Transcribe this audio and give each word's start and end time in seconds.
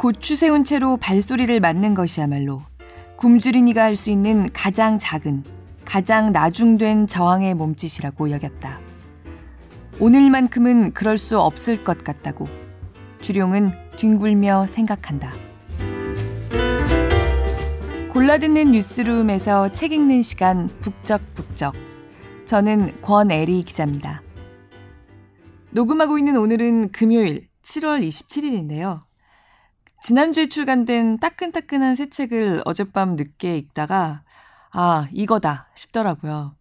고추 0.00 0.34
세운 0.34 0.64
채로 0.64 0.96
발소리를 0.96 1.60
맞는 1.60 1.92
것이야말로 1.92 2.62
굶주린이가 3.18 3.82
할 3.82 3.96
수 3.96 4.10
있는 4.10 4.48
가장 4.54 4.96
작은, 4.96 5.44
가장 5.84 6.32
나중된 6.32 7.06
저항의 7.06 7.52
몸짓이라고 7.52 8.30
여겼다. 8.30 8.80
오늘만큼은 9.98 10.94
그럴 10.94 11.18
수 11.18 11.38
없을 11.38 11.84
것 11.84 12.02
같다고 12.02 12.48
주룡은 13.20 13.72
뒹굴며 13.98 14.68
생각한다. 14.68 15.34
골라듣는 18.14 18.70
뉴스룸에서 18.70 19.68
책 19.68 19.92
읽는 19.92 20.22
시간 20.22 20.70
북적북적. 20.80 21.74
저는 22.46 23.02
권애리 23.02 23.62
기자입니다. 23.64 24.22
녹음하고 25.72 26.16
있는 26.16 26.38
오늘은 26.38 26.92
금요일 26.92 27.48
7월 27.62 28.02
27일인데요. 28.02 29.09
지난주에 30.00 30.46
출간된 30.46 31.18
따끈따끈한 31.18 31.94
새 31.94 32.08
책을 32.08 32.62
어젯밤 32.64 33.16
늦게 33.16 33.58
읽다가 33.58 34.22
아, 34.72 35.08
이거다 35.12 35.68
싶더라고요. 35.74 36.56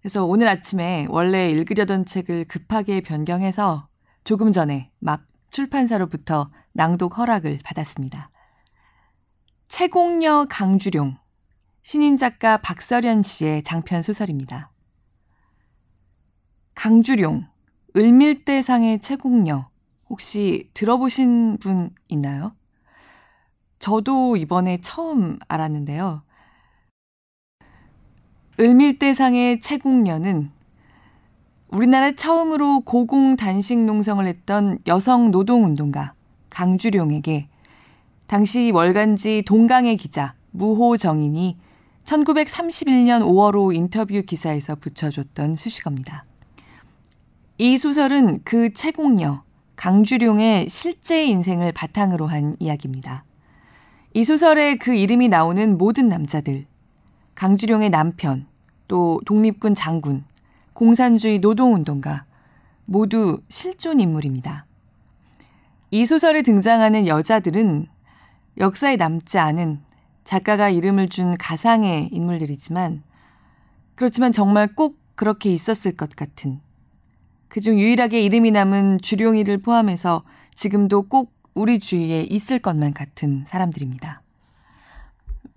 그래서 0.00 0.24
오늘 0.24 0.48
아침에 0.48 1.06
원래 1.10 1.50
읽으려던 1.50 2.06
책을 2.06 2.46
급하게 2.46 3.02
변경해서 3.02 3.88
조금 4.24 4.52
전에 4.52 4.90
막 5.00 5.26
출판사로부터 5.50 6.50
낭독 6.72 7.18
허락을 7.18 7.58
받았습니다. 7.62 8.30
채공녀 9.68 10.46
강주룡, 10.48 11.18
신인 11.82 12.16
작가 12.16 12.56
박서련 12.56 13.22
씨의 13.22 13.64
장편 13.64 14.00
소설입니다. 14.00 14.70
강주룡, 16.74 17.46
을밀대상의 17.96 19.00
채공녀, 19.00 19.68
혹시 20.08 20.70
들어보신 20.72 21.58
분 21.58 21.90
있나요? 22.08 22.54
저도 23.78 24.36
이번에 24.36 24.78
처음 24.80 25.38
알았는데요. 25.48 26.22
을밀대상의 28.60 29.60
채공녀는 29.60 30.50
우리나라 31.68 32.12
처음으로 32.12 32.80
고공 32.80 33.36
단식 33.36 33.78
농성을 33.78 34.24
했던 34.26 34.78
여성 34.86 35.30
노동운동가 35.30 36.14
강주룡에게 36.50 37.48
당시 38.26 38.70
월간지 38.72 39.44
동강의 39.46 39.96
기자 39.96 40.34
무호 40.50 40.96
정인이 40.96 41.56
1931년 42.04 43.22
5월호 43.22 43.74
인터뷰 43.74 44.22
기사에서 44.22 44.74
붙여줬던 44.76 45.54
수식어입니다. 45.54 46.24
이 47.58 47.76
소설은 47.76 48.40
그 48.44 48.72
채공녀 48.72 49.42
강주룡의 49.76 50.68
실제 50.68 51.26
인생을 51.26 51.72
바탕으로 51.72 52.26
한 52.26 52.54
이야기입니다. 52.58 53.24
이 54.14 54.24
소설에 54.24 54.76
그 54.76 54.94
이름이 54.94 55.28
나오는 55.28 55.76
모든 55.76 56.08
남자들, 56.08 56.66
강주룡의 57.34 57.90
남편, 57.90 58.46
또 58.88 59.20
독립군 59.26 59.74
장군, 59.74 60.24
공산주의 60.72 61.38
노동운동가, 61.40 62.24
모두 62.86 63.42
실존 63.50 64.00
인물입니다. 64.00 64.64
이 65.90 66.06
소설에 66.06 66.40
등장하는 66.40 67.06
여자들은 67.06 67.86
역사에 68.56 68.96
남지 68.96 69.38
않은 69.38 69.80
작가가 70.24 70.70
이름을 70.70 71.10
준 71.10 71.36
가상의 71.36 72.08
인물들이지만, 72.10 73.02
그렇지만 73.94 74.32
정말 74.32 74.74
꼭 74.74 74.98
그렇게 75.16 75.50
있었을 75.50 75.96
것 75.96 76.16
같은, 76.16 76.60
그중 77.48 77.78
유일하게 77.78 78.22
이름이 78.22 78.52
남은 78.52 79.00
주룡이를 79.02 79.58
포함해서 79.58 80.24
지금도 80.54 81.08
꼭 81.08 81.37
우리 81.58 81.78
주위에 81.78 82.22
있을 82.22 82.60
것만 82.60 82.94
같은 82.94 83.44
사람들입니다. 83.46 84.22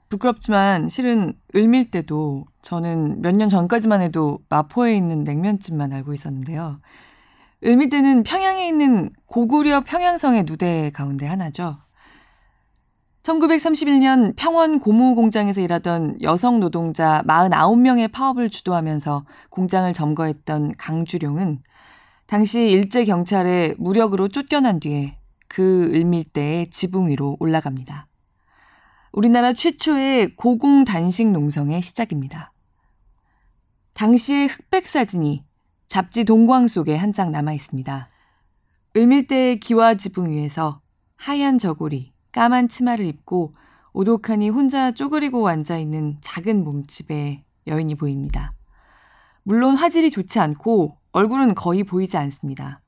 부끄럽지만 0.09 0.89
실은 0.89 1.33
을밀 1.55 1.89
때도 1.89 2.45
저는 2.61 3.21
몇 3.21 3.31
년 3.35 3.47
전까지만 3.49 4.01
해도 4.01 4.39
마포에 4.49 4.95
있는 4.95 5.23
냉면집만 5.23 5.93
알고 5.93 6.13
있었는데요. 6.13 6.81
을밀대는 7.63 8.23
평양에 8.23 8.67
있는 8.67 9.11
고구려 9.27 9.81
평양성의 9.81 10.43
누대 10.45 10.89
가운데 10.93 11.27
하나죠. 11.27 11.77
1931년 13.23 14.33
평원 14.35 14.79
고무 14.79 15.13
공장에서 15.13 15.61
일하던 15.61 16.23
여성 16.23 16.59
노동자 16.59 17.21
49명의 17.27 18.11
파업을 18.11 18.49
주도하면서 18.49 19.25
공장을 19.51 19.93
점거했던 19.93 20.73
강주룡은 20.77 21.59
당시 22.25 22.61
일제 22.63 23.05
경찰에 23.05 23.75
무력으로 23.77 24.27
쫓겨난 24.27 24.79
뒤에 24.79 25.20
그 25.53 25.91
을밀대의 25.93 26.69
지붕 26.69 27.09
위로 27.09 27.35
올라갑니다. 27.41 28.07
우리나라 29.11 29.51
최초의 29.51 30.37
고공 30.37 30.85
단식 30.85 31.29
농성의 31.29 31.81
시작입니다. 31.81 32.53
당시의 33.91 34.47
흑백 34.47 34.87
사진이 34.87 35.43
잡지 35.87 36.23
동광 36.23 36.67
속에 36.67 36.95
한 36.95 37.11
장 37.11 37.33
남아 37.33 37.51
있습니다. 37.51 38.07
을밀대의 38.95 39.59
기와 39.59 39.95
지붕 39.95 40.31
위에서 40.31 40.79
하얀 41.17 41.57
저고리, 41.57 42.13
까만 42.31 42.69
치마를 42.69 43.03
입고 43.05 43.53
오독하니 43.91 44.49
혼자 44.49 44.91
쪼그리고 44.93 45.49
앉아 45.49 45.77
있는 45.79 46.17
작은 46.21 46.63
몸집의 46.63 47.43
여인이 47.67 47.95
보입니다. 47.95 48.53
물론 49.43 49.75
화질이 49.75 50.11
좋지 50.11 50.39
않고 50.39 50.97
얼굴은 51.11 51.55
거의 51.55 51.83
보이지 51.83 52.15
않습니다. 52.15 52.81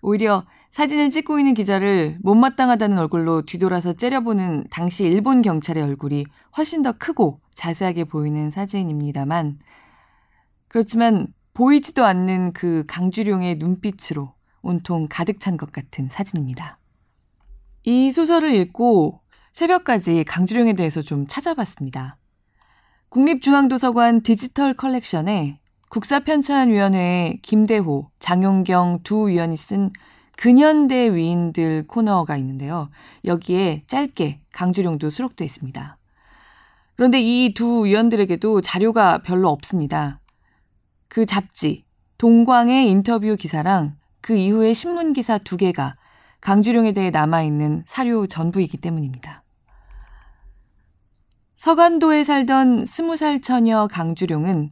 오히려 0.00 0.44
사진을 0.74 1.10
찍고 1.10 1.38
있는 1.38 1.54
기자를 1.54 2.18
못마땅하다는 2.20 2.98
얼굴로 2.98 3.42
뒤돌아서 3.42 3.92
째려보는 3.92 4.64
당시 4.72 5.04
일본 5.04 5.40
경찰의 5.40 5.80
얼굴이 5.80 6.26
훨씬 6.56 6.82
더 6.82 6.90
크고 6.90 7.38
자세하게 7.54 8.02
보이는 8.06 8.50
사진입니다만, 8.50 9.60
그렇지만 10.66 11.28
보이지도 11.52 12.04
않는 12.04 12.54
그 12.54 12.82
강주룡의 12.88 13.58
눈빛으로 13.58 14.34
온통 14.62 15.06
가득 15.08 15.38
찬 15.38 15.56
것 15.56 15.70
같은 15.70 16.08
사진입니다. 16.08 16.80
이 17.84 18.10
소설을 18.10 18.52
읽고 18.56 19.20
새벽까지 19.52 20.24
강주룡에 20.24 20.72
대해서 20.72 21.02
좀 21.02 21.28
찾아봤습니다. 21.28 22.18
국립중앙도서관 23.10 24.22
디지털 24.22 24.74
컬렉션에 24.74 25.60
국사편찬위원회의 25.90 27.38
김대호, 27.42 28.10
장용경 28.18 29.04
두 29.04 29.28
위원이 29.28 29.56
쓴 29.56 29.92
근현대 30.36 31.14
위인들 31.14 31.86
코너가 31.86 32.36
있는데요. 32.36 32.90
여기에 33.24 33.84
짧게 33.86 34.40
강주룡도 34.52 35.10
수록되어 35.10 35.44
있습니다. 35.44 35.98
그런데 36.96 37.20
이 37.20 37.54
두 37.54 37.84
위원들에게도 37.84 38.60
자료가 38.60 39.22
별로 39.22 39.48
없습니다. 39.50 40.20
그 41.08 41.26
잡지, 41.26 41.84
동광의 42.18 42.88
인터뷰 42.88 43.36
기사랑 43.36 43.96
그 44.20 44.34
이후의 44.34 44.74
신문 44.74 45.12
기사 45.12 45.38
두 45.38 45.56
개가 45.56 45.96
강주룡에 46.40 46.92
대해 46.92 47.10
남아있는 47.10 47.84
사료 47.86 48.26
전부이기 48.26 48.76
때문입니다. 48.78 49.42
서간도에 51.56 52.24
살던 52.24 52.84
스무 52.84 53.16
살 53.16 53.40
처녀 53.40 53.86
강주룡은 53.86 54.70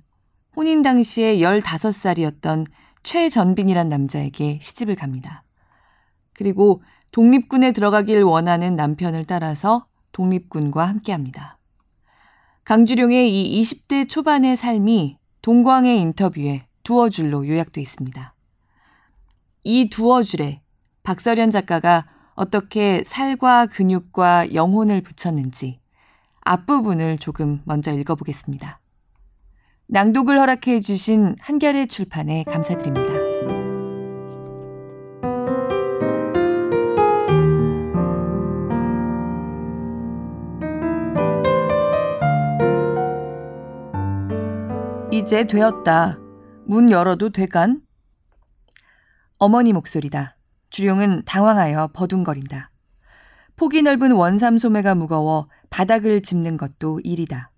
혼인 0.55 0.83
당시에 0.83 1.37
15살이었던 1.37 2.67
최전빈이란 3.03 3.89
남자에게 3.89 4.59
시집을 4.61 4.97
갑니다. 4.97 5.45
그리고 6.43 6.83
독립군에 7.13 7.71
들어가길 7.71 8.25
원하는 8.25 8.75
남편을 8.75 9.27
따라서 9.27 9.87
독립군과 10.11 10.85
함께 10.85 11.13
합니다. 11.13 11.57
강주룡의 12.65 13.31
이 13.33 13.61
20대 13.61 14.09
초반의 14.09 14.57
삶이 14.57 15.19
동광의 15.41 16.01
인터뷰에 16.01 16.67
두어 16.83 17.09
줄로 17.09 17.47
요약돼 17.47 17.81
있습니다. 17.81 18.35
이 19.63 19.89
두어 19.89 20.25
줄에 20.25 20.63
박서련 21.05 21.51
작가가 21.53 22.07
어떻게 22.35 23.05
살과 23.07 23.67
근육과 23.67 24.53
영혼을 24.53 25.01
붙였는지 25.01 25.79
앞부분을 26.41 27.19
조금 27.19 27.63
먼저 27.65 27.93
읽어보겠습니다. 27.93 28.81
낭독을 29.87 30.41
허락해 30.41 30.81
주신 30.81 31.37
한결의 31.41 31.87
출판에 31.87 32.43
감사드립니다. 32.45 33.22
이제 45.13 45.45
되었다. 45.45 46.19
문 46.65 46.91
열어도 46.91 47.29
되간? 47.29 47.83
어머니 49.37 49.75
목소리다. 49.75 50.39
주룡은 50.71 51.25
당황하여 51.27 51.91
버둥거린다. 51.93 52.71
폭이 53.57 53.83
넓은 53.83 54.13
원삼 54.13 54.57
소매가 54.57 54.95
무거워 54.95 55.51
바닥을 55.69 56.23
짚는 56.23 56.57
것도 56.57 57.01
일이다. 57.05 57.51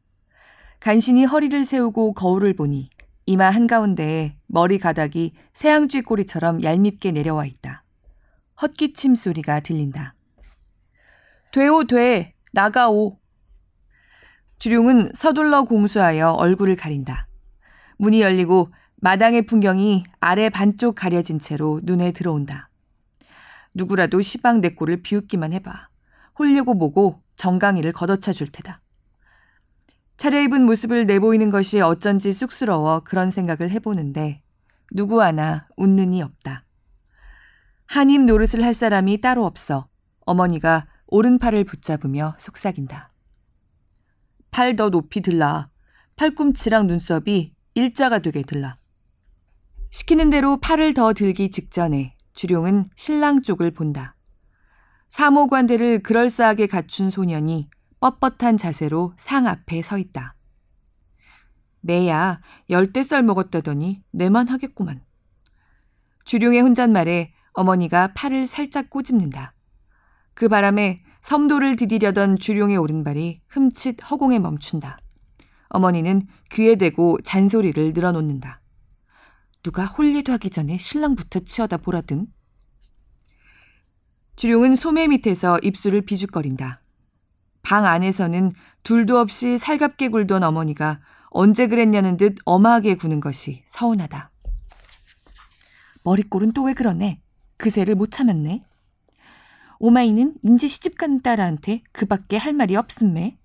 간신히 0.81 1.27
허리를 1.27 1.62
세우고 1.62 2.15
거울을 2.15 2.55
보니 2.55 2.91
이마 3.27 3.51
한가운데에 3.51 4.37
머리 4.49 4.81
가닥이 4.81 5.35
새앙쥐 5.53 6.03
꼬리처럼 6.03 6.61
얄밉게 6.65 7.12
내려와 7.12 7.47
있다. 7.47 7.85
헛기침 8.61 9.15
소리가 9.15 9.61
들린다. 9.61 10.17
돼오 11.53 11.85
돼. 11.85 12.35
나가오. 12.53 13.21
주룡은 14.59 15.12
서둘러 15.15 15.62
공수하여 15.62 16.31
얼굴을 16.31 16.75
가린다. 16.75 17.29
문이 17.99 18.20
열리고 18.20 18.73
마당의 18.96 19.46
풍경이 19.46 20.05
아래 20.20 20.49
반쪽 20.49 20.94
가려진 20.94 21.38
채로 21.38 21.81
눈에 21.85 22.12
들어온다. 22.12 22.70
누구라도 23.75 24.20
시방 24.20 24.61
내 24.61 24.70
꼴을 24.70 25.02
비웃기만 25.02 25.52
해봐. 25.52 25.88
홀려고 26.38 26.79
보고 26.79 27.23
정강이를 27.37 27.93
걷어차 27.93 28.32
줄 28.32 28.49
테다. 28.49 28.81
차려입은 30.17 30.64
모습을 30.64 31.06
내보이는 31.06 31.50
것이 31.50 31.81
어쩐지 31.81 32.32
쑥스러워 32.32 33.00
그런 33.00 33.31
생각을 33.31 33.70
해보는데 33.70 34.43
누구 34.93 35.23
하나 35.23 35.67
웃는 35.76 36.14
이 36.14 36.23
없다. 36.23 36.64
한입 37.87 38.23
노릇을 38.23 38.64
할 38.64 38.75
사람이 38.75 39.20
따로 39.20 39.44
없어 39.44 39.88
어머니가 40.20 40.87
오른팔을 41.08 41.64
붙잡으며 41.64 42.35
속삭인다. 42.38 43.12
팔 44.50 44.76
더 44.76 44.88
높이 44.88 45.20
들라. 45.20 45.69
팔꿈치랑 46.17 46.87
눈썹이 46.87 47.54
일자가 47.75 48.21
되게 48.21 48.43
들라. 48.43 48.79
시키는 49.91 50.31
대로 50.31 50.59
팔을 50.61 50.94
더 50.94 51.12
들기 51.12 51.50
직전에 51.50 52.17
주룡은 52.32 52.85
신랑 52.94 53.43
쪽을 53.43 53.73
본다. 53.73 54.17
사모관대를 55.09 56.03
그럴싸하게 56.03 56.67
갖춘 56.67 57.11
소년이 57.11 57.69
뻣뻣한 58.00 58.59
자세로 58.59 59.15
상 59.17 59.47
앞에 59.47 59.82
서 59.82 59.99
있다. 59.99 60.37
매야 61.81 62.41
열대 62.71 63.03
쌀 63.03 63.23
먹었다더니 63.23 64.03
내만 64.11 64.49
하겠구만. 64.49 65.03
주룡의 66.25 66.61
혼잣말에 66.61 67.32
어머니가 67.53 68.12
팔을 68.15 68.47
살짝 68.47 68.88
꼬집는다. 68.88 69.55
그 70.35 70.49
바람에 70.49 71.03
섬도를 71.20 71.77
디디려던 71.77 72.37
주룡의 72.37 72.77
오른발이 72.77 73.43
흠칫 73.49 73.97
허공에 74.11 74.38
멈춘다. 74.38 74.99
어머니는 75.75 76.23
귀에 76.53 76.76
대고 76.76 77.19
잔소리를 77.25 77.93
늘어놓는다. 77.94 78.61
누가 79.65 79.85
홀리도 79.85 80.32
하기 80.35 80.50
전에 80.50 80.79
신랑부터 80.79 81.41
치어다 81.41 81.79
보라든. 81.79 82.29
주룡은 84.37 84.76
소매 84.76 85.09
밑에서 85.09 85.59
입술을 85.62 86.03
비죽거린다. 86.03 86.81
방 87.62 87.87
안에서는 87.87 88.53
둘도 88.85 89.19
없이 89.19 89.59
살갑게 89.59 90.09
굴던 90.09 90.44
어머니가 90.44 91.00
언제 91.31 91.67
그랬냐는 91.67 92.17
듯 92.17 92.37
엄하게 92.44 92.94
구는 92.94 93.19
것이 93.20 93.62
서운하다. 93.67 94.31
머리꼴은 96.05 96.53
또 96.53 96.65
왜 96.65 96.75
그러네? 96.75 97.20
그새를 97.56 97.97
못 97.97 98.11
참았네. 98.12 98.62
오마이는 99.81 100.35
인제 100.43 100.69
시집간 100.69 101.20
딸한테 101.20 101.82
그 101.91 102.06
밖에 102.06 102.37
할 102.37 102.53
말이 102.53 102.77
없음매. 102.77 103.38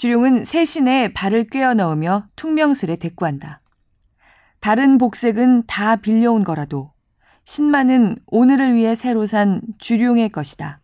주룡은 0.00 0.44
세신에 0.44 1.12
발을 1.12 1.50
꿰어 1.50 1.74
넣으며 1.74 2.26
퉁명스레 2.34 2.96
대꾸한다. 2.96 3.60
다른 4.60 4.96
복색은 4.96 5.64
다 5.66 5.96
빌려온 5.96 6.42
거라도 6.42 6.90
신만은 7.44 8.16
오늘을 8.28 8.74
위해 8.74 8.94
새로 8.94 9.26
산 9.26 9.60
주룡의 9.76 10.30
것이다. 10.30 10.80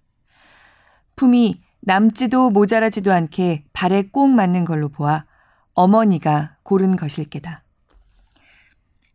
품이 1.16 1.62
남지도 1.80 2.50
모자라지도 2.50 3.10
않게 3.10 3.64
발에 3.72 4.02
꼭 4.12 4.28
맞는 4.28 4.66
걸로 4.66 4.90
보아 4.90 5.24
어머니가 5.72 6.58
고른 6.62 6.94
것일 6.94 7.30
게다. 7.30 7.62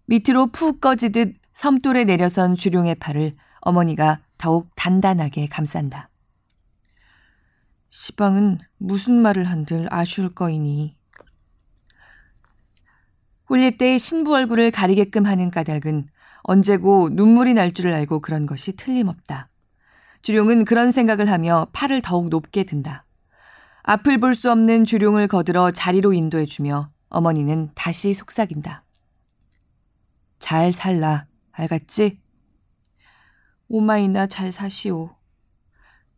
밑으로 0.07 0.47
푹 0.47 0.81
꺼지듯 0.81 1.35
섬돌에 1.53 2.05
내려선 2.05 2.55
주룡의 2.55 2.95
팔을 2.95 3.33
어머니가 3.59 4.21
더욱 4.39 4.71
단단하게 4.73 5.45
감싼다. 5.45 6.09
시방은 7.93 8.59
무슨 8.77 9.21
말을 9.21 9.43
한들 9.43 9.93
아쉬울 9.93 10.33
거이니. 10.33 10.95
홀릴 13.49 13.77
때 13.77 13.97
신부 13.97 14.33
얼굴을 14.33 14.71
가리게끔 14.71 15.25
하는 15.25 15.51
까닭은 15.51 16.07
언제고 16.43 17.09
눈물이 17.11 17.53
날 17.53 17.73
줄을 17.73 17.93
알고 17.93 18.21
그런 18.21 18.45
것이 18.45 18.77
틀림없다. 18.77 19.49
주룡은 20.21 20.63
그런 20.63 20.91
생각을 20.91 21.29
하며 21.29 21.67
팔을 21.73 22.01
더욱 22.01 22.29
높게 22.29 22.63
든다. 22.63 23.05
앞을 23.83 24.19
볼 24.19 24.35
수 24.35 24.49
없는 24.49 24.85
주룡을 24.85 25.27
거들어 25.27 25.71
자리로 25.71 26.13
인도해주며 26.13 26.93
어머니는 27.09 27.71
다시 27.75 28.13
속삭인다. 28.13 28.85
잘 30.39 30.71
살라, 30.71 31.27
알겠지? 31.51 32.21
오마이나 33.67 34.27
잘 34.27 34.53
사시오. 34.53 35.20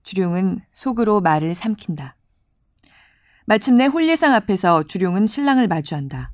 주룡은 0.03 0.59
속으로 0.73 1.21
말을 1.21 1.55
삼킨다. 1.55 2.15
마침내 3.45 3.85
홀례상 3.85 4.33
앞에서 4.33 4.83
주룡은 4.83 5.25
신랑을 5.25 5.67
마주한다. 5.67 6.31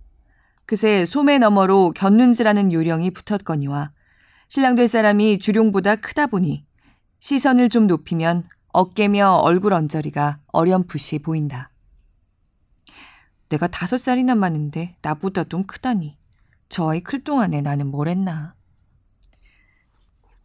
그새 0.66 1.06
소매 1.06 1.40
너머로 1.40 1.94
견눈질하는 1.96 2.72
요령이 2.72 3.12
붙었거니와 3.12 3.92
신랑 4.48 4.76
될 4.76 4.88
사람이 4.88 5.40
주룡보다 5.40 5.96
크다 5.96 6.28
보니 6.28 6.66
시선을 7.20 7.70
좀 7.70 7.88
높이면 7.88 8.44
어깨며 8.72 9.38
얼굴 9.38 9.74
언저리가 9.74 10.40
어렴풋이 10.48 11.20
보인다. 11.20 11.72
내가 13.50 13.68
다섯 13.68 13.98
살이나 13.98 14.36
많은데 14.36 14.96
나보다 15.02 15.44
좀 15.44 15.66
크다니. 15.66 16.18
저 16.70 16.92
아이 16.92 17.02
클 17.02 17.24
동안에 17.24 17.62
나는 17.62 17.88
뭘 17.88 18.08
했나. 18.08 18.54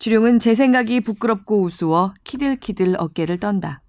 주룡은 0.04 0.38
제 0.38 0.54
생각이 0.54 1.00
부끄럽고 1.00 1.62
우스워 1.62 2.12
키들키들 2.24 2.96
어깨를 2.98 3.40
떤다. 3.40 3.80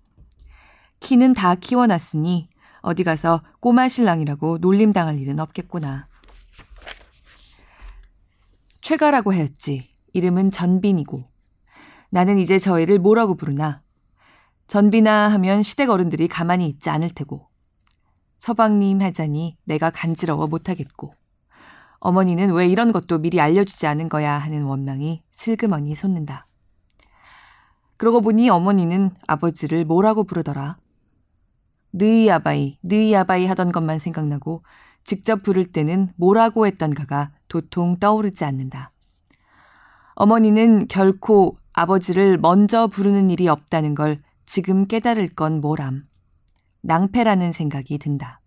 키는 1.01 1.33
다 1.33 1.55
키워놨으니 1.55 2.47
어디 2.79 3.03
가서 3.03 3.43
꼬마 3.59 3.89
신랑이라고 3.89 4.59
놀림당할 4.59 5.19
일은 5.19 5.41
없겠구나. 5.41 6.07
최가라고 8.79 9.33
하였지. 9.33 9.89
이름은 10.13 10.51
전빈이고. 10.51 11.25
나는 12.11 12.37
이제 12.37 12.59
저 12.59 12.79
애를 12.79 12.97
뭐라고 12.97 13.35
부르나? 13.35 13.81
전비나 14.67 15.27
하면 15.33 15.63
시댁 15.63 15.89
어른들이 15.89 16.29
가만히 16.29 16.69
있지 16.69 16.89
않을 16.89 17.09
테고. 17.09 17.49
서방님 18.37 19.01
하자니 19.01 19.57
내가 19.65 19.89
간지러워 19.89 20.47
못하겠고. 20.47 21.13
어머니는 22.05 22.53
왜 22.53 22.67
이런 22.67 22.91
것도 22.91 23.17
미리 23.17 23.41
알려주지 23.41 23.87
않은 23.87 24.09
거야 24.09 24.37
하는 24.37 24.65
원망이 24.65 25.23
슬그머니 25.31 25.95
솟는다. 25.95 26.45
그러고 27.97 28.21
보니 28.21 28.47
어머니는 28.47 29.09
아버지를 29.25 29.85
뭐라고 29.85 30.23
부르더라. 30.23 30.77
느이 31.93 32.29
아바이, 32.29 32.77
느이 32.83 33.15
아바이 33.15 33.47
하던 33.47 33.71
것만 33.71 33.97
생각나고 33.97 34.63
직접 35.03 35.41
부를 35.41 35.65
때는 35.65 36.13
뭐라고 36.15 36.67
했던가가 36.67 37.31
도통 37.47 37.97
떠오르지 37.97 38.45
않는다. 38.45 38.91
어머니는 40.13 40.87
결코 40.87 41.57
아버지를 41.73 42.37
먼저 42.37 42.85
부르는 42.85 43.31
일이 43.31 43.47
없다는 43.47 43.95
걸 43.95 44.21
지금 44.45 44.85
깨달을 44.85 45.29
건 45.29 45.59
뭐람. 45.59 46.03
낭패라는 46.81 47.51
생각이 47.51 47.97
든다. 47.97 48.41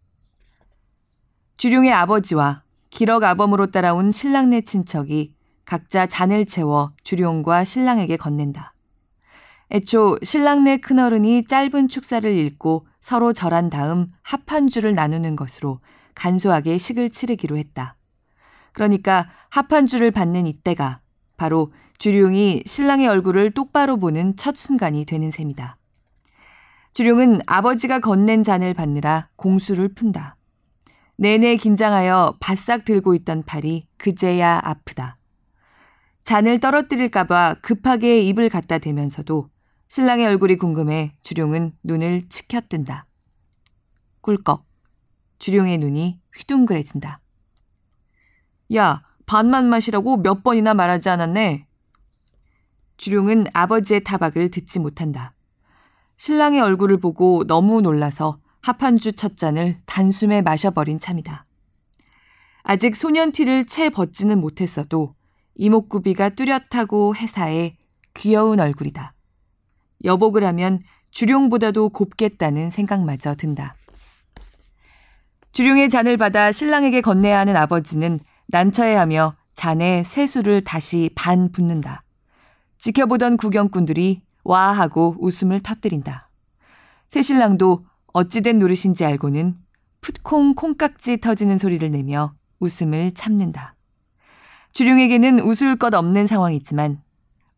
주룡의 1.57 1.93
아버지와 1.93 2.63
기럭 2.91 3.25
아범으로 3.25 3.71
따라온 3.71 4.11
신랑네 4.11 4.63
친척이 4.63 5.35
각자 5.65 6.07
잔을 6.07 6.47
채워 6.47 6.93
주룡과 7.05 7.65
신랑에게 7.65 8.17
건넨다. 8.17 8.75
애초 9.71 10.19
신랑네 10.23 10.79
큰어른이 10.79 11.45
짧은 11.45 11.89
축사를 11.89 12.31
읽고 12.31 12.87
서로 13.01 13.35
절한 13.35 13.69
다음 13.69 14.11
줄을 14.69 14.95
나누는 14.95 15.37
것으로 15.37 15.81
간소하게 16.15 16.79
식을 16.79 17.11
치르기로 17.11 17.59
했다. 17.59 17.97
그러니까 18.73 19.29
줄을 19.87 20.11
받는 20.11 20.47
이때가 20.47 21.01
바로 21.37 21.73
주룡이 21.99 22.63
신랑의 22.65 23.09
얼굴을 23.09 23.51
똑바로 23.51 23.99
보는 23.99 24.37
첫 24.37 24.57
순간이 24.57 25.05
되는 25.05 25.31
셈이다. 25.31 25.77
주룡은 26.95 27.41
아버지가 27.47 28.01
건넨 28.01 28.43
잔을 28.43 28.73
받느라 28.73 29.29
공수를 29.37 29.89
푼다. 29.95 30.38
내내 31.21 31.57
긴장하여 31.57 32.37
바싹 32.39 32.85
들고 32.85 33.13
있던 33.17 33.43
팔이 33.43 33.89
그제야 33.97 34.61
아프다. 34.63 35.19
잔을 36.23 36.61
떨어뜨릴까봐 36.61 37.57
급하게 37.61 38.23
입을 38.23 38.49
갖다 38.49 38.79
대면서도 38.79 39.51
신랑의 39.89 40.27
얼굴이 40.27 40.57
궁금해 40.57 41.17
주룡은 41.23 41.73
눈을 41.83 42.29
치켜뜬다. 42.29 43.07
꿀꺽. 44.21 44.65
주룡의 45.41 45.79
눈이 45.79 46.21
휘둥그레진다. 46.37 47.21
야, 48.77 49.03
반만 49.27 49.69
마시라고 49.69 50.19
몇 50.19 50.45
번이나 50.45 50.73
말하지 50.73 51.11
않았네. 51.11 51.67
주룡은 52.97 53.47
아버지의 53.53 54.05
타박을 54.05 54.53
듣지 54.53 54.79
못한다. 54.79 55.35
신랑의 56.17 56.61
얼굴을 56.61 56.99
보고 56.99 57.45
너무 57.45 57.81
놀라서 57.81 58.39
합한주 58.61 59.13
첫 59.13 59.37
잔을 59.37 59.79
단숨에 59.87 60.43
마셔버린 60.43 60.99
참이다. 60.99 61.47
아직 62.63 62.97
소년티를 62.97 63.65
채 63.67 63.89
벗지는 63.89 64.41
못했어도 64.41 65.15
이목구비가 65.55 66.31
뚜렷하고 66.31 67.17
해사해 67.17 67.77
귀여운 68.15 68.61
얼굴이다. 68.61 69.15
여복을 70.05 70.45
하면 70.45 70.81
주룡보다도 71.11 71.89
곱겠다는 71.91 72.71
생각마저 72.71 73.35
든다. 73.35 73.75
주룡의 75.53 75.89
잔을 75.89 76.17
받아 76.17 76.53
신랑에게 76.53 77.01
건네야 77.01 77.39
하는 77.39 77.57
아버지는 77.57 78.21
난처해하며 78.49 79.37
잔에 79.55 80.05
세수를 80.05 80.61
다시 80.61 81.11
반 81.15 81.51
붓는다. 81.51 82.05
지켜보던 82.79 83.37
구경꾼들이 83.39 84.23
와 84.45 84.71
하고 84.73 85.17
웃음을 85.19 85.61
터뜨린다. 85.61 86.31
새신랑도 87.09 87.88
어찌된 88.13 88.59
노릇인지 88.59 89.05
알고는 89.05 89.57
풋콩 90.01 90.55
콩깍지 90.55 91.19
터지는 91.19 91.59
소리를 91.59 91.91
내며 91.91 92.35
웃음을 92.61 93.13
참는다. 93.13 93.75
주룡에게는 94.73 95.41
웃을 95.41 95.77
것 95.77 95.95
없는 95.95 96.27
상황이지만 96.27 97.03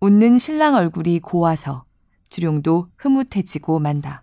웃는 0.00 0.38
신랑 0.38 0.74
얼굴이 0.74 1.20
고와서 1.20 1.84
주룡도 2.28 2.88
흐뭇해지고 2.96 3.78
만다. 3.78 4.22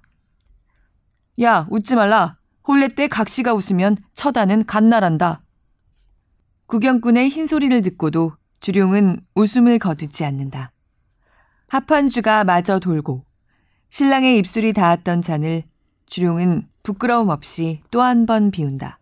야, 1.41 1.67
웃지 1.69 1.95
말라. 1.95 2.37
홀레 2.67 2.89
때 2.89 3.07
각시가 3.07 3.53
웃으면 3.53 3.97
처다는 4.13 4.65
갓날한다. 4.65 5.43
구경꾼의 6.65 7.29
흰 7.29 7.47
소리를 7.47 7.81
듣고도 7.81 8.35
주룡은 8.59 9.21
웃음을 9.35 9.79
거두지 9.79 10.25
않는다. 10.25 10.71
합판주가 11.67 12.43
마저 12.43 12.79
돌고 12.79 13.23
신랑의 13.89 14.37
입술이 14.39 14.73
닿았던 14.73 15.21
잔을 15.21 15.63
주룡은 16.07 16.67
부끄러움 16.83 17.29
없이 17.29 17.81
또 17.91 18.01
한 18.01 18.25
번 18.25 18.51
비운다. 18.51 18.99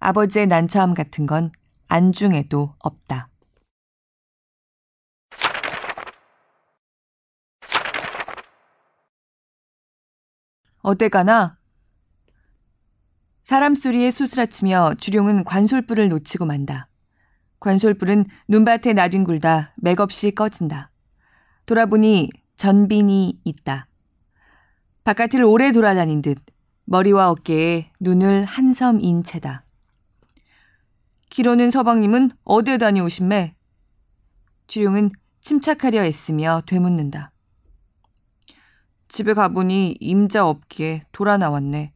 아버지의 0.00 0.46
난처함 0.46 0.94
같은 0.94 1.26
건 1.26 1.50
안중에도 1.88 2.74
없다. 2.78 3.28
어때 10.82 11.08
가나? 11.08 11.58
사람 13.42 13.74
소리에 13.74 14.10
소스라치며 14.10 14.94
주룡은 14.98 15.44
관솔불을 15.44 16.08
놓치고 16.08 16.46
만다. 16.46 16.88
관솔불은 17.60 18.26
눈밭에 18.48 18.92
나뒹굴다 18.92 19.74
맥없이 19.76 20.32
꺼진다. 20.32 20.90
돌아보니 21.66 22.30
전빈이 22.56 23.40
있다. 23.44 23.88
바깥을 25.06 25.44
오래 25.44 25.70
돌아다닌 25.70 26.20
듯 26.20 26.36
머리와 26.86 27.30
어깨에 27.30 27.92
눈을 28.00 28.44
한섬 28.44 29.00
인 29.00 29.22
채다. 29.22 29.64
기로는 31.30 31.70
서방님은 31.70 32.32
어디에 32.42 32.76
다녀오신매? 32.78 33.54
주룡은 34.66 35.12
침착하려 35.40 36.02
애쓰며 36.02 36.62
되묻는다. 36.66 37.30
집에 39.06 39.32
가보니 39.32 39.96
임자 40.00 40.48
없기에 40.48 41.02
돌아 41.12 41.38
나왔네. 41.38 41.92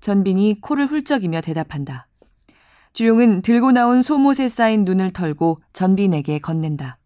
전빈이 0.00 0.60
코를 0.60 0.86
훌쩍이며 0.86 1.42
대답한다. 1.42 2.08
주룡은 2.94 3.42
들고 3.42 3.70
나온 3.70 4.02
소못에 4.02 4.48
쌓인 4.48 4.84
눈을 4.84 5.12
털고 5.12 5.62
전빈에게 5.72 6.40
건넨다. 6.40 6.98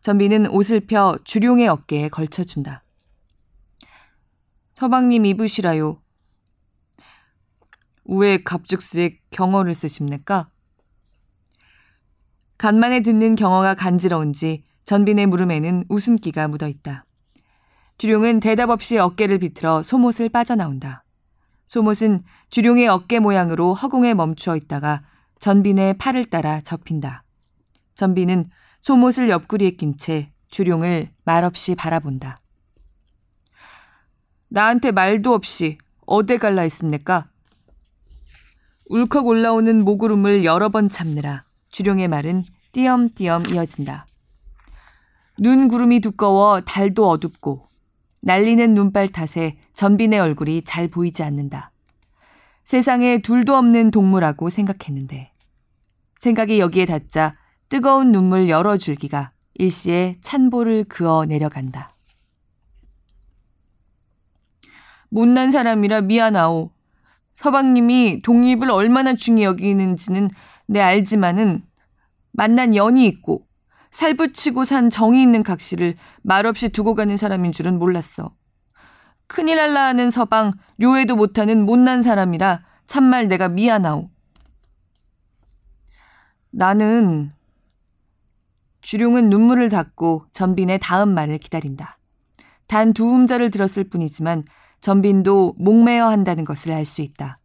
전빈은 0.00 0.48
옷을 0.48 0.80
펴 0.80 1.16
주룡의 1.22 1.68
어깨에 1.68 2.08
걸쳐준다. 2.08 2.81
서방님 4.82 5.24
입으시라요. 5.26 6.02
우에 8.02 8.42
갑죽스레 8.42 9.20
경어를 9.30 9.74
쓰십니까? 9.74 10.50
간만에 12.58 12.98
듣는 13.02 13.36
경어가 13.36 13.76
간지러운지 13.76 14.64
전빈의 14.82 15.26
물음에는 15.26 15.84
웃음기가 15.88 16.48
묻어 16.48 16.66
있다. 16.66 17.04
주룡은 17.98 18.40
대답 18.40 18.70
없이 18.70 18.98
어깨를 18.98 19.38
비틀어 19.38 19.84
소못을 19.84 20.28
빠져나온다. 20.30 21.04
소못은 21.66 22.24
주룡의 22.50 22.88
어깨 22.88 23.20
모양으로 23.20 23.74
허공에 23.74 24.14
멈추어 24.14 24.56
있다가 24.56 25.04
전빈의 25.38 25.98
팔을 25.98 26.24
따라 26.24 26.60
접힌다. 26.60 27.22
전빈은 27.94 28.46
소못을 28.80 29.28
옆구리에 29.28 29.76
낀 29.76 29.96
채 29.96 30.32
주룡을 30.48 31.10
말없이 31.24 31.76
바라본다. 31.76 32.41
나한테 34.52 34.90
말도 34.90 35.32
없이 35.32 35.78
어디 36.04 36.36
갈라 36.36 36.60
했습니까? 36.60 37.26
울컥 38.90 39.26
올라오는 39.26 39.82
모구름을 39.82 40.44
여러 40.44 40.68
번 40.68 40.90
참느라 40.90 41.44
주룡의 41.70 42.08
말은 42.08 42.44
띄엄띄엄 42.72 43.46
이어진다. 43.46 44.06
눈 45.38 45.68
구름이 45.68 46.00
두꺼워 46.00 46.60
달도 46.60 47.08
어둡고 47.08 47.66
날리는 48.20 48.74
눈발 48.74 49.08
탓에 49.08 49.56
전빈의 49.72 50.20
얼굴이 50.20 50.60
잘 50.62 50.88
보이지 50.88 51.22
않는다. 51.22 51.70
세상에 52.62 53.22
둘도 53.22 53.56
없는 53.56 53.90
동물하고 53.90 54.50
생각했는데 54.50 55.32
생각이 56.18 56.60
여기에 56.60 56.84
닿자 56.84 57.36
뜨거운 57.70 58.12
눈물 58.12 58.50
여러 58.50 58.76
줄기가 58.76 59.32
일시에 59.54 60.18
찬보를 60.20 60.84
그어 60.84 61.24
내려간다. 61.24 61.92
못난 65.12 65.50
사람이라 65.50 66.00
미안하오. 66.00 66.70
서방님이 67.34 68.22
독립을 68.22 68.70
얼마나 68.70 69.14
중히 69.14 69.44
여기는지는 69.44 70.30
내 70.66 70.80
알지만은 70.80 71.62
만난 72.32 72.74
연이 72.74 73.06
있고 73.08 73.46
살붙이고 73.90 74.64
산 74.64 74.88
정이 74.88 75.20
있는 75.20 75.42
각시를 75.42 75.96
말없이 76.22 76.70
두고 76.70 76.94
가는 76.94 77.14
사람인 77.18 77.52
줄은 77.52 77.78
몰랐어. 77.78 78.34
큰일 79.26 79.56
날라 79.56 79.84
하는 79.84 80.08
서방 80.08 80.50
료에도 80.78 81.14
못하는 81.14 81.66
못난 81.66 82.00
사람이라 82.00 82.64
참말 82.86 83.28
내가 83.28 83.50
미안하오. 83.50 84.08
나는 86.52 87.32
주룡은 88.80 89.28
눈물을 89.28 89.68
닦고 89.68 90.24
전빈의 90.32 90.78
다음 90.80 91.12
말을 91.12 91.36
기다린다. 91.36 91.98
단 92.66 92.94
두 92.94 93.14
음절을 93.14 93.50
들었을 93.50 93.84
뿐이지만 93.84 94.44
전빈도 94.82 95.54
목매어 95.58 96.08
한다는 96.08 96.44
것을 96.44 96.72
알 96.72 96.84
수 96.84 97.02
있다. 97.02 97.38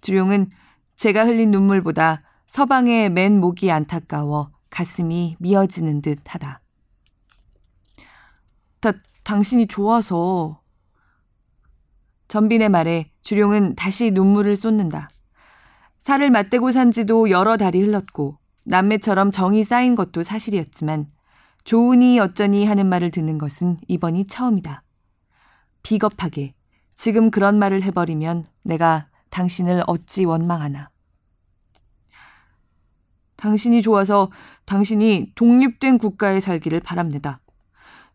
주룡은 0.00 0.48
제가 0.96 1.26
흘린 1.26 1.50
눈물보다 1.50 2.22
서방의 2.46 3.10
맨 3.10 3.38
목이 3.40 3.70
안타까워 3.70 4.50
가슴이 4.70 5.36
미어지는 5.40 6.00
듯 6.02 6.20
하다. 6.24 6.60
다, 8.80 8.92
당신이 9.24 9.66
좋아서. 9.66 10.62
전빈의 12.28 12.68
말에 12.68 13.10
주룡은 13.22 13.74
다시 13.74 14.12
눈물을 14.12 14.54
쏟는다. 14.54 15.10
살을 15.98 16.30
맞대고 16.30 16.70
산 16.70 16.90
지도 16.92 17.28
여러 17.30 17.56
달이 17.56 17.80
흘렀고 17.80 18.38
남매처럼 18.66 19.30
정이 19.30 19.64
쌓인 19.64 19.94
것도 19.96 20.22
사실이었지만 20.22 21.10
좋으니 21.64 22.20
어쩌니 22.20 22.66
하는 22.66 22.86
말을 22.86 23.10
듣는 23.10 23.36
것은 23.36 23.76
이번이 23.88 24.26
처음이다. 24.26 24.84
비겁하게 25.82 26.54
지금 26.98 27.30
그런 27.30 27.60
말을 27.60 27.80
해버리면 27.82 28.44
내가 28.64 29.06
당신을 29.30 29.84
어찌 29.86 30.24
원망하나. 30.24 30.90
당신이 33.36 33.82
좋아서 33.82 34.32
당신이 34.64 35.30
독립된 35.36 35.98
국가에 35.98 36.40
살기를 36.40 36.80
바랍니다. 36.80 37.38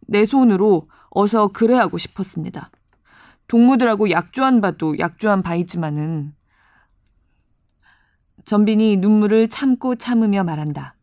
내 0.01 0.25
손으로 0.25 0.89
어서 1.11 1.47
그래 1.47 1.75
하고 1.75 1.97
싶었습니다. 1.97 2.71
동무들하고 3.47 4.11
약조한 4.11 4.59
바도 4.59 4.99
약조한 4.99 5.43
바이지만은 5.43 6.35
전빈이 8.43 8.97
눈물을 8.97 9.47
참고 9.47 9.95
참으며 9.95 10.43
말한다. 10.43 10.95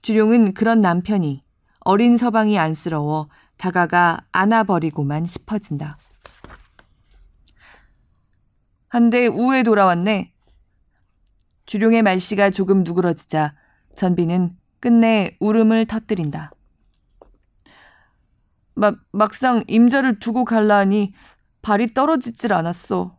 주룡은 0.00 0.54
그런 0.54 0.80
남편이 0.80 1.44
어린 1.80 2.16
서방이 2.16 2.58
안쓰러워 2.58 3.28
다가가 3.58 4.24
안아버리고만 4.32 5.26
싶어진다. 5.26 5.98
한데 8.92 9.26
우에 9.26 9.62
돌아왔네. 9.62 10.34
주룡의 11.64 12.02
말씨가 12.02 12.50
조금 12.50 12.84
누그러지자 12.84 13.54
전비는 13.96 14.50
끝내 14.80 15.34
울음을 15.40 15.86
터뜨린다. 15.86 16.50
마, 18.74 18.92
막상 19.10 19.64
임자를 19.66 20.18
두고 20.18 20.44
갈라 20.44 20.76
하니 20.76 21.14
발이 21.62 21.94
떨어지질 21.94 22.52
않았어. 22.52 23.16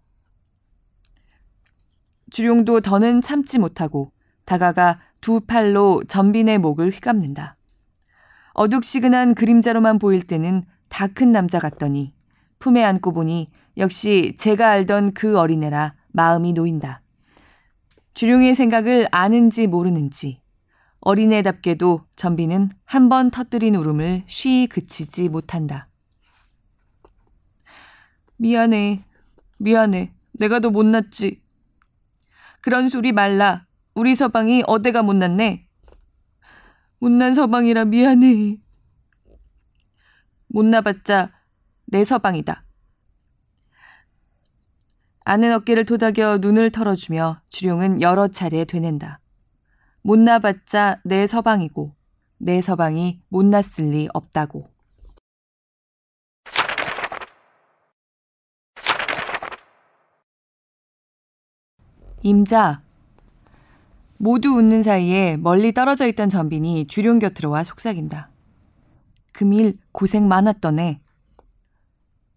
주룡도 2.30 2.82
더는 2.82 3.22
참지 3.22 3.58
못하고 3.58 4.12
다가가 4.46 5.02
두 5.22 5.40
팔로 5.40 6.04
전빈의 6.08 6.60
목을 6.60 6.92
휘감는다. 6.92 7.58
어둑시근한 8.54 9.34
그림자로만 9.34 9.98
보일 9.98 10.22
때는 10.22 10.62
다 10.90 11.08
큰 11.08 11.32
남자 11.32 11.58
같더니 11.58 12.14
품에 12.64 12.82
안고 12.82 13.12
보니 13.12 13.52
역시 13.76 14.36
제가 14.38 14.70
알던 14.70 15.14
그 15.14 15.38
어린애라 15.38 15.96
마음이 16.14 16.54
놓인다. 16.54 17.02
주룡의 18.14 18.56
생각을 18.56 19.06
아는지 19.12 19.68
모르는지 19.68 20.40
어린애답게도 21.02 22.06
전비는 22.16 22.70
한 22.86 23.10
번 23.10 23.32
터뜨린 23.32 23.76
울음을 23.76 24.24
쉬 24.28 24.70
그치지 24.72 25.28
못한다. 25.28 25.90
미안해. 28.38 29.04
미안해. 29.60 30.14
내가 30.32 30.62
더 30.62 30.70
못났지. 30.70 31.42
그런 32.62 32.88
소리 32.88 33.12
말라. 33.12 33.66
우리 33.94 34.16
서방이 34.16 34.64
어대가 34.68 35.04
못났네. 35.04 35.68
못난 37.00 37.34
서방이라 37.34 37.84
미안해. 37.84 38.62
못나봤자 40.48 41.43
내 41.94 42.04
서방이다. 42.04 42.66
아는 45.26 45.54
어깨를 45.54 45.86
도닥여 45.86 46.40
눈을 46.42 46.72
털어주며 46.72 47.42
주룡은 47.50 48.02
여러 48.02 48.28
차례 48.28 48.66
되낸다. 48.66 49.20
못나봤자 50.02 51.02
내 51.04 51.28
서방이고 51.28 51.94
내 52.40 52.62
서방이 52.62 53.22
못났을 53.30 53.92
리 53.92 54.10
없다고. 54.12 54.72
임자. 62.24 62.82
모두 64.18 64.50
웃는 64.50 64.82
사이에 64.82 65.38
멀리 65.38 65.76
떨어져 65.76 66.08
있던 66.08 66.30
전빈이 66.30 66.88
주룡 66.88 67.20
곁으로 67.20 67.52
와 67.52 67.64
속삭인다. 67.64 68.32
금일 69.32 69.76
고생 69.92 70.28
많았더네. 70.28 71.03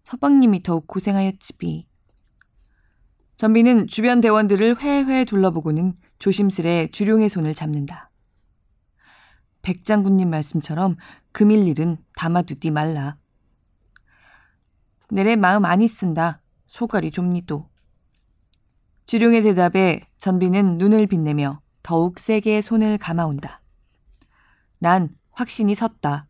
서방님이 0.07 0.63
더욱 0.63 0.87
고생하였지비. 0.87 1.85
전비는 3.35 3.87
주변 3.87 4.21
대원들을 4.21 4.79
회회 4.79 5.25
둘러보고는 5.25 5.95
조심스레 6.17 6.91
주룡의 6.91 7.27
손을 7.27 7.53
잡는다. 7.53 8.09
백장군님 9.63 10.29
말씀처럼 10.29 10.95
금일 11.33 11.67
일은 11.67 11.97
담아두디 12.15 12.71
말라. 12.71 13.17
내래 15.09 15.35
마음 15.35 15.63
많이 15.63 15.89
쓴다. 15.89 16.41
소갈이 16.67 17.11
좀니도. 17.11 17.67
주룡의 19.07 19.41
대답에 19.41 20.07
전비는 20.19 20.77
눈을 20.77 21.07
빛내며 21.07 21.59
더욱 21.83 22.17
세게 22.17 22.61
손을 22.61 22.97
감아온다. 22.97 23.61
난 24.79 25.09
확신이 25.31 25.75
섰다. 25.75 26.29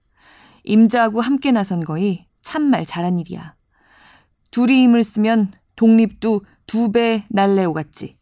임자하고 0.63 1.21
함께 1.21 1.51
나선 1.51 1.85
거이 1.85 2.25
참말 2.41 2.83
잘한 2.83 3.19
일이야. 3.19 3.56
둘이 4.51 4.83
힘을 4.83 5.03
쓰면 5.03 5.51
독립도 5.75 6.41
두 6.65 6.91
배 6.91 7.23
날래오갔지. 7.29 8.17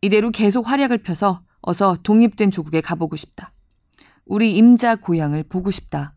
이대로 0.00 0.30
계속 0.30 0.68
활약을 0.68 0.98
펴서 0.98 1.42
어서 1.60 1.96
독립된 2.02 2.50
조국에 2.50 2.80
가보고 2.80 3.14
싶다. 3.16 3.52
우리 4.26 4.56
임자 4.56 4.96
고향을 4.96 5.44
보고 5.44 5.70
싶다. 5.70 6.14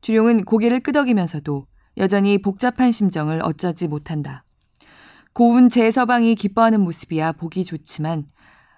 주룡은 0.00 0.44
고개를 0.44 0.80
끄덕이면서도 0.80 1.66
여전히 1.96 2.38
복잡한 2.38 2.90
심정을 2.90 3.40
어쩌지 3.42 3.86
못한다. 3.86 4.44
고운 5.32 5.68
제서방이 5.68 6.34
기뻐하는 6.34 6.80
모습이야 6.80 7.32
보기 7.32 7.64
좋지만 7.64 8.26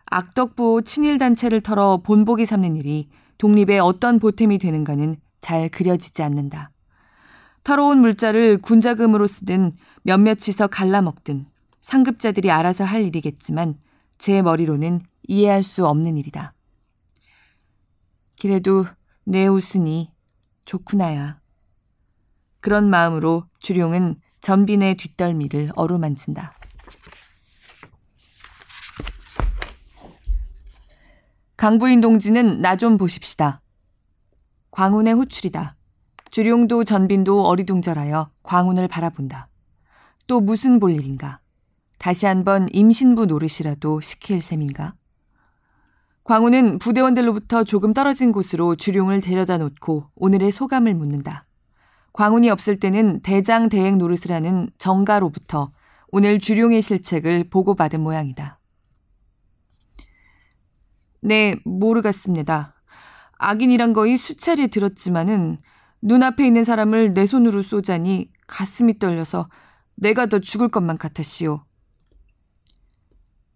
악덕부호 0.07 0.83
친일단체를 0.83 1.63
털어 1.63 1.99
본보기 2.03 2.45
삼는 2.45 2.77
일이 2.77 3.09
독립에 3.39 3.79
어떤 3.79 4.19
보탬이 4.19 4.59
되는가는 4.59 5.17
잘 5.41 5.69
그려지지 5.69 6.23
않는다. 6.23 6.71
털어온 7.67 7.99
물자를 7.99 8.59
군자금으로 8.59 9.27
쓰든 9.27 9.73
몇몇이서 10.05 10.69
갈라먹든 10.69 11.47
상급자들이 11.81 12.49
알아서 12.49 12.85
할 12.85 13.03
일이겠지만 13.03 13.81
제 14.19 14.41
머리로는 14.41 15.01
이해할 15.27 15.65
수 15.65 15.85
없는 15.85 16.17
일이다. 16.17 16.55
그래도 18.41 18.85
내 19.25 19.49
웃으니 19.49 20.13
좋구나야. 20.65 21.41
그런 22.61 22.89
마음으로 22.89 23.49
주룡은 23.59 24.15
전빈의 24.43 24.97
뒷덜미를 24.97 25.73
어루만진다. 25.75 26.55
강부인 31.57 32.01
동지는 32.01 32.61
나 32.61 32.77
좀 32.77 32.97
보십시다. 32.97 33.61
광운의 34.71 35.15
호출이다. 35.15 35.76
주룡도 36.37 36.85
전빈도 36.85 37.47
어리둥절하여 37.47 38.31
광운을 38.43 38.89
바라본다. 38.89 39.49
또 40.27 40.43
무슨 40.43 40.79
볼 40.79 40.95
일인가? 40.95 41.41
다시 41.97 42.27
한번 42.27 42.67
임신부 42.75 43.25
노릇이라도 43.25 44.03
시킬 44.03 44.43
셈인가? 44.43 44.93
광우는 46.25 46.79
부대원들로부터 46.79 47.65
조금 47.65 47.95
떨어진 47.95 48.33
곳으로 48.33 48.77
주룡을 48.77 49.23
데려다 49.23 49.57
놓고 49.57 50.11
오늘의 50.15 50.51
소감을 50.51 50.93
묻는다. 50.93 51.47
광운이 52.13 52.51
없을 52.51 52.79
때는 52.79 53.23
대장 53.23 53.71
대행 53.71 53.97
노릇을 53.97 54.31
하는 54.31 54.69
정가로부터 54.77 55.73
오늘 56.09 56.39
주룡의 56.39 56.83
실책을 56.83 57.49
보고받은 57.49 58.03
모양이다. 58.03 58.61
네, 61.23 61.57
모르겠습니다. 61.65 62.75
악인이란 63.39 63.95
거의 63.95 64.19
수차례 64.19 64.67
들었지만은 64.67 65.63
눈앞에 66.07 66.47
있는 66.47 66.63
사람을 66.63 67.15
내 67.15 67.27
손으로 67.27 67.63
쏘자니 67.63 68.31
가슴이 68.47 69.01
떨려서 69.01 69.49
내가 69.97 70.27
더 70.27 70.39
죽을 70.39 70.69
것만 70.69 70.99
같았시오. 70.99 71.65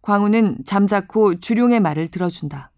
광우는 0.02 0.64
잠자코 0.64 1.38
주룡의 1.38 1.78
말을 1.78 2.08
들어준다. 2.08 2.72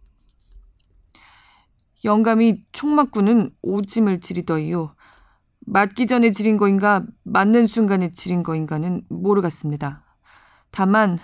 영감이 2.05 2.65
총 2.73 2.95
맞고는 2.95 3.51
오짐을 3.63 4.21
지리더이요. 4.21 4.95
맞기 5.61 6.07
전에 6.07 6.33
지린 6.33 6.59
거인가 6.59 7.07
맞는 7.23 7.67
순간에 7.67 8.11
지린 8.13 8.43
거인가는 8.43 9.03
모르겠습니다. 9.09 10.05
다만 10.71 11.19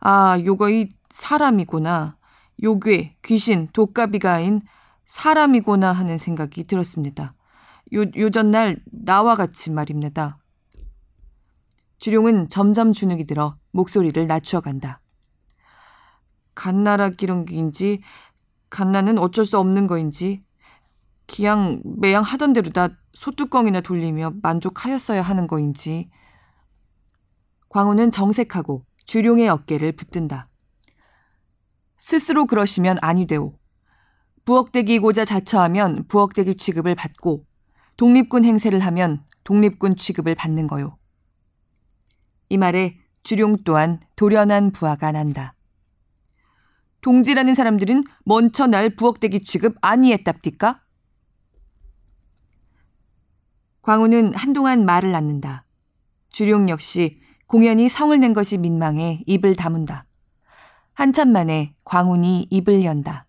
아 0.00 0.40
요거이 0.44 0.88
사람이구나. 1.10 2.16
요괴, 2.64 3.16
귀신, 3.22 3.68
독가비가 3.72 4.32
아닌 4.32 4.60
사람이구나 5.04 5.92
하는 5.92 6.18
생각이 6.18 6.64
들었습니다. 6.64 7.34
요, 7.94 8.04
요전날 8.16 8.76
나와 8.90 9.34
같이 9.34 9.70
말입니다. 9.70 10.38
주룡은 11.98 12.48
점점 12.48 12.92
주눅이 12.92 13.26
들어 13.26 13.56
목소리를 13.70 14.26
낮추어 14.26 14.60
간다. 14.60 15.00
갓나라 16.54 17.10
기름기인지 17.10 18.02
갓나는 18.70 19.18
어쩔 19.18 19.44
수 19.44 19.58
없는 19.58 19.86
거인지 19.86 20.42
기양 21.26 21.80
매양 21.84 22.22
하던 22.22 22.52
대로 22.52 22.70
다 22.70 22.88
소뚜껑이나 23.12 23.80
돌리며 23.82 24.34
만족하였어야 24.42 25.22
하는 25.22 25.46
거인지 25.46 26.10
광우는 27.68 28.10
정색하고 28.10 28.84
주룡의 29.04 29.48
어깨를 29.48 29.92
붙든다. 29.92 30.48
스스로 31.96 32.46
그러시면 32.46 32.96
아니 33.00 33.26
되오. 33.26 33.58
부엌대기고자 34.44 35.24
자처하면 35.24 36.06
부엌대기 36.08 36.56
취급을 36.56 36.94
받고 36.94 37.46
독립군 38.02 38.44
행세를 38.44 38.80
하면 38.80 39.22
독립군 39.44 39.94
취급을 39.94 40.34
받는 40.34 40.66
거요. 40.66 40.98
이 42.48 42.56
말에 42.56 42.98
주룡 43.22 43.58
또한 43.62 44.00
도련한 44.16 44.72
부하가 44.72 45.12
난다. 45.12 45.54
동지라는 47.02 47.54
사람들은 47.54 48.02
먼저 48.24 48.66
날 48.66 48.96
부엌대기 48.96 49.44
취급 49.44 49.76
아니했답디까? 49.82 50.82
광우는 53.82 54.34
한동안 54.34 54.84
말을 54.84 55.12
낳는다. 55.12 55.64
주룡 56.30 56.70
역시 56.70 57.20
공연히 57.46 57.88
성을 57.88 58.18
낸 58.18 58.32
것이 58.32 58.58
민망해 58.58 59.22
입을 59.28 59.54
다문다. 59.54 60.06
한참 60.94 61.30
만에 61.30 61.72
광운이 61.84 62.48
입을 62.50 62.82
연다. 62.82 63.26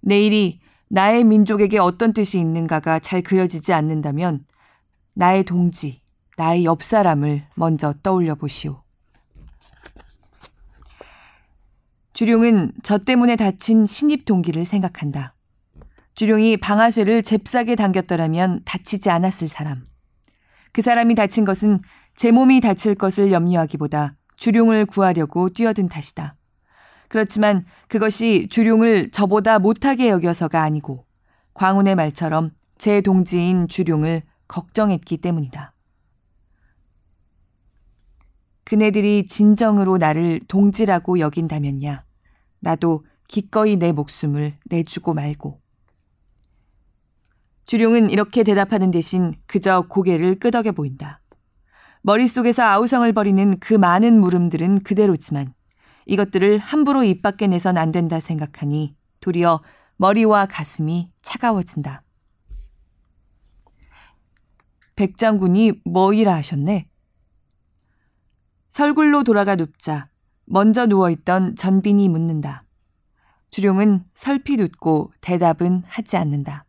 내일이 0.00 0.65
나의 0.88 1.24
민족에게 1.24 1.78
어떤 1.78 2.12
뜻이 2.12 2.38
있는가가 2.38 3.00
잘 3.00 3.22
그려지지 3.22 3.72
않는다면 3.72 4.44
나의 5.14 5.44
동지, 5.44 6.02
나의 6.36 6.64
옆 6.64 6.82
사람을 6.82 7.46
먼저 7.54 7.92
떠올려 8.02 8.34
보시오. 8.34 8.82
주룡은 12.12 12.72
저 12.82 12.98
때문에 12.98 13.36
다친 13.36 13.84
신입 13.84 14.24
동기를 14.24 14.64
생각한다. 14.64 15.34
주룡이 16.14 16.56
방아쇠를 16.56 17.22
잽싸게 17.22 17.76
당겼더라면 17.76 18.62
다치지 18.64 19.10
않았을 19.10 19.48
사람. 19.48 19.84
그 20.72 20.80
사람이 20.80 21.14
다친 21.14 21.44
것은 21.44 21.80
제 22.14 22.30
몸이 22.30 22.60
다칠 22.60 22.94
것을 22.94 23.32
염려하기보다 23.32 24.14
주룡을 24.36 24.86
구하려고 24.86 25.50
뛰어든 25.50 25.88
탓이다. 25.88 26.36
그렇지만 27.08 27.64
그것이 27.88 28.48
주룡을 28.50 29.10
저보다 29.10 29.58
못하게 29.58 30.08
여겨서가 30.08 30.62
아니고 30.62 31.04
광운의 31.54 31.94
말처럼 31.94 32.50
제 32.78 33.00
동지인 33.00 33.68
주룡을 33.68 34.22
걱정했기 34.48 35.18
때문이다. 35.18 35.72
그네들이 38.64 39.26
진정으로 39.26 39.96
나를 39.96 40.40
동지라고 40.48 41.20
여긴다면야. 41.20 42.04
나도 42.60 43.04
기꺼이 43.28 43.76
내 43.76 43.92
목숨을 43.92 44.58
내주고 44.64 45.14
말고. 45.14 45.60
주룡은 47.66 48.10
이렇게 48.10 48.42
대답하는 48.42 48.90
대신 48.90 49.34
그저 49.46 49.86
고개를 49.88 50.38
끄덕여 50.38 50.72
보인다. 50.72 51.20
머릿속에서 52.02 52.62
아우성을 52.62 53.12
벌이는 53.12 53.58
그 53.58 53.74
많은 53.74 54.20
물음들은 54.20 54.84
그대로지만 54.84 55.52
이것들을 56.06 56.58
함부로 56.58 57.02
입 57.04 57.22
밖에 57.22 57.46
내선 57.46 57.76
안 57.76 57.92
된다 57.92 58.18
생각하니 58.20 58.96
도리어 59.20 59.60
머리와 59.96 60.46
가슴이 60.46 61.10
차가워진다. 61.22 62.02
백장군이 64.94 65.82
뭐이라 65.84 66.34
하셨네? 66.34 66.88
설굴로 68.70 69.24
돌아가 69.24 69.56
눕자 69.56 70.08
먼저 70.44 70.86
누워있던 70.86 71.56
전빈이 71.56 72.08
묻는다. 72.08 72.64
주룡은 73.50 74.04
설핏 74.14 74.60
웃고 74.60 75.12
대답은 75.20 75.82
하지 75.86 76.16
않는다. 76.16 76.64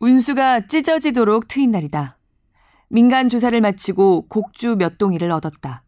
운수가 0.00 0.66
찢어지도록 0.66 1.46
트인 1.46 1.70
날이다. 1.70 2.18
민간 2.94 3.30
조사를 3.30 3.58
마치고 3.58 4.26
곡주 4.28 4.76
몇 4.76 4.98
동이를 4.98 5.32
얻었다. 5.32 5.82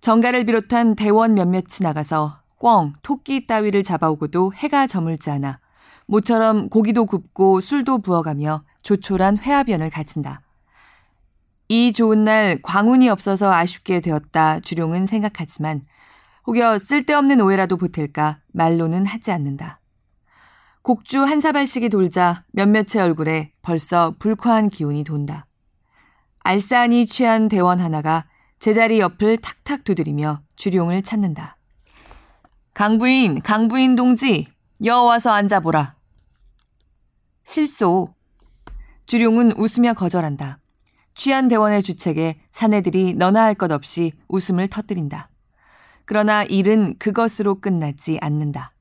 정가를 0.00 0.46
비롯한 0.46 0.96
대원 0.96 1.34
몇몇이 1.34 1.82
나가서 1.82 2.40
꿩, 2.56 2.94
토끼 3.02 3.46
따위를 3.46 3.82
잡아오고도 3.82 4.54
해가 4.54 4.86
저물지 4.86 5.30
않아 5.30 5.60
모처럼 6.06 6.70
고기도 6.70 7.04
굽고 7.04 7.60
술도 7.60 7.98
부어가며 7.98 8.64
조촐한 8.82 9.36
회화변을 9.36 9.90
가진다. 9.90 10.40
이 11.68 11.92
좋은 11.92 12.24
날 12.24 12.58
광운이 12.62 13.10
없어서 13.10 13.52
아쉽게 13.52 14.00
되었다 14.00 14.60
주룡은 14.60 15.04
생각하지만 15.04 15.82
혹여 16.46 16.78
쓸데없는 16.78 17.42
오해라도 17.42 17.76
보탤까 17.76 18.38
말로는 18.54 19.04
하지 19.04 19.30
않는다. 19.30 19.78
곡주 20.80 21.22
한 21.22 21.40
사발씩이 21.40 21.90
돌자 21.90 22.44
몇몇의 22.52 23.02
얼굴에 23.02 23.52
벌써 23.60 24.14
불쾌한 24.18 24.70
기운이 24.70 25.04
돈다. 25.04 25.46
알싸하니 26.44 27.06
취한 27.06 27.48
대원 27.48 27.80
하나가 27.80 28.26
제자리 28.58 29.00
옆을 29.00 29.38
탁탁 29.38 29.82
두드리며 29.84 30.42
주룡을 30.56 31.02
찾는다. 31.02 31.56
강부인, 32.74 33.40
강부인 33.40 33.96
동지, 33.96 34.46
여 34.84 35.00
와서 35.02 35.30
앉아보라. 35.30 35.96
실소. 37.44 38.14
주룡은 39.06 39.52
웃으며 39.56 39.94
거절한다. 39.94 40.58
취한 41.14 41.48
대원의 41.48 41.82
주책에 41.82 42.38
사내들이 42.50 43.14
너나 43.14 43.44
할 43.44 43.54
것 43.54 43.70
없이 43.72 44.12
웃음을 44.28 44.68
터뜨린다. 44.68 45.30
그러나 46.04 46.44
일은 46.44 46.96
그것으로 46.98 47.60
끝나지 47.60 48.18
않는다. 48.20 48.72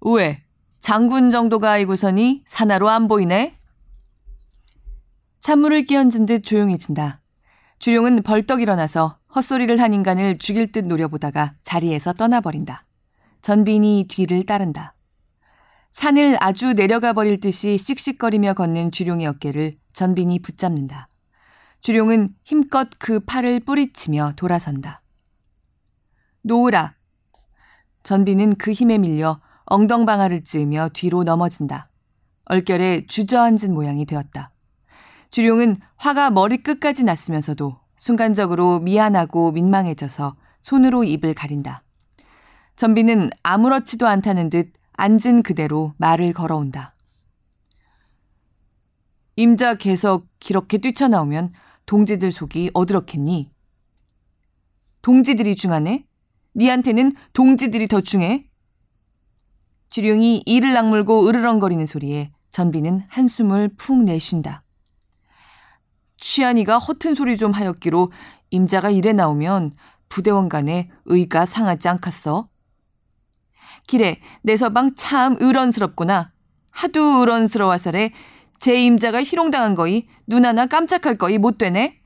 우에 0.00 0.42
장군 0.80 1.30
정도가 1.30 1.72
아이구서니 1.72 2.44
사나로 2.46 2.88
안 2.88 3.08
보이네? 3.08 3.58
찬물을 5.44 5.82
끼얹은 5.82 6.24
듯 6.24 6.42
조용해진다. 6.42 7.20
주룡은 7.78 8.22
벌떡 8.22 8.62
일어나서 8.62 9.18
헛소리를 9.34 9.78
한 9.78 9.92
인간을 9.92 10.38
죽일 10.38 10.72
듯 10.72 10.86
노려보다가 10.86 11.52
자리에서 11.60 12.14
떠나버린다. 12.14 12.86
전빈이 13.42 14.06
뒤를 14.08 14.46
따른다. 14.46 14.94
산을 15.90 16.38
아주 16.40 16.72
내려가 16.72 17.12
버릴 17.12 17.40
듯이 17.40 17.76
씩씩거리며 17.76 18.54
걷는 18.54 18.90
주룡의 18.90 19.26
어깨를 19.26 19.74
전빈이 19.92 20.38
붙잡는다. 20.38 21.08
주룡은 21.82 22.30
힘껏 22.44 22.88
그 22.98 23.20
팔을 23.20 23.60
뿌리치며 23.60 24.32
돌아선다. 24.36 25.02
놓으라. 26.40 26.94
전빈은 28.02 28.54
그 28.54 28.72
힘에 28.72 28.96
밀려 28.96 29.42
엉덩방아를 29.66 30.42
찌으며 30.42 30.88
뒤로 30.94 31.22
넘어진다. 31.22 31.90
얼결에 32.46 33.04
주저앉은 33.04 33.74
모양이 33.74 34.06
되었다. 34.06 34.53
주룡은 35.34 35.78
화가 35.96 36.30
머리끝까지 36.30 37.02
났으면서도 37.02 37.76
순간적으로 37.96 38.78
미안하고 38.78 39.50
민망해져서 39.50 40.36
손으로 40.60 41.02
입을 41.02 41.34
가린다. 41.34 41.82
전비는 42.76 43.30
아무렇지도 43.42 44.06
않다는 44.06 44.48
듯 44.48 44.72
앉은 44.92 45.42
그대로 45.42 45.92
말을 45.96 46.34
걸어온다. 46.34 46.94
임자 49.34 49.74
계속 49.74 50.28
이렇게 50.48 50.78
뛰쳐나오면 50.78 51.52
동지들 51.86 52.30
속이 52.30 52.70
어드럽겠니? 52.72 53.50
동지들이 55.02 55.56
중하네? 55.56 56.06
니한테는 56.54 57.12
동지들이 57.32 57.88
더 57.88 58.00
중해? 58.00 58.48
주룡이 59.90 60.44
이를 60.46 60.76
악물고 60.76 61.26
으르렁거리는 61.26 61.84
소리에 61.86 62.30
전비는 62.50 63.02
한숨을 63.08 63.70
푹 63.76 64.04
내쉰다. 64.04 64.63
취한이가 66.24 66.78
허튼 66.78 67.14
소리 67.14 67.36
좀 67.36 67.52
하였기로 67.52 68.10
임자가 68.48 68.88
이래 68.88 69.12
나오면 69.12 69.72
부대원 70.08 70.48
간에 70.48 70.90
의가 71.04 71.44
상하지 71.44 71.86
않겠어? 71.90 72.48
길에 73.86 74.20
내 74.42 74.56
서방 74.56 74.94
참 74.94 75.36
의런스럽구나. 75.38 76.32
하도 76.70 77.02
의런스러워서래 77.20 78.10
제 78.58 78.74
임자가 78.74 79.22
희롱당한 79.22 79.74
거이 79.74 80.08
눈 80.26 80.46
하나 80.46 80.64
깜짝할 80.66 81.18
거이 81.18 81.36
못 81.36 81.58
되네. 81.58 82.00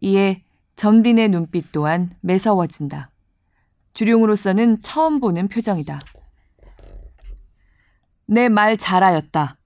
이에 0.00 0.44
전빈의 0.76 1.30
눈빛 1.30 1.72
또한 1.72 2.12
매서워진다. 2.20 3.10
주룡으로서는 3.92 4.82
처음 4.82 5.18
보는 5.18 5.48
표정이다. 5.48 5.98
내 8.26 8.48
말 8.48 8.76
잘하였다. 8.76 9.56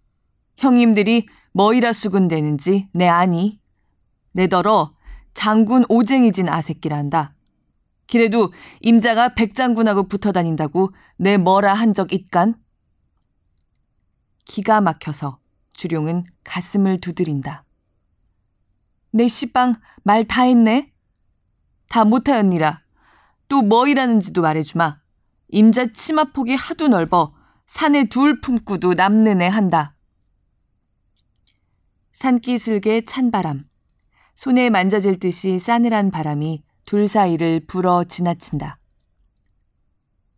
형님들이 0.56 1.26
뭐이라 1.52 1.92
수군대는지 1.92 2.88
내 2.92 3.08
아니. 3.08 3.60
내더러 4.32 4.94
장군 5.34 5.84
오쟁이진 5.88 6.48
아새끼란다. 6.48 7.34
그래도 8.10 8.52
임자가 8.80 9.34
백장군하고 9.34 10.08
붙어 10.08 10.32
다닌다고 10.32 10.90
내 11.16 11.36
뭐라 11.36 11.74
한 11.74 11.92
적 11.92 12.12
있간? 12.12 12.54
기가 14.44 14.80
막혀서 14.80 15.38
주룡은 15.74 16.24
가슴을 16.44 17.00
두드린다. 17.00 17.64
내 19.10 19.28
시방 19.28 19.74
말 20.04 20.24
다 20.24 20.42
했네? 20.42 20.92
다 21.88 22.04
못하였니라. 22.04 22.82
또 23.48 23.62
뭐이라는지도 23.62 24.42
말해주마. 24.42 24.98
임자 25.50 25.92
치마폭이 25.92 26.54
하도 26.54 26.88
넓어 26.88 27.34
산에 27.66 28.04
둘 28.08 28.40
품고도 28.40 28.94
남는 28.94 29.40
애 29.42 29.46
한다. 29.46 29.94
산기슬개 32.18 33.02
찬바람. 33.04 33.68
손에 34.34 34.70
만져질 34.70 35.20
듯이 35.20 35.56
싸늘한 35.56 36.10
바람이 36.10 36.64
둘 36.84 37.06
사이를 37.06 37.60
불어 37.68 38.02
지나친다. 38.02 38.80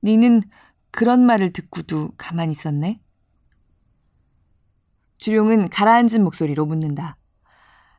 니는 0.03 0.43
그런 0.91 1.25
말을 1.25 1.55
듣고도 1.55 2.11
가만히 2.19 2.53
있었네? 2.53 3.01
주룡은 5.17 5.71
가라앉은 5.71 6.23
목소리로 6.23 6.67
묻는다. 6.67 7.17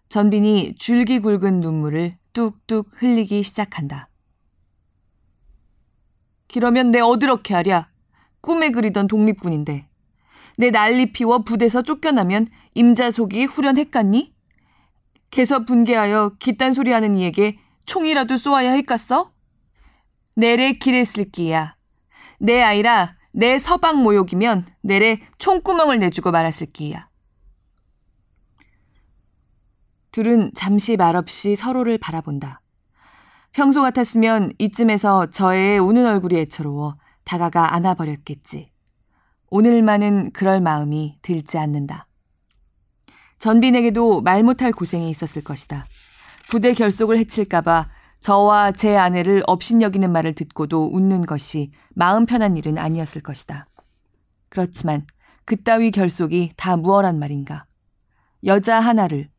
전빈이 0.09 0.75
줄기 0.75 1.17
굵은 1.17 1.59
눈물을 1.61 2.19
뚝뚝 2.33 3.01
흘리기 3.01 3.41
시작한다. 3.41 4.09
그러면 6.53 6.91
내 6.91 6.99
어드럽게 6.99 7.55
하랴. 7.55 7.89
꿈에 8.41 8.69
그리던 8.69 9.07
독립군인데. 9.07 9.90
내 10.57 10.71
난리 10.71 11.11
피워 11.11 11.39
부대서 11.39 11.81
쫓겨나면 11.83 12.47
임자 12.75 13.11
속이 13.11 13.45
후련했겠니? 13.45 14.33
개서 15.31 15.65
분개하여 15.65 16.37
기딴 16.39 16.73
소리 16.73 16.91
하는 16.91 17.15
이에게 17.15 17.57
총이라도 17.85 18.37
쏘아야 18.37 18.71
했겠어? 18.73 19.31
내래 20.35 20.73
길에 20.73 21.03
쓸기야. 21.03 21.75
내 22.39 22.61
아이라 22.61 23.15
내 23.31 23.59
서방 23.59 24.03
모욕이면 24.03 24.65
내래 24.81 25.19
총구멍을 25.37 25.99
내주고 25.99 26.31
말았을기야. 26.31 27.09
둘은 30.11 30.51
잠시 30.53 30.97
말없이 30.97 31.55
서로를 31.55 31.97
바라본다. 31.97 32.61
평소 33.53 33.81
같았으면 33.81 34.53
이쯤에서 34.57 35.29
저의 35.29 35.79
우는 35.79 36.05
얼굴이 36.05 36.39
애처로워 36.41 36.97
다가가 37.23 37.73
안아버렸겠지. 37.75 38.70
오늘만은 39.53 40.31
그럴 40.31 40.61
마음이 40.61 41.19
들지 41.21 41.57
않는다. 41.57 42.07
전빈에게도 43.37 44.21
말 44.21 44.43
못할 44.43 44.71
고생이 44.71 45.09
있었을 45.09 45.43
것이다. 45.43 45.85
부대 46.49 46.73
결속을 46.73 47.17
해칠까봐 47.17 47.89
저와 48.21 48.71
제 48.71 48.95
아내를 48.95 49.43
업신여기는 49.47 50.09
말을 50.09 50.35
듣고도 50.35 50.91
웃는 50.93 51.25
것이 51.25 51.71
마음 51.93 52.25
편한 52.25 52.55
일은 52.55 52.77
아니었을 52.77 53.21
것이다. 53.21 53.67
그렇지만 54.47 55.05
그따위 55.43 55.91
결속이 55.91 56.53
다 56.55 56.77
무얼한 56.77 57.19
말인가. 57.19 57.65
여자 58.45 58.79
하나를, 58.79 59.29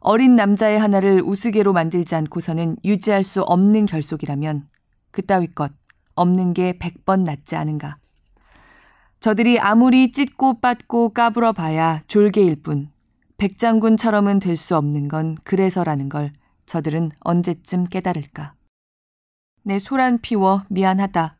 어린 0.00 0.34
남자의 0.34 0.80
하나를 0.80 1.22
우스개로 1.24 1.72
만들지 1.72 2.16
않고서는 2.16 2.76
유지할 2.84 3.22
수 3.22 3.42
없는 3.42 3.86
결속이라면 3.86 4.66
그따위 5.12 5.46
것 5.46 5.70
없는 6.16 6.54
게백번 6.54 7.22
낫지 7.22 7.54
않은가. 7.54 7.98
저들이 9.20 9.60
아무리 9.60 10.12
찢고 10.12 10.60
빻고 10.60 11.10
까불어 11.10 11.52
봐야 11.52 12.00
졸개일 12.06 12.62
뿐 12.62 12.90
백장군처럼은 13.36 14.38
될 14.38 14.56
수 14.56 14.76
없는 14.76 15.08
건 15.08 15.36
그래서라는 15.44 16.08
걸 16.08 16.32
저들은 16.64 17.10
언제쯤 17.20 17.84
깨달을까. 17.84 18.54
내 19.62 19.78
소란 19.78 20.18
피워 20.20 20.62
미안하다. 20.68 21.36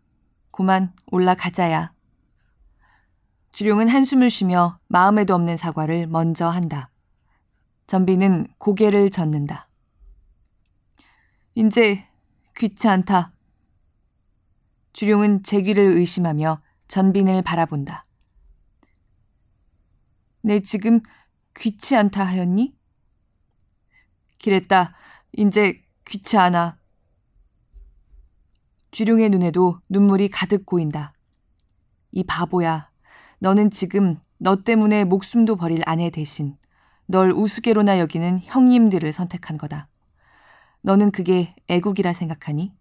고만 0.50 0.92
올라가자야. 1.10 1.92
주룡은 3.52 3.88
한숨을 3.88 4.28
쉬며 4.28 4.78
마음에도 4.88 5.34
없는 5.34 5.56
사과를 5.56 6.06
먼저 6.06 6.48
한다. 6.48 6.90
전비는 7.86 8.46
고개를 8.58 9.10
젓는다. 9.10 9.68
이제 11.54 12.06
귀찮다. 12.56 13.32
주룡은 14.92 15.42
제귀를 15.42 15.82
의심하며 15.84 16.60
전빈을 16.90 17.42
바라본다. 17.42 18.04
내 20.42 20.60
지금 20.60 21.00
귀치 21.56 21.96
않다 21.96 22.24
하였니? 22.24 22.76
기랬다. 24.38 24.94
이제 25.32 25.82
귀치 26.04 26.36
않아. 26.36 26.78
주룡의 28.90 29.30
눈에도 29.30 29.80
눈물이 29.88 30.30
가득 30.30 30.66
고인다. 30.66 31.14
이 32.10 32.24
바보야. 32.24 32.90
너는 33.38 33.70
지금 33.70 34.18
너 34.38 34.56
때문에 34.56 35.04
목숨도 35.04 35.54
버릴 35.56 35.82
아내 35.86 36.10
대신 36.10 36.56
널 37.06 37.30
우스개로나 37.30 38.00
여기는 38.00 38.40
형님들을 38.42 39.12
선택한 39.12 39.58
거다. 39.58 39.88
너는 40.82 41.12
그게 41.12 41.54
애국이라 41.68 42.12
생각하니? 42.12 42.74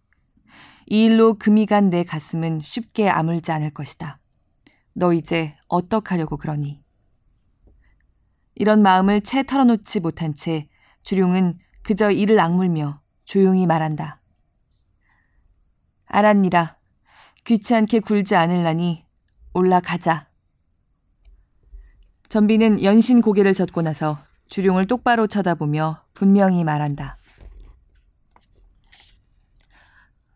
이 0.91 1.05
일로 1.05 1.35
금이 1.35 1.67
간 1.67 1.89
내 1.91 2.03
가슴은 2.03 2.61
쉽게 2.61 3.09
아물지 3.09 3.51
않을 3.51 3.69
것이다. 3.71 4.19
너 4.93 5.13
이제 5.13 5.55
어떡하려고 5.67 6.37
그러니? 6.37 6.83
이런 8.55 8.81
마음을 8.81 9.21
채 9.21 9.43
털어놓지 9.43 9.99
못한 9.99 10.33
채 10.33 10.67
주룡은 11.03 11.59
그저 11.83 12.09
이를 12.11 12.39
악물며 12.39 13.01
조용히 13.23 13.67
말한다. 13.67 14.19
알았니라. 16.07 16.77
귀찮게 17.45 17.99
굴지 17.99 18.35
않을라니 18.35 19.05
올라가자. 19.53 20.27
전비는 22.29 22.83
연신 22.83 23.21
고개를 23.21 23.53
젓고 23.53 23.83
나서 23.83 24.17
주룡을 24.49 24.87
똑바로 24.87 25.27
쳐다보며 25.27 26.03
분명히 26.15 26.63
말한다. 26.63 27.18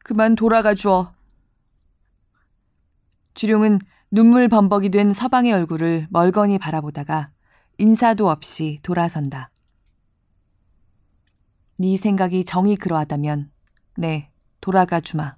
그만 0.03 0.35
돌아가 0.35 0.73
주어. 0.73 1.13
주룡은 3.33 3.79
눈물 4.11 4.47
범벅이 4.47 4.89
된 4.89 5.11
서방의 5.11 5.53
얼굴을 5.53 6.07
멀거니 6.11 6.59
바라보다가 6.59 7.31
인사도 7.77 8.29
없이 8.29 8.79
돌아선다. 8.83 9.49
네 11.79 11.97
생각이 11.97 12.45
정이 12.45 12.75
그러하다면 12.75 13.49
네 13.97 14.29
돌아가 14.61 14.99
주마. 14.99 15.35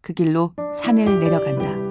그 0.00 0.12
길로 0.14 0.54
산을 0.74 1.20
내려간다. 1.20 1.81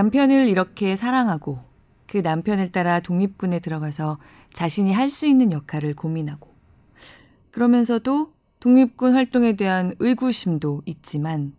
남편을 0.00 0.48
이렇게 0.48 0.96
사랑하고 0.96 1.58
그 2.06 2.18
남편을 2.18 2.72
따라 2.72 3.00
독립군에 3.00 3.58
들어가서 3.58 4.18
자신이 4.54 4.94
할 4.94 5.10
수 5.10 5.26
있는 5.26 5.52
역할을 5.52 5.94
고민하고 5.94 6.54
그러면서도 7.50 8.32
독립군 8.60 9.12
활동에 9.12 9.56
대한 9.56 9.92
의구심도 9.98 10.80
있지만 10.86 11.52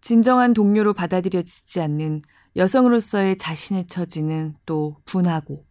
진정한 0.00 0.54
동료로 0.54 0.92
받아들여지지 0.92 1.80
않는 1.80 2.22
여성으로서의 2.56 3.38
자신의 3.38 3.86
처지는 3.86 4.56
또 4.66 4.96
분하고 5.04 5.64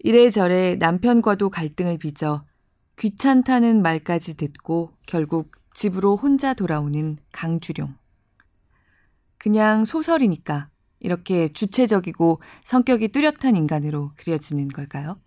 이래저래 0.00 0.74
남편과도 0.74 1.50
갈등을 1.50 1.98
빚어 1.98 2.44
귀찮다는 2.98 3.80
말까지 3.80 4.36
듣고 4.36 4.92
결국 5.06 5.52
집으로 5.72 6.16
혼자 6.16 6.52
돌아오는 6.52 7.16
강주룡. 7.30 8.01
그냥 9.42 9.84
소설이니까 9.84 10.68
이렇게 11.00 11.52
주체적이고 11.52 12.40
성격이 12.62 13.08
뚜렷한 13.08 13.56
인간으로 13.56 14.12
그려지는 14.14 14.68
걸까요? 14.68 15.18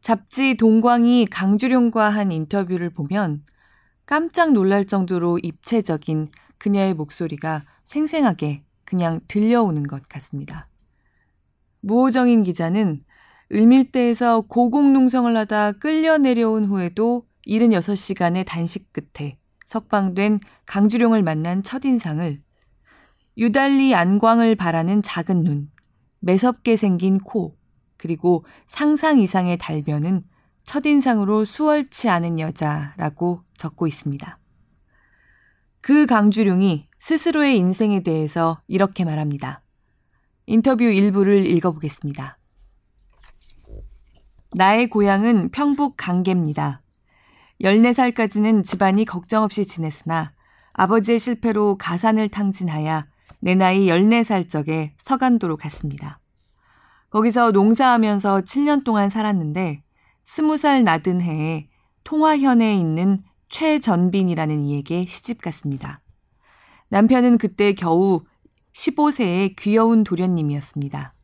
잡지 0.00 0.56
동광이 0.56 1.26
강주룡과 1.26 2.08
한 2.08 2.32
인터뷰를 2.32 2.90
보면 2.90 3.44
깜짝 4.06 4.50
놀랄 4.50 4.86
정도로 4.86 5.38
입체적인 5.38 6.26
그녀의 6.58 6.94
목소리가 6.94 7.64
생생하게 7.84 8.64
그냥 8.84 9.20
들려오는 9.28 9.84
것 9.84 10.02
같습니다. 10.08 10.68
무호정인 11.82 12.42
기자는 12.42 13.04
을밀대에서 13.52 14.40
고공농성을 14.48 15.36
하다 15.36 15.74
끌려 15.74 16.18
내려온 16.18 16.64
후에도 16.64 17.24
76시간의 17.46 18.44
단식 18.46 18.92
끝에 18.92 19.38
석방된 19.64 20.40
강주룡을 20.66 21.22
만난 21.22 21.62
첫인상을 21.62 22.44
유달리 23.38 23.94
안광을 23.94 24.56
바라는 24.56 25.02
작은 25.02 25.44
눈, 25.44 25.70
매섭게 26.20 26.76
생긴 26.76 27.18
코, 27.18 27.56
그리고 27.98 28.44
상상 28.66 29.20
이상의 29.20 29.58
달변은 29.58 30.22
첫인상으로 30.64 31.44
수월치 31.44 32.08
않은 32.08 32.40
여자라고 32.40 33.42
적고 33.56 33.86
있습니다. 33.86 34.38
그 35.80 36.06
강주룡이 36.06 36.88
스스로의 36.98 37.56
인생에 37.58 38.02
대해서 38.02 38.60
이렇게 38.66 39.04
말합니다. 39.04 39.62
인터뷰 40.46 40.84
일부를 40.84 41.46
읽어보겠습니다. 41.46 42.38
나의 44.54 44.88
고향은 44.88 45.50
평북 45.50 45.94
강계입니다. 45.96 46.82
14살까지는 47.60 48.64
집안이 48.64 49.04
걱정 49.04 49.42
없이 49.42 49.66
지냈으나 49.66 50.32
아버지의 50.72 51.18
실패로 51.18 51.76
가산을 51.78 52.28
탕진하여 52.28 53.04
내 53.40 53.54
나이 53.54 53.86
14살 53.86 54.48
적에 54.48 54.94
서간도로 54.98 55.56
갔습니다. 55.56 56.20
거기서 57.10 57.52
농사하면서 57.52 58.40
7년 58.40 58.84
동안 58.84 59.08
살았는데 59.08 59.82
20살 60.24 60.82
낮은 60.82 61.20
해에 61.20 61.68
통화현에 62.04 62.76
있는 62.76 63.20
최전빈이라는 63.48 64.62
이에게 64.64 65.04
시집 65.06 65.40
갔습니다. 65.42 66.00
남편은 66.88 67.38
그때 67.38 67.72
겨우 67.74 68.22
15세의 68.72 69.56
귀여운 69.56 70.04
도련님이었습니다. 70.04 71.14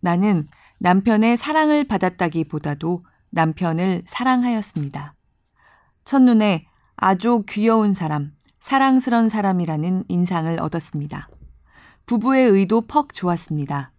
나는 0.00 0.46
남편의 0.78 1.36
사랑을 1.36 1.84
받았다기보다도 1.84 3.04
남편을 3.30 4.02
사랑하였습니다. 4.06 5.14
첫눈에 6.04 6.66
아주 6.96 7.42
귀여운 7.48 7.92
사람, 7.92 8.32
사랑스런 8.60 9.28
사람이라는 9.28 10.04
인상을 10.08 10.60
얻었습니다. 10.60 11.28
부부의 12.06 12.48
의도 12.48 12.82
퍽 12.82 13.12
좋았습니다. 13.12 13.92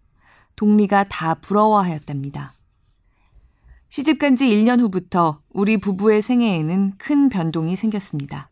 동리가 0.54 1.04
다 1.04 1.34
부러워하였답니다. 1.34 2.54
시집간 3.88 4.36
지 4.36 4.46
1년 4.46 4.80
후부터 4.80 5.40
우리 5.50 5.76
부부의 5.76 6.22
생애에는 6.22 6.94
큰 6.98 7.28
변동이 7.28 7.76
생겼습니다. 7.76 8.50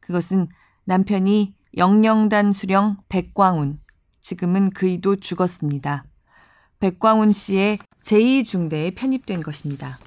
그것은 0.00 0.48
남편이 0.84 1.54
영령단 1.76 2.52
수령 2.52 2.96
백광운, 3.08 3.78
지금은 4.20 4.70
그이도 4.70 5.16
죽었습니다. 5.16 6.04
백광운 6.80 7.32
씨의 7.32 7.78
제2중대에 8.02 8.94
편입된 8.96 9.42
것입니다. 9.42 9.98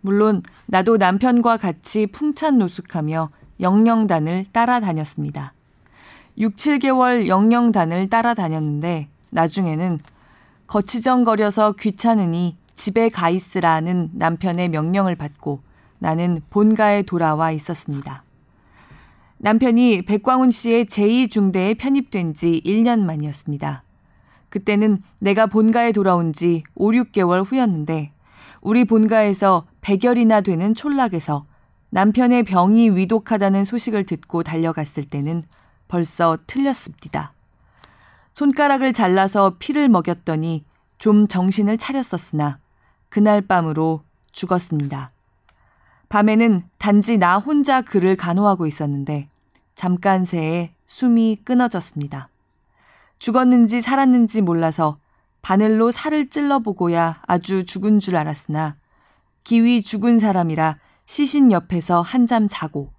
물론 0.00 0.42
나도 0.66 0.96
남편과 0.96 1.56
같이 1.56 2.06
풍찬 2.06 2.58
노숙하며 2.58 3.30
영령단을 3.60 4.46
따라다녔습니다. 4.52 5.54
6, 6.38 6.56
7개월 6.56 7.26
영령단을 7.26 8.08
따라다녔는데 8.08 9.08
나중에는 9.30 10.00
거치정거려서 10.66 11.72
귀찮으니 11.72 12.56
집에 12.74 13.10
가 13.10 13.28
있으라는 13.28 14.10
남편의 14.14 14.70
명령을 14.70 15.16
받고 15.16 15.60
나는 15.98 16.40
본가에 16.50 17.02
돌아와 17.02 17.52
있었습니다. 17.52 18.24
남편이 19.38 20.02
백광훈 20.06 20.50
씨의 20.50 20.86
제2중대에 20.86 21.78
편입된 21.78 22.32
지 22.32 22.62
1년 22.64 23.00
만이었습니다. 23.00 23.82
그때는 24.48 25.02
내가 25.20 25.46
본가에 25.46 25.92
돌아온 25.92 26.32
지 26.32 26.62
5, 26.74 26.90
6개월 26.92 27.44
후였는데 27.44 28.12
우리 28.60 28.84
본가에서 28.84 29.66
100열이나 29.80 30.44
되는 30.44 30.74
촌락에서 30.74 31.44
남편의 31.90 32.44
병이 32.44 32.90
위독하다는 32.90 33.64
소식을 33.64 34.04
듣고 34.04 34.42
달려갔을 34.42 35.04
때는 35.04 35.42
벌써 35.92 36.38
틀렸습니다. 36.46 37.34
손가락을 38.32 38.94
잘라서 38.94 39.56
피를 39.58 39.90
먹였더니 39.90 40.64
좀 40.96 41.28
정신을 41.28 41.76
차렸었으나 41.76 42.58
그날 43.10 43.42
밤으로 43.42 44.00
죽었습니다. 44.30 45.10
밤에는 46.08 46.62
단지 46.78 47.18
나 47.18 47.36
혼자 47.36 47.82
그를 47.82 48.16
간호하고 48.16 48.66
있었는데 48.66 49.28
잠깐 49.74 50.24
새에 50.24 50.72
숨이 50.86 51.40
끊어졌습니다. 51.44 52.30
죽었는지 53.18 53.82
살았는지 53.82 54.40
몰라서 54.40 54.96
바늘로 55.42 55.90
살을 55.90 56.30
찔러보고야 56.30 57.20
아주 57.26 57.66
죽은 57.66 58.00
줄 58.00 58.16
알았으나 58.16 58.76
기위 59.44 59.82
죽은 59.82 60.18
사람이라 60.18 60.78
시신 61.04 61.52
옆에서 61.52 62.00
한잠 62.00 62.48
자고 62.48 62.90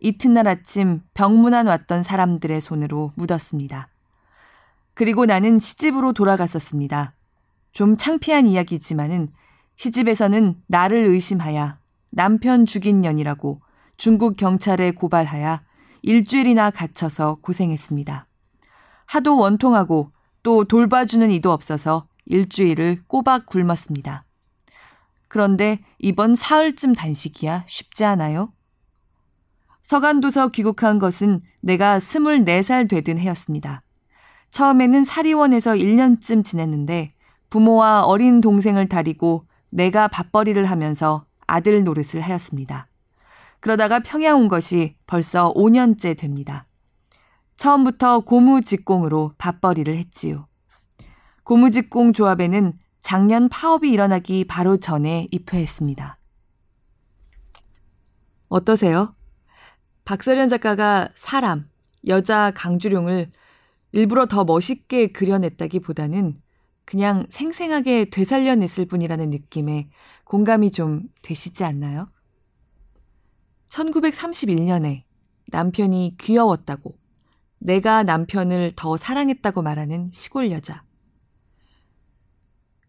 이튿날 0.00 0.46
아침 0.46 1.00
병문안 1.14 1.66
왔던 1.66 2.02
사람들의 2.02 2.60
손으로 2.60 3.12
묻었습니다. 3.16 3.88
그리고 4.94 5.26
나는 5.26 5.58
시집으로 5.58 6.12
돌아갔었습니다. 6.12 7.14
좀 7.72 7.96
창피한 7.96 8.46
이야기지만은 8.46 9.28
시집에서는 9.76 10.62
나를 10.66 10.98
의심하여 10.98 11.76
남편 12.10 12.64
죽인 12.64 13.00
년이라고 13.00 13.60
중국 13.96 14.36
경찰에 14.36 14.92
고발하여 14.92 15.60
일주일이나 16.02 16.70
갇혀서 16.70 17.38
고생했습니다. 17.42 18.26
하도 19.06 19.36
원통하고 19.36 20.12
또 20.42 20.64
돌봐주는 20.64 21.30
이도 21.30 21.52
없어서 21.52 22.06
일주일을 22.26 23.02
꼬박 23.06 23.46
굶었습니다. 23.46 24.24
그런데 25.28 25.80
이번 25.98 26.34
사흘쯤 26.34 26.94
단식이야 26.94 27.64
쉽지 27.66 28.04
않아요? 28.04 28.52
서간도서 29.86 30.48
귀국한 30.48 30.98
것은 30.98 31.40
내가 31.60 31.98
24살 31.98 32.90
되던 32.90 33.18
해였습니다. 33.18 33.82
처음에는 34.50 35.04
사리원에서 35.04 35.74
1년쯤 35.74 36.42
지냈는데 36.42 37.14
부모와 37.50 38.02
어린 38.02 38.40
동생을 38.40 38.88
다리고 38.88 39.46
내가 39.70 40.08
밥벌이를 40.08 40.66
하면서 40.66 41.24
아들 41.46 41.84
노릇을 41.84 42.20
하였습니다. 42.20 42.88
그러다가 43.60 44.00
평양 44.00 44.40
온 44.40 44.48
것이 44.48 44.96
벌써 45.06 45.54
5년째 45.54 46.18
됩니다. 46.18 46.66
처음부터 47.54 48.20
고무직공으로 48.20 49.34
밥벌이를 49.38 49.94
했지요. 49.94 50.48
고무직공 51.44 52.12
조합에는 52.12 52.72
작년 52.98 53.48
파업이 53.48 53.88
일어나기 53.88 54.46
바로 54.48 54.78
전에 54.78 55.28
입회했습니다. 55.30 56.18
어떠세요? 58.48 59.15
박서련 60.06 60.48
작가가 60.48 61.08
사람, 61.16 61.68
여자 62.06 62.52
강주룡을 62.54 63.28
일부러 63.90 64.26
더 64.26 64.44
멋있게 64.44 65.08
그려냈다기 65.08 65.80
보다는 65.80 66.40
그냥 66.84 67.26
생생하게 67.28 68.10
되살려냈을 68.10 68.86
뿐이라는 68.86 69.30
느낌에 69.30 69.88
공감이 70.22 70.70
좀 70.70 71.02
되시지 71.22 71.64
않나요? 71.64 72.08
1931년에 73.68 75.02
남편이 75.48 76.18
귀여웠다고, 76.20 76.96
내가 77.58 78.04
남편을 78.04 78.74
더 78.76 78.96
사랑했다고 78.96 79.62
말하는 79.62 80.10
시골 80.12 80.52
여자. 80.52 80.84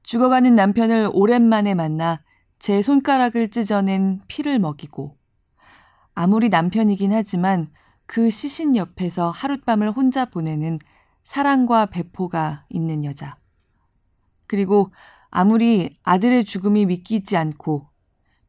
죽어가는 0.04 0.54
남편을 0.54 1.10
오랜만에 1.14 1.74
만나 1.74 2.22
제 2.60 2.84
손가락을 2.84 3.50
찢어낸 3.50 4.22
피를 4.28 4.60
먹이고, 4.60 5.17
아무리 6.20 6.50
남편이긴 6.50 7.14
하지만 7.14 7.70
그 8.08 8.32
시신 8.32 8.76
옆에서 8.76 9.30
하룻밤을 9.30 9.92
혼자 9.92 10.26
보내는 10.26 10.80
사랑과 11.24 11.86
배포가 11.86 12.66
있는 12.70 13.04
여자. 13.04 13.38
그리고 14.48 14.92
아무리 15.30 15.96
아들의 16.02 16.44
죽음이 16.44 16.88
믿기지 16.88 17.38
않고 17.38 17.88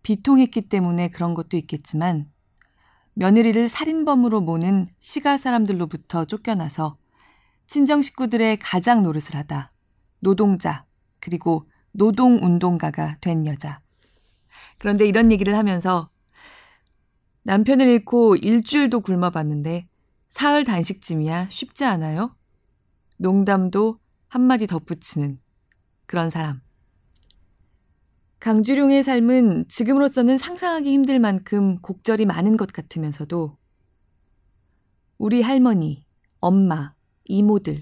비통했기 0.03 0.63
때문에 0.63 1.09
그런 1.09 1.35
것도 1.35 1.59
있겠지만 1.59 2.31
며느리를 3.13 3.69
살인범으로 3.69 4.41
모는 4.41 4.87
시가 5.01 5.37
사람들로부터 5.37 6.25
쫓겨나서 6.25 6.97
친정 7.67 8.01
식구들의 8.01 8.61
가장 8.61 9.03
노릇을 9.03 9.37
하다 9.37 9.73
노동자 10.21 10.87
그리고 11.21 11.69
노동 11.93 12.43
운동가가 12.43 13.19
된 13.21 13.45
여자. 13.45 13.83
그런데 14.79 15.07
이런 15.07 15.31
얘기를 15.31 15.55
하면서 15.55 16.09
남편을 17.49 17.87
잃고 17.87 18.37
일주일도 18.37 19.01
굶어봤는데 19.01 19.89
사흘 20.29 20.65
단식쯤이야 20.65 21.49
쉽지 21.49 21.87
않아요? 21.87 22.37
농담도 23.17 23.99
한마디 24.29 24.67
덧붙이는 24.67 25.41
그런 26.05 26.29
사람. 26.29 26.61
강주룡의 28.41 29.03
삶은 29.03 29.65
지금으로서는 29.67 30.37
상상하기 30.37 30.93
힘들 30.93 31.21
만큼 31.21 31.81
곡절이 31.81 32.27
많은 32.27 32.59
것 32.59 32.71
같으면서도 32.71 33.57
우리 35.17 35.41
할머니, 35.41 36.05
엄마, 36.41 36.93
이모들, 37.25 37.79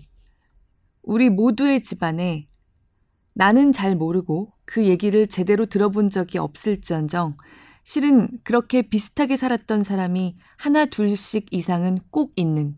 우리 1.03 1.29
모두의 1.29 1.83
집안에 1.83 2.47
나는 3.35 3.73
잘 3.73 3.97
모르고 3.97 4.53
그 4.65 4.85
얘기를 4.85 5.27
제대로 5.27 5.67
들어본 5.67 6.11
적이 6.11 6.39
없을지언정 6.39 7.37
실은 7.87 8.29
그렇게 8.43 8.83
비슷하게 8.83 9.37
살았던 9.37 9.85
사람이 9.85 10.37
하나 10.57 10.87
둘씩 10.87 11.47
이상은 11.53 12.01
꼭 12.11 12.33
있는 12.35 12.77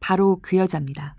바로 0.00 0.40
그 0.42 0.56
여자입니다. 0.56 1.14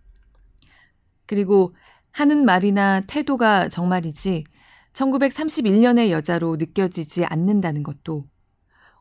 그리고 1.27 1.73
하는 2.11 2.43
말이나 2.43 2.99
태도가 3.07 3.69
정말이지 3.69 4.43
1931년의 4.91 6.09
여자로 6.09 6.57
느껴지지 6.57 7.23
않는다는 7.23 7.83
것도 7.83 8.25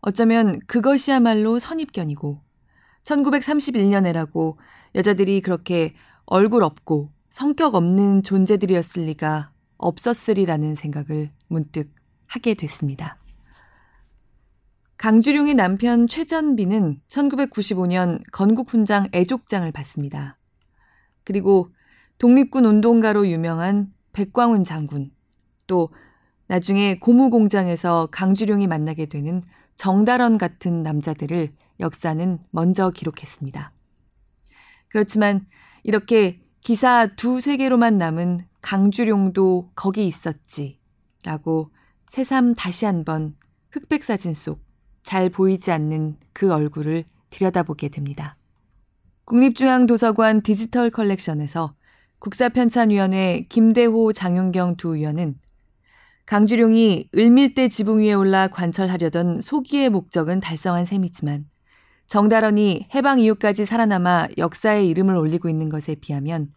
어쩌면 0.00 0.60
그것이야말로 0.68 1.58
선입견이고 1.58 2.40
1931년에라고 3.02 4.56
여자들이 4.94 5.40
그렇게 5.40 5.92
얼굴 6.24 6.62
없고 6.62 7.10
성격 7.30 7.74
없는 7.74 8.22
존재들이었을 8.22 9.06
리가 9.06 9.50
없었으리라는 9.76 10.76
생각을 10.76 11.32
문득 11.48 11.92
하게 12.26 12.54
됐습니다. 12.54 13.19
강주룡의 15.00 15.54
남편 15.54 16.06
최전비는 16.06 17.00
1995년 17.08 18.20
건국훈장 18.32 19.08
애족장을 19.14 19.72
받습니다. 19.72 20.36
그리고 21.24 21.70
독립군 22.18 22.66
운동가로 22.66 23.26
유명한 23.28 23.94
백광훈 24.12 24.62
장군, 24.62 25.10
또 25.66 25.88
나중에 26.48 26.98
고무공장에서 26.98 28.08
강주룡이 28.12 28.66
만나게 28.66 29.06
되는 29.06 29.42
정달원 29.74 30.36
같은 30.36 30.82
남자들을 30.82 31.50
역사는 31.80 32.38
먼저 32.50 32.90
기록했습니다. 32.90 33.72
그렇지만 34.88 35.46
이렇게 35.82 36.42
기사 36.60 37.06
두세 37.16 37.56
개로만 37.56 37.96
남은 37.96 38.40
강주룡도 38.60 39.70
거기 39.74 40.06
있었지 40.06 40.78
라고 41.24 41.70
새삼 42.10 42.54
다시 42.54 42.84
한번 42.84 43.34
흑백 43.70 44.04
사진 44.04 44.34
속 44.34 44.69
잘 45.10 45.28
보이지 45.28 45.72
않는 45.72 46.18
그 46.32 46.52
얼굴을 46.52 47.02
들여다보게 47.30 47.88
됩니다. 47.88 48.36
국립중앙도서관 49.24 50.42
디지털 50.42 50.88
컬렉션에서 50.90 51.74
국사편찬위원회 52.20 53.46
김대호 53.48 54.12
장윤경 54.12 54.76
두 54.76 54.94
위원은 54.94 55.34
강주룡이 56.26 57.08
을밀대 57.16 57.66
지붕 57.66 57.98
위에 57.98 58.12
올라 58.12 58.46
관철하려던 58.46 59.40
소기의 59.40 59.90
목적은 59.90 60.38
달성한 60.38 60.84
셈이지만 60.84 61.46
정달원이 62.06 62.86
해방 62.94 63.18
이후까지 63.18 63.64
살아남아 63.64 64.28
역사의 64.38 64.88
이름을 64.90 65.16
올리고 65.16 65.48
있는 65.48 65.68
것에 65.68 65.96
비하면 65.96 66.52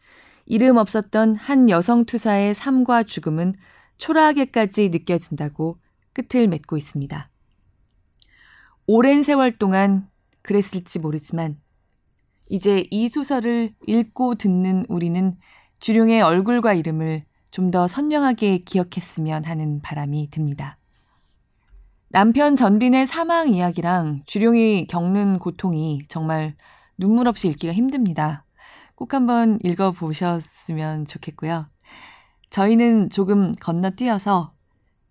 이름 0.45 0.77
없었던 0.77 1.37
한 1.37 1.71
여성 1.71 2.05
투사의 2.05 2.53
삶과 2.53 3.01
죽음은 3.01 3.55
초라하게까지 3.97 4.89
느껴진다고 4.89 5.79
끝을 6.13 6.47
맺고 6.47 6.77
있습니다. 6.77 7.32
오랜 8.85 9.23
세월 9.23 9.51
동안 9.53 10.09
그랬을지 10.41 10.99
모르지만 10.99 11.57
이제 12.49 12.85
이 12.91 13.09
소설을 13.09 13.73
읽고 13.87 14.35
듣는 14.35 14.85
우리는 14.89 15.37
주룡의 15.79 16.21
얼굴과 16.21 16.73
이름을 16.73 17.23
좀 17.53 17.69
더 17.69 17.87
선명하게 17.87 18.59
기억했으면 18.59 19.45
하는 19.45 19.79
바람이 19.81 20.31
듭니다. 20.31 20.79
남편 22.09 22.55
전빈의 22.55 23.05
사망 23.05 23.53
이야기랑 23.53 24.23
주룡이 24.25 24.87
겪는 24.87 25.37
고통이 25.37 26.01
정말 26.07 26.55
눈물 26.97 27.27
없이 27.27 27.47
읽기가 27.47 27.71
힘듭니다. 27.71 28.43
꼭 28.95 29.13
한번 29.13 29.59
읽어보셨으면 29.63 31.05
좋겠고요. 31.05 31.67
저희는 32.49 33.11
조금 33.11 33.51
건너뛰어서 33.53 34.53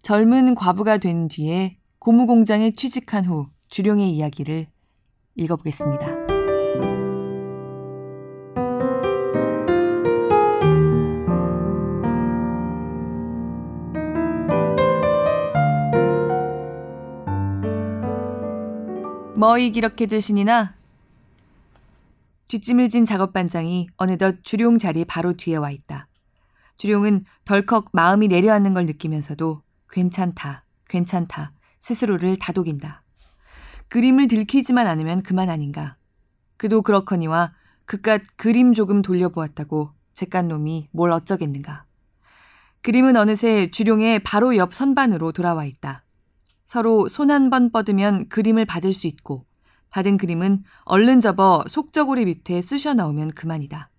젊은 0.03 0.57
과부가 0.57 0.99
된 0.99 1.29
뒤에 1.29 1.79
고무공장에 2.01 2.73
취직한 2.73 3.25
후 3.25 3.47
주룡의 3.73 4.11
이야기를 4.11 4.67
읽어보겠습니다. 5.35 6.07
뭐이 19.37 19.69
이렇게 19.69 20.05
드시니나? 20.05 20.75
뒷짐을 22.49 22.91
진 22.91 23.07
작업반장이 23.07 23.89
어느덧 23.97 24.37
주룡 24.43 24.77
자리 24.77 25.07
바로 25.07 25.33
뒤에 25.33 25.57
와 25.57 25.71
있다. 25.71 26.09
주룡은 26.77 27.25
덜컥 27.47 27.89
마음이 27.95 28.29
내려앉는 28.29 28.75
걸 28.75 28.85
느끼면서도 28.85 29.63
괜찮다, 29.89 30.67
괜찮다 30.91 31.55
스스로를 31.81 32.39
다독인다. 32.39 33.02
그림을 33.93 34.27
들키지만 34.27 34.87
않으면 34.87 35.23
그만 35.23 35.51
아닌가. 35.51 35.97
그도 36.57 36.81
그렇거니와 36.81 37.53
그깟 37.85 38.23
그림 38.37 38.73
조금 38.73 39.03
돌려보았다고 39.03 39.91
잿간놈이 40.15 40.89
뭘 40.93 41.11
어쩌겠는가. 41.11 41.85
그림은 42.81 43.19
어느새 43.19 43.71
주룡의 43.71 44.21
바로 44.21 44.57
옆 44.57 44.73
선반으로 44.73 45.33
돌아와 45.33 45.67
있다. 45.67 46.05
서로 46.65 47.07
손 47.07 47.31
한 47.31 47.51
번 47.51 47.71
뻗으면 47.71 48.31
그림을 48.31 48.65
받을 48.65 48.95
수 48.95 49.07
있고 49.09 49.45
받은 49.91 50.17
그림은 50.17 50.65
얼른 50.85 51.21
접어 51.21 51.63
속저고리 51.69 52.25
밑에 52.25 52.63
쑤셔 52.63 52.95
넣으면 52.95 53.33
그만이다. 53.33 53.91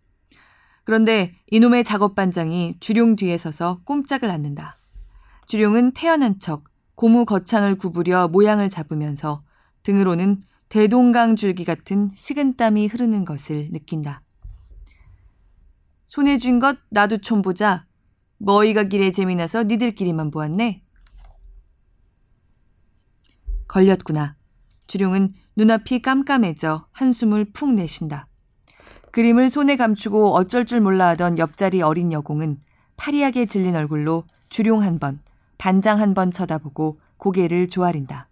그런데 0.85 1.35
이놈의 1.51 1.83
작업반장이 1.83 2.77
주룡 2.79 3.15
뒤에 3.15 3.37
서서 3.37 3.81
꼼짝을 3.85 4.31
않는다. 4.31 4.79
주룡은 5.45 5.91
태어난 5.91 6.39
척 6.39 6.63
고무 6.95 7.25
거창을 7.25 7.75
구부려 7.77 8.27
모양을 8.27 8.71
잡으면서 8.71 9.43
등으로는 9.84 10.41
대동강 10.69 11.36
줄기 11.36 11.65
같은 11.65 12.09
식은땀이 12.13 12.88
흐르는 12.88 13.25
것을 13.25 13.69
느낀다. 13.71 14.21
손에 16.05 16.38
쥔 16.38 16.59
것 16.59 16.77
나도 16.89 17.17
좀 17.17 17.41
보자. 17.41 17.86
머이가 18.38 18.84
길에 18.86 19.11
재미나서 19.11 19.63
니들끼리만 19.63 20.31
보았네. 20.31 20.84
걸렸구나. 23.67 24.36
주룡은 24.88 25.34
눈앞이 25.55 26.01
깜깜해져 26.01 26.88
한숨을 26.91 27.45
푹 27.53 27.73
내쉰다. 27.73 28.27
그림을 29.11 29.49
손에 29.49 29.75
감추고 29.75 30.34
어쩔 30.36 30.65
줄 30.65 30.81
몰라 30.81 31.09
하던 31.09 31.38
옆자리 31.38 31.81
어린 31.81 32.11
여공은 32.11 32.57
파리하게 32.97 33.45
질린 33.45 33.75
얼굴로 33.75 34.25
주룡 34.49 34.81
한 34.81 34.99
번, 34.99 35.21
반장 35.57 35.99
한 35.99 36.13
번 36.13 36.31
쳐다보고 36.31 36.99
고개를 37.17 37.67
조아린다. 37.69 38.27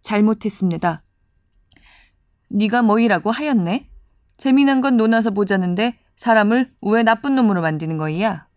잘못했습니다. 0.00 1.02
네가 2.50 2.82
뭐이라고 2.82 3.30
하였네? 3.30 3.90
재미난 4.36 4.80
건 4.80 4.96
논아서 4.96 5.30
보자는데 5.30 5.98
사람을 6.16 6.72
왜 6.82 7.02
나쁜 7.02 7.34
놈으로 7.34 7.60
만드는 7.60 7.98
거이야? 7.98 8.48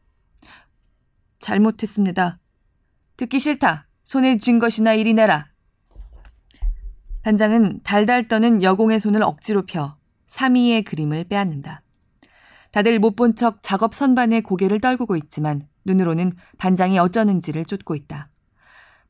잘못했습니다. 1.39 2.39
듣기 3.17 3.39
싫다. 3.39 3.87
손에 4.03 4.37
쥔 4.37 4.59
것이나 4.59 4.93
이리 4.93 5.13
내라. 5.13 5.49
단장은 7.23 7.81
달달 7.83 8.27
떠는 8.27 8.63
여공의 8.63 8.99
손을 8.99 9.21
억지로 9.21 9.63
펴 9.65 9.97
3위의 10.27 10.85
그림을 10.85 11.25
빼앗는다. 11.25 11.83
다들 12.71 12.99
못 12.99 13.15
본 13.15 13.35
척 13.35 13.61
작업 13.61 13.93
선반에 13.93 14.41
고개를 14.41 14.79
떨구고 14.79 15.15
있지만 15.17 15.67
눈으로는 15.85 16.33
반장이 16.57 16.97
어쩌는지를 16.99 17.65
쫓고 17.65 17.95
있다. 17.95 18.30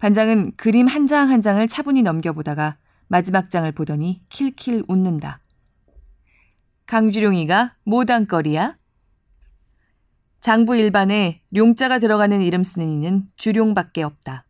반장은 0.01 0.53
그림 0.57 0.87
한 0.87 1.05
장한 1.05 1.29
한 1.29 1.41
장을 1.43 1.65
차분히 1.67 2.01
넘겨보다가 2.01 2.75
마지막 3.07 3.51
장을 3.51 3.71
보더니 3.71 4.23
킬킬 4.29 4.83
웃는다. 4.87 5.41
강주룡이가 6.87 7.75
모단거리야? 7.83 8.77
장부 10.39 10.75
일반에 10.75 11.43
룡자가 11.53 11.99
들어가는 11.99 12.41
이름 12.41 12.63
쓰는 12.63 12.89
이는 12.89 13.27
주룡밖에 13.35 14.01
없다. 14.01 14.45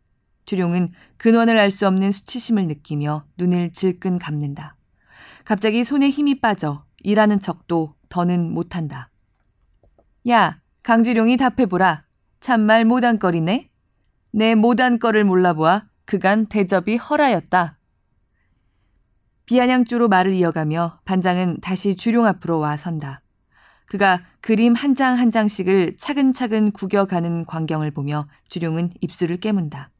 주룡은 0.46 0.94
근원을 1.18 1.60
알 1.60 1.70
수 1.70 1.86
없는 1.86 2.12
수치심을 2.12 2.68
느끼며 2.68 3.26
눈을 3.38 3.74
질끈 3.74 4.20
감는다. 4.20 4.78
갑자기 5.44 5.84
손에 5.84 6.10
힘이 6.10 6.40
빠져 6.40 6.86
일하는 7.02 7.42
척도 7.42 7.96
더는 8.08 8.50
못한다. 8.54 9.10
야, 10.30 10.62
강주룡이 10.84 11.36
답해보라. 11.36 12.06
참말 12.40 12.86
못한거리네. 12.86 13.71
내 14.32 14.56
못한거를 14.56 15.24
몰라보아 15.24 15.84
그간 16.06 16.48
대접이 16.48 16.98
허라였다. 16.98 17.78
비아냥조로 19.46 20.08
말을 20.08 20.32
이어가며 20.32 21.00
반장은 21.04 21.60
다시 21.62 21.96
주룡 21.96 22.26
앞으로 22.26 22.60
와 22.60 22.78
선다. 22.78 23.22
그가 23.86 24.24
그림 24.40 24.74
한 24.74 24.96
장한 24.96 25.20
한 25.20 25.32
장씩을 25.32 25.98
차근차근 25.98 26.72
구겨가는 26.72 27.46
광경을 27.46 27.92
보며 27.92 28.28
주룡은 28.48 28.92
입술을 29.02 29.38
깨문다. 29.38 29.92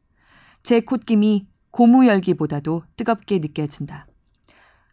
제 0.62 0.80
콧김이 0.80 1.46
고무 1.70 2.06
열기보다도 2.06 2.84
뜨겁게 2.96 3.38
느껴진다. 3.38 4.06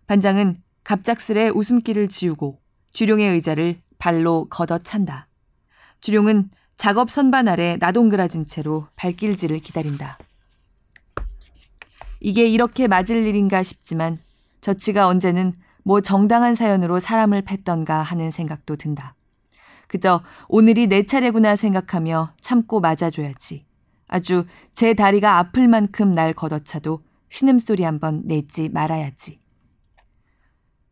반장은 0.08 0.58
갑작스레 0.84 1.50
웃음기를 1.50 2.10
지우고 2.10 2.60
주룡의 2.92 3.30
의자를 3.32 3.82
발로 4.00 4.48
걷어찬다. 4.50 5.30
주룡은 6.02 6.50
작업 6.80 7.10
선반 7.12 7.50
아래 7.50 7.76
나동그라진 7.78 8.46
채로 8.46 8.88
발길질을 8.96 9.60
기다린다. 9.60 10.18
이게 12.22 12.48
이렇게 12.48 12.88
맞을 12.88 13.28
일인가 13.28 13.64
싶지만 13.64 14.18
저치가 14.62 15.08
언제는 15.08 15.54
뭐 15.84 16.00
정당한 16.00 16.56
사연으로 16.56 17.02
사람을 17.02 17.42
팼던가 17.42 18.02
하는 18.02 18.32
생각도 18.32 18.78
든다. 18.78 19.14
그저 19.88 20.24
오늘이 20.48 20.88
내 20.88 21.04
차례구나 21.04 21.58
생각하며 21.58 22.36
참고 22.40 22.80
맞아줘야지. 22.80 23.66
아주 24.08 24.46
제 24.74 24.94
다리가 24.94 25.38
아플 25.38 25.68
만큼 25.68 26.14
날 26.14 26.32
걷어차도 26.32 27.04
신음소리 27.28 27.84
한번 27.84 28.22
내지 28.24 28.70
말아야지. 28.70 29.42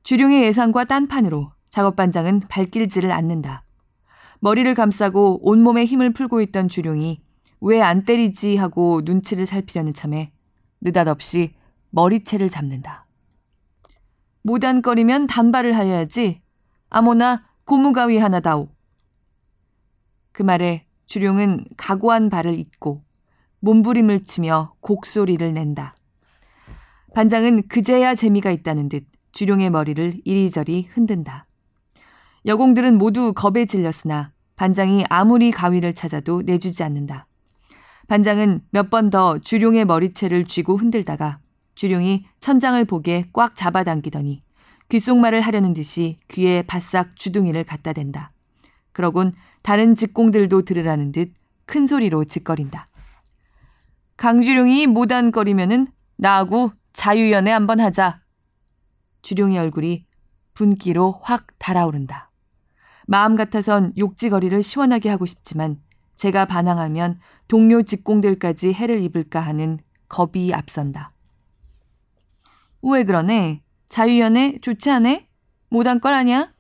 주룡의 0.04 0.44
예상과 0.44 0.84
딴판으로 0.84 1.54
작업반장은 1.70 2.42
발길질을 2.50 3.10
않는다. 3.14 3.64
머리를 4.40 4.74
감싸고 4.76 5.40
온몸에 5.48 5.86
힘을 5.86 6.14
풀고 6.14 6.42
있던 6.42 6.68
주룡이 6.70 7.22
왜 7.60 7.82
안 7.82 8.06
때리지 8.06 8.56
하고 8.58 9.02
눈치를 9.04 9.46
살피려는 9.46 9.94
참에 9.94 10.32
느닷없이 10.82 11.56
머리채를 11.90 12.50
잡는다. 12.50 13.08
모단거리면 14.44 15.28
단발을 15.28 15.76
하여야지. 15.76 16.42
아무나 16.90 17.44
고무가위 17.66 18.18
하나 18.18 18.40
다오. 18.40 18.70
그 20.32 20.44
말에 20.44 20.86
주룡은 21.08 21.66
각오한 21.78 22.30
발을 22.30 22.58
잇고 22.60 23.04
몸부림을 23.62 24.24
치며 24.24 24.76
곡소리를 24.82 25.54
낸다. 25.54 25.96
반장은 27.16 27.68
그제야 27.68 28.14
재미가 28.14 28.52
있다는 28.52 28.88
듯 28.90 29.08
주룡의 29.32 29.72
머리를 29.72 30.22
이리저리 30.24 30.84
흔든다. 30.92 31.47
여공들은 32.48 32.98
모두 32.98 33.34
겁에 33.34 33.66
질렸으나 33.66 34.32
반장이 34.56 35.06
아무리 35.10 35.52
가위를 35.52 35.93
찾아도 35.93 36.41
내주지 36.41 36.84
않는다. 36.84 37.28
반장은 38.08 38.62
몇 38.72 38.89
번 38.89 39.10
더 39.10 39.38
주룡의 39.38 39.86
머리채를 39.86 40.45
쥐고 40.45 40.78
흔들다가 40.78 41.39
주룡이 41.76 42.26
천장을 42.39 42.84
보게 42.86 43.26
꽉 43.34 43.56
잡아당기더니 43.56 44.41
귓속말을 44.89 45.41
하려는 45.41 45.74
듯이 45.74 46.18
귀에 46.30 46.64
바싹 46.64 47.16
주둥이를 47.18 47.66
갖다 47.66 47.93
댄다. 47.93 48.32
그러곤 48.93 49.34
다른 49.62 49.93
직공들도 49.93 50.64
들으라는 50.64 51.12
듯 51.12 51.34
큰 51.68 51.86
소리로 51.86 52.24
짓거린다. 52.24 52.88
강주룡이 54.16 54.88
모단거리면은 54.88 55.88
나하고 56.16 56.72
자유연애 56.93 57.52
한번 57.52 57.80
하자. 57.80 58.22
주룡의 59.22 59.60
얼굴이 59.60 60.06
분기로 60.56 61.20
확 61.22 61.45
달아오른다. 61.60 62.26
마음 63.08 63.36
같아선 63.36 63.93
욕지거리를 63.97 64.62
시원하게 64.62 65.10
하고 65.10 65.26
싶지만 65.26 65.82
제가 66.16 66.45
반항하면 66.45 67.20
동료 67.47 67.82
직공들까지 67.82 68.74
해를 68.74 69.01
입을까 69.01 69.39
하는 69.39 69.78
겁이 70.10 70.53
앞선다. 70.53 71.14
왜 72.84 73.03
그러네? 73.03 73.64
자유연애 73.88 74.60
좋지 74.62 74.91
않네? 74.91 75.30
못한 75.70 76.01
걸 76.01 76.14
아냐? 76.14 76.53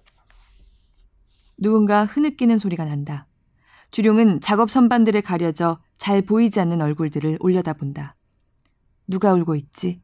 누군가 1.57 2.05
흐느끼는 2.05 2.57
소리가 2.57 2.85
난다. 2.85 3.27
주룡은 3.91 4.39
작업 4.39 4.71
선반들에 4.71 5.21
가려져 5.21 5.79
잘 5.97 6.21
보이지 6.21 6.61
않는 6.61 6.81
얼굴들을 6.81 7.37
올려다본다. 7.41 8.15
누가 9.07 9.33
울고 9.33 9.55
있지? 9.55 10.01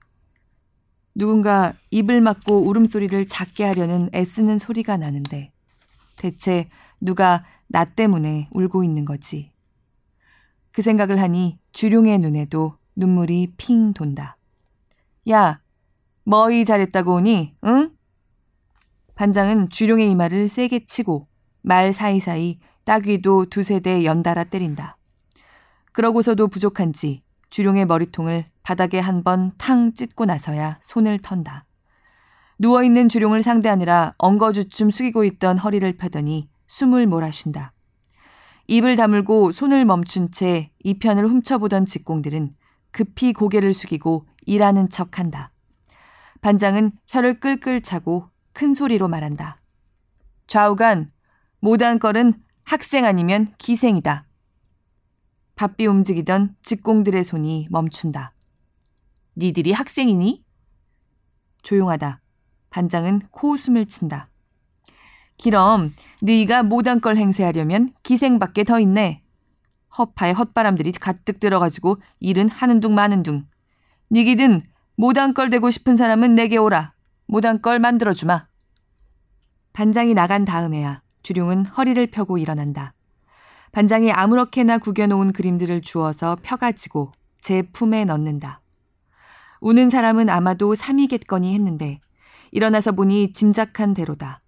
누군가 1.16 1.72
입을 1.92 2.20
막고 2.20 2.68
울음소리를 2.68 3.28
작게 3.28 3.64
하려는 3.64 4.10
애쓰는 4.14 4.58
소리가 4.58 4.98
나는데 4.98 5.53
대체 6.24 6.70
누가 7.02 7.44
나 7.68 7.84
때문에 7.84 8.48
울고 8.52 8.86
있는 8.86 9.04
거지? 9.04 9.52
그 10.72 10.82
생각을 10.82 11.20
하니 11.20 11.60
주룡의 11.74 12.18
눈에도 12.20 12.78
눈물이 12.96 13.56
핑 13.58 13.92
돈다. 13.94 14.38
야, 15.30 15.60
뭐이 16.24 16.64
잘했다고 16.64 17.16
오니? 17.16 17.58
응? 17.66 17.92
반장은 19.16 19.70
주룡의 19.70 20.10
이마를 20.12 20.48
세게 20.48 20.86
치고 20.86 21.28
말 21.62 21.92
사이사이 21.92 22.60
따귀도 22.86 23.48
두세 23.48 23.82
대 23.82 24.06
연달아 24.06 24.46
때린다. 24.46 24.98
그러고서도 25.92 26.48
부족한지 26.48 27.22
주룡의 27.50 27.86
머리통을 27.86 28.46
바닥에 28.64 29.00
한 29.00 29.24
번 29.24 29.52
탕 29.58 29.94
찢고 29.94 30.24
나서야 30.24 30.80
손을 30.82 31.20
턴다. 31.20 31.66
누워있는 32.60 33.10
주룡을 33.10 33.42
상대하느라 33.42 34.16
엉거주춤 34.18 34.90
숙이고 34.90 35.24
있던 35.26 35.58
허리를 35.58 35.92
펴더니 35.98 36.50
숨을 36.68 37.08
몰아쉰다. 37.08 37.74
입을 38.68 38.96
다물고 38.96 39.52
손을 39.52 39.86
멈춘 39.86 40.32
채 40.32 40.72
이편을 40.84 41.28
훔쳐보던 41.28 41.86
직공들은 41.86 42.56
급히 42.92 43.34
고개를 43.34 43.74
숙이고 43.74 44.28
일하는 44.46 44.90
척 44.90 45.20
한다. 45.20 45.52
반장은 46.42 46.92
혀를 47.08 47.40
끌끌 47.40 47.82
차고 47.82 48.30
큰 48.54 48.74
소리로 48.74 49.08
말한다. 49.08 49.62
좌우간, 50.48 51.10
모단걸은 51.60 52.34
학생 52.64 53.06
아니면 53.06 53.54
기생이다. 53.58 54.28
바삐 55.56 55.86
움직이던 55.88 56.56
직공들의 56.62 57.24
손이 57.24 57.68
멈춘다. 57.70 58.34
니들이 59.38 59.72
학생이니? 59.72 60.44
조용하다. 61.62 62.23
반장은 62.74 63.22
코웃음을 63.30 63.86
친다. 63.86 64.30
기럼 65.38 65.94
네가 66.24 66.64
모단 66.64 67.02
걸 67.02 67.18
행세하려면 67.18 67.90
기생밖에 68.02 68.64
더 68.64 68.80
있네. 68.80 69.22
허파에 69.96 70.32
헛바람들이 70.32 70.92
가득 70.94 71.40
들어가지고 71.40 71.98
일은 72.20 72.50
하는 72.50 72.80
둥 72.80 72.96
마는 72.96 73.22
둥. 73.22 73.46
니기든 74.10 74.64
모단 74.96 75.36
걸 75.36 75.52
되고 75.52 75.70
싶은 75.70 75.96
사람은 75.96 76.34
내게 76.34 76.58
오라. 76.58 76.94
모단 77.28 77.62
걸 77.62 77.78
만들어 77.78 78.12
주마. 78.12 78.48
반장이 79.74 80.16
나간 80.16 80.44
다음에야 80.44 81.04
주룡은 81.22 81.68
허리를 81.68 82.08
펴고 82.08 82.40
일어난다. 82.40 82.96
반장이 83.72 84.12
아무렇게나 84.12 84.80
구겨놓은 84.80 85.32
그림들을 85.34 85.82
주어서 85.82 86.38
펴가지고 86.42 87.12
제 87.40 87.62
품에 87.62 88.06
넣는다. 88.06 88.62
우는 89.62 89.92
사람은 89.92 90.30
아마도 90.30 90.74
삼이겠거니 90.74 91.54
했는데 91.54 92.02
일어나서 92.56 92.92
보니 92.92 93.32
짐작한 93.32 93.96
대로다. 93.96 94.44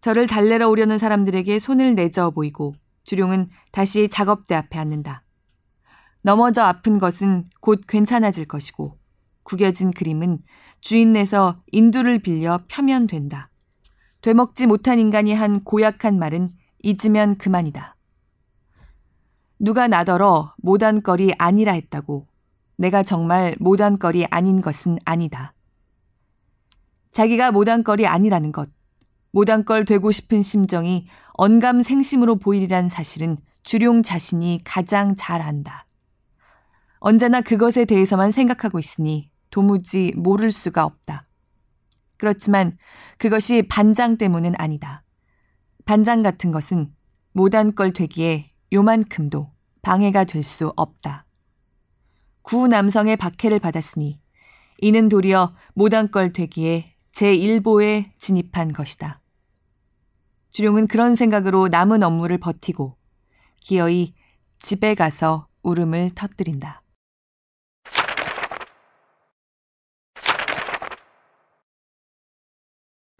저를 0.00 0.26
달래러 0.26 0.68
오려는 0.68 0.98
사람들에게 0.98 1.58
손을 1.58 1.94
내저 1.94 2.30
보이고 2.30 2.74
주룡은 3.04 3.48
다시 3.72 4.10
작업대 4.10 4.54
앞에 4.54 4.78
앉는다. 4.78 5.24
넘어져 6.20 6.62
아픈 6.64 6.98
것은 6.98 7.44
곧 7.62 7.80
괜찮아질 7.88 8.44
것이고 8.44 8.98
구겨진 9.44 9.92
그림은 9.92 10.40
주인내서 10.82 11.62
인두를 11.72 12.18
빌려 12.18 12.60
펴면 12.68 13.06
된다. 13.06 13.50
되먹지 14.20 14.66
못한 14.66 14.98
인간이 14.98 15.32
한 15.32 15.64
고약한 15.64 16.18
말은 16.18 16.50
잊으면 16.82 17.38
그만이다. 17.38 17.96
누가 19.58 19.88
나더러 19.88 20.52
모단거리 20.58 21.32
아니라 21.38 21.72
했다고 21.72 22.26
내가 22.76 23.02
정말 23.02 23.56
모단거리 23.58 24.26
아닌 24.26 24.60
것은 24.60 24.98
아니다. 25.06 25.54
자기가 27.10 27.52
모단거리 27.52 28.06
아니라는 28.06 28.52
것, 28.52 28.68
모단걸 29.32 29.84
되고 29.84 30.10
싶은 30.10 30.42
심정이 30.42 31.06
언감 31.32 31.82
생심으로 31.82 32.36
보이리란 32.36 32.88
사실은 32.88 33.36
주룡 33.62 34.02
자신이 34.02 34.62
가장 34.64 35.14
잘 35.16 35.42
안다. 35.42 35.86
언제나 37.00 37.40
그것에 37.40 37.84
대해서만 37.84 38.30
생각하고 38.30 38.78
있으니 38.78 39.30
도무지 39.50 40.12
모를 40.16 40.50
수가 40.50 40.84
없다. 40.84 41.26
그렇지만 42.16 42.76
그것이 43.18 43.62
반장 43.68 44.18
때문은 44.18 44.54
아니다. 44.58 45.04
반장 45.84 46.22
같은 46.22 46.50
것은 46.50 46.92
모단걸 47.32 47.92
되기에 47.92 48.50
요만큼도 48.72 49.50
방해가 49.82 50.24
될 50.24 50.42
수 50.42 50.72
없다. 50.76 51.24
구 52.42 52.66
남성의 52.66 53.16
박해를 53.16 53.58
받았으니 53.58 54.20
이는 54.78 55.08
도리어 55.08 55.54
모단걸 55.74 56.32
되기에 56.32 56.94
제1보에 57.18 58.04
진입한 58.16 58.72
것이다. 58.72 59.20
주룡은 60.50 60.86
그런 60.86 61.16
생각으로 61.16 61.66
남은 61.66 62.04
업무를 62.04 62.38
버티고 62.38 62.96
기어이 63.58 64.14
집에 64.60 64.94
가서 64.94 65.48
울음을 65.64 66.12
터뜨린다. 66.14 66.82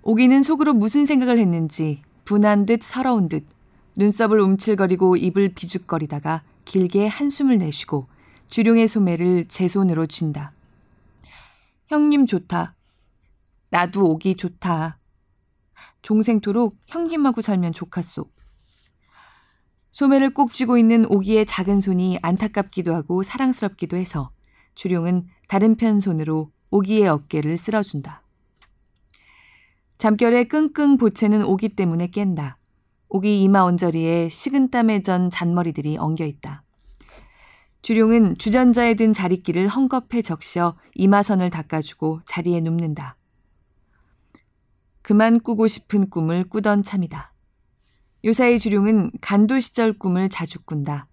오기는 0.05 0.43
속으로 0.43 0.75
무슨 0.75 1.05
생각을 1.05 1.39
했는지 1.39 2.01
분한 2.25 2.67
듯 2.67 2.83
서러운 2.85 3.29
듯 3.29 3.45
눈썹을 3.97 4.39
움찔거리고 4.39 5.17
입을 5.17 5.55
비죽거리다가 5.55 6.45
길게 6.65 7.09
한숨을 7.09 7.59
내쉬고 7.59 8.07
주룡의 8.47 8.87
소매를 8.87 9.47
제 9.49 9.67
손으로 9.67 10.07
쥔다. 10.07 10.53
형님 11.89 12.27
좋다. 12.27 12.78
나도 13.71 14.05
오기 14.11 14.37
좋다. 14.37 14.99
종생토록 16.03 16.79
형님하고 16.87 17.41
살면 17.41 17.73
좋겠소. 17.73 18.31
소매를 19.91 20.33
꼭 20.33 20.55
쥐고 20.55 20.79
있는 20.79 21.07
오기의 21.07 21.47
작은 21.47 21.81
손이 21.81 22.19
안타깝기도 22.23 22.95
하고 22.95 23.23
사랑스럽기도 23.23 23.97
해서 23.97 24.31
주룡은 24.75 25.27
다른 25.49 25.77
편 25.77 25.99
손으로 25.99 26.53
오기의 26.71 27.09
어깨를 27.09 27.57
쓸어준다. 27.57 28.23
잠결에 29.99 30.45
끙끙 30.45 30.97
보채는 30.97 31.45
오기 31.45 31.71
때문에 31.71 32.07
깬다. 32.07 32.59
오기 33.09 33.43
이마 33.43 33.63
언저리에 33.63 34.29
식은땀에 34.29 35.03
전 35.03 35.31
잔머리들이 35.31 35.97
엉겨 35.99 36.25
있다. 36.25 36.63
주룡은 37.83 38.39
주전자에 38.39 38.95
든 38.95 39.13
자리끼를 39.13 39.67
헝겊에 39.69 40.25
적셔 40.25 40.77
이마선을 40.95 41.51
닦아주고 41.51 42.21
자리에 42.25 42.61
눕는다. 42.61 43.18
그만 45.09 45.41
꾸고 45.41 45.69
싶은 45.69 46.11
꿈을 46.11 46.45
꾸던 46.45 46.83
참이다. 46.83 47.33
요사이 48.27 48.59
주룡은 48.59 49.11
간도 49.23 49.59
시절 49.59 49.95
꿈을 49.95 50.29
자주 50.29 50.63
꾼다. 50.63 51.09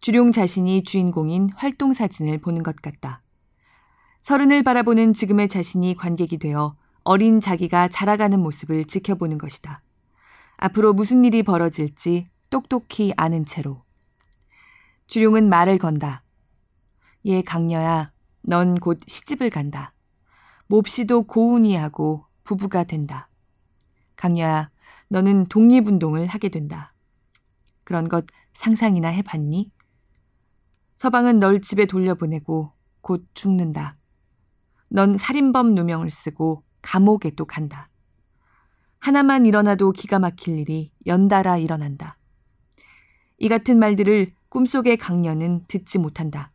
주룡 0.00 0.32
자신이 0.32 0.84
주인공인 0.84 1.50
활동 1.54 1.92
사진을 1.92 2.38
보는 2.38 2.62
것 2.62 2.76
같다. 2.76 3.20
서른을 4.22 4.62
바라보는 4.62 5.12
지금의 5.12 5.48
자신이 5.48 5.96
관객이 5.96 6.38
되어 6.38 6.76
어린 7.04 7.40
자기가 7.40 7.88
자라가는 7.88 8.40
모습을 8.40 8.86
지켜보는 8.86 9.36
것이다. 9.36 9.82
앞으로 10.56 10.94
무슨 10.94 11.22
일이 11.26 11.42
벌어질지 11.42 12.30
똑똑히 12.48 13.12
아는 13.18 13.44
채로. 13.44 13.82
주룡은 15.08 15.50
말을 15.50 15.76
건다. 15.76 16.22
얘 17.26 17.42
강녀야, 17.42 18.12
넌 18.40 18.76
곧 18.76 18.98
시집을 19.06 19.50
간다. 19.50 19.92
몹시도 20.68 21.24
고운이 21.24 21.76
하고 21.76 22.25
부부가 22.46 22.84
된다. 22.84 23.28
강녀야, 24.16 24.70
너는 25.08 25.46
독립운동을 25.46 26.26
하게 26.26 26.48
된다. 26.48 26.94
그런 27.84 28.08
것 28.08 28.24
상상이나 28.54 29.08
해봤니? 29.08 29.70
서방은 30.96 31.38
널 31.38 31.60
집에 31.60 31.84
돌려보내고 31.84 32.72
곧 33.02 33.26
죽는다. 33.34 33.98
넌 34.88 35.16
살인범 35.16 35.74
누명을 35.74 36.08
쓰고 36.08 36.62
감옥에 36.80 37.30
또 37.36 37.44
간다. 37.44 37.90
하나만 38.98 39.44
일어나도 39.44 39.92
기가 39.92 40.18
막힐 40.18 40.58
일이 40.58 40.92
연달아 41.06 41.58
일어난다. 41.58 42.16
이 43.38 43.48
같은 43.48 43.78
말들을 43.78 44.32
꿈속의 44.48 44.96
강녀는 44.96 45.64
듣지 45.68 45.98
못한다. 45.98 46.50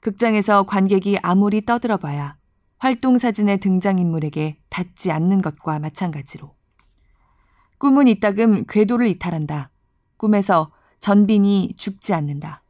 극장에서 0.00 0.64
관객이 0.64 1.18
아무리 1.22 1.60
떠들어봐야 1.60 2.36
활동 2.82 3.16
사진의 3.16 3.58
등장인물에게 3.58 4.58
닿지 4.68 5.12
않는 5.12 5.40
것과 5.40 5.78
마찬가지로. 5.78 6.52
꿈은 7.78 8.08
이따금 8.08 8.64
궤도를 8.66 9.06
이탈한다. 9.06 9.70
꿈에서 10.16 10.72
전빈이 10.98 11.74
죽지 11.76 12.12
않는다. 12.12 12.64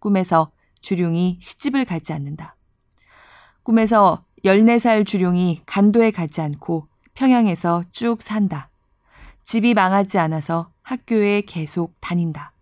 꿈에서 0.00 0.50
주룡이 0.80 1.38
시집을 1.40 1.84
가지 1.84 2.12
않는다. 2.12 2.56
꿈에서 3.62 4.24
14살 4.44 5.06
주룡이 5.06 5.60
간도에 5.66 6.10
가지 6.10 6.40
않고 6.40 6.88
평양에서 7.14 7.84
쭉 7.92 8.22
산다. 8.22 8.70
집이 9.44 9.74
망하지 9.74 10.18
않아서 10.18 10.72
학교에 10.82 11.42
계속 11.42 11.94
다닌다. 12.00 12.52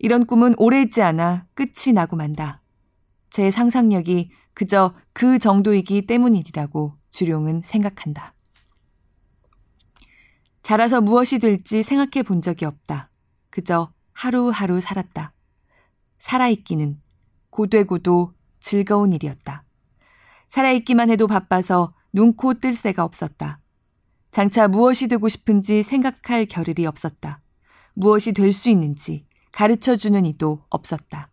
이런 0.00 0.26
꿈은 0.26 0.56
오래 0.58 0.82
있지 0.82 1.02
않아 1.02 1.46
끝이 1.54 1.92
나고 1.94 2.16
만다. 2.16 2.62
제 3.30 3.52
상상력이 3.52 4.32
그저 4.58 4.92
그 5.12 5.38
정도이기 5.38 6.08
때문이라고 6.08 6.96
주룡은 7.12 7.62
생각한다. 7.64 8.34
자라서 10.64 11.00
무엇이 11.00 11.38
될지 11.38 11.84
생각해 11.84 12.24
본 12.24 12.42
적이 12.42 12.64
없다. 12.64 13.08
그저 13.50 13.92
하루하루 14.14 14.80
살았다. 14.80 15.32
살아있기는 16.18 17.00
고되고도 17.50 18.34
즐거운 18.58 19.12
일이었다. 19.12 19.62
살아있기만 20.48 21.08
해도 21.10 21.28
바빠서 21.28 21.94
눈코 22.12 22.54
뜰 22.54 22.72
새가 22.72 23.04
없었다. 23.04 23.60
장차 24.32 24.66
무엇이 24.66 25.06
되고 25.06 25.28
싶은지 25.28 25.84
생각할 25.84 26.46
겨를이 26.46 26.84
없었다. 26.84 27.40
무엇이 27.94 28.32
될 28.32 28.52
수 28.52 28.70
있는지 28.70 29.24
가르쳐 29.52 29.94
주는 29.94 30.26
이도 30.26 30.64
없었다. 30.68 31.30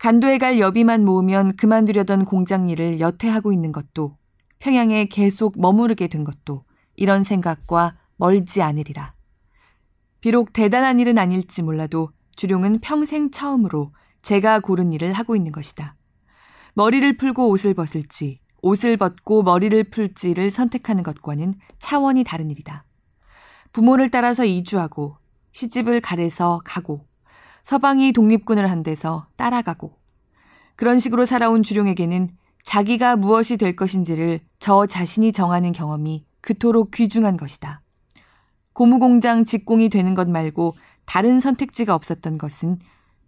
간도에 0.00 0.38
갈 0.38 0.58
여비만 0.58 1.04
모으면 1.04 1.54
그만두려던 1.56 2.24
공장 2.24 2.70
일을 2.70 3.00
여태 3.00 3.28
하고 3.28 3.52
있는 3.52 3.70
것도 3.70 4.16
평양에 4.58 5.04
계속 5.04 5.60
머무르게 5.60 6.08
된 6.08 6.24
것도 6.24 6.64
이런 6.96 7.22
생각과 7.22 7.98
멀지 8.16 8.62
않으리라. 8.62 9.12
비록 10.22 10.54
대단한 10.54 11.00
일은 11.00 11.18
아닐지 11.18 11.62
몰라도 11.62 12.08
주룡은 12.36 12.78
평생 12.80 13.30
처음으로 13.30 13.92
제가 14.22 14.60
고른 14.60 14.94
일을 14.94 15.12
하고 15.12 15.36
있는 15.36 15.52
것이다. 15.52 15.96
머리를 16.72 17.18
풀고 17.18 17.50
옷을 17.50 17.74
벗을지, 17.74 18.40
옷을 18.62 18.96
벗고 18.96 19.42
머리를 19.42 19.84
풀지를 19.84 20.48
선택하는 20.48 21.02
것과는 21.02 21.52
차원이 21.78 22.24
다른 22.24 22.50
일이다. 22.50 22.86
부모를 23.74 24.10
따라서 24.10 24.46
이주하고, 24.46 25.18
시집을 25.52 26.00
가래서 26.00 26.62
가고, 26.64 27.06
서방이 27.62 28.12
독립군을 28.12 28.70
한 28.70 28.82
데서 28.82 29.26
따라가고, 29.36 29.96
그런 30.76 30.98
식으로 30.98 31.24
살아온 31.26 31.62
주룡에게는 31.62 32.28
자기가 32.62 33.16
무엇이 33.16 33.56
될 33.56 33.76
것인지를 33.76 34.40
저 34.58 34.86
자신이 34.86 35.32
정하는 35.32 35.72
경험이 35.72 36.24
그토록 36.40 36.90
귀중한 36.92 37.36
것이다. 37.36 37.82
고무공장 38.72 39.44
직공이 39.44 39.88
되는 39.88 40.14
것 40.14 40.28
말고 40.28 40.76
다른 41.04 41.40
선택지가 41.40 41.94
없었던 41.94 42.38
것은 42.38 42.78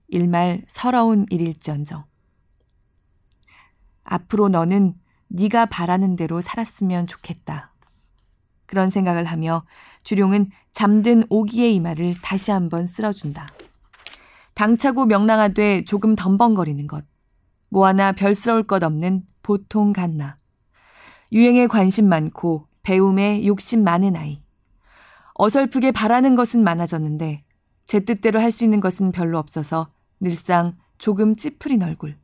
일말 0.09 0.63
서러운 0.67 1.27
일일지언정. 1.31 2.05
앞으로 4.05 4.49
너는 4.49 4.95
네가 5.29 5.67
바라는 5.67 6.17
대로 6.17 6.41
살았으면 6.41 7.07
좋겠다. 7.07 7.73
그런 8.67 8.89
생각을 8.89 9.25
하며 9.25 9.65
주룡은 10.03 10.51
잠든 10.73 11.25
오기의 11.29 11.75
이마를 11.75 12.15
다시 12.23 12.51
한번 12.51 12.87
쓸어준다. 12.87 13.49
당차고 14.63 15.07
명랑하되 15.07 15.83
조금 15.87 16.15
덤벙거리는 16.15 16.87
것. 16.87 17.05
뭐 17.69 17.85
하나 17.85 18.13
별스러울 18.13 18.63
것 18.63 18.85
없는 18.85 19.25
보통 19.43 19.93
갓나. 19.93 20.39
유행에 21.33 21.67
관심 21.67 22.09
많고 22.09 22.69
배움에 22.85 23.45
욕심 23.45 23.83
많은 23.83 24.15
아이. 24.15 24.41
어설프게 25.35 25.91
바라는 25.91 26.37
것은 26.37 26.63
많아졌는데 26.63 27.43
제 27.87 28.01
뜻대로 28.01 28.39
할 28.39 28.53
수 28.53 28.63
있는 28.63 28.79
것은 28.79 29.11
별로 29.11 29.37
없어서 29.39 29.89
늘상 30.21 30.77
조금 30.97 31.35
찌푸린 31.35 31.83
얼굴. 31.83 32.17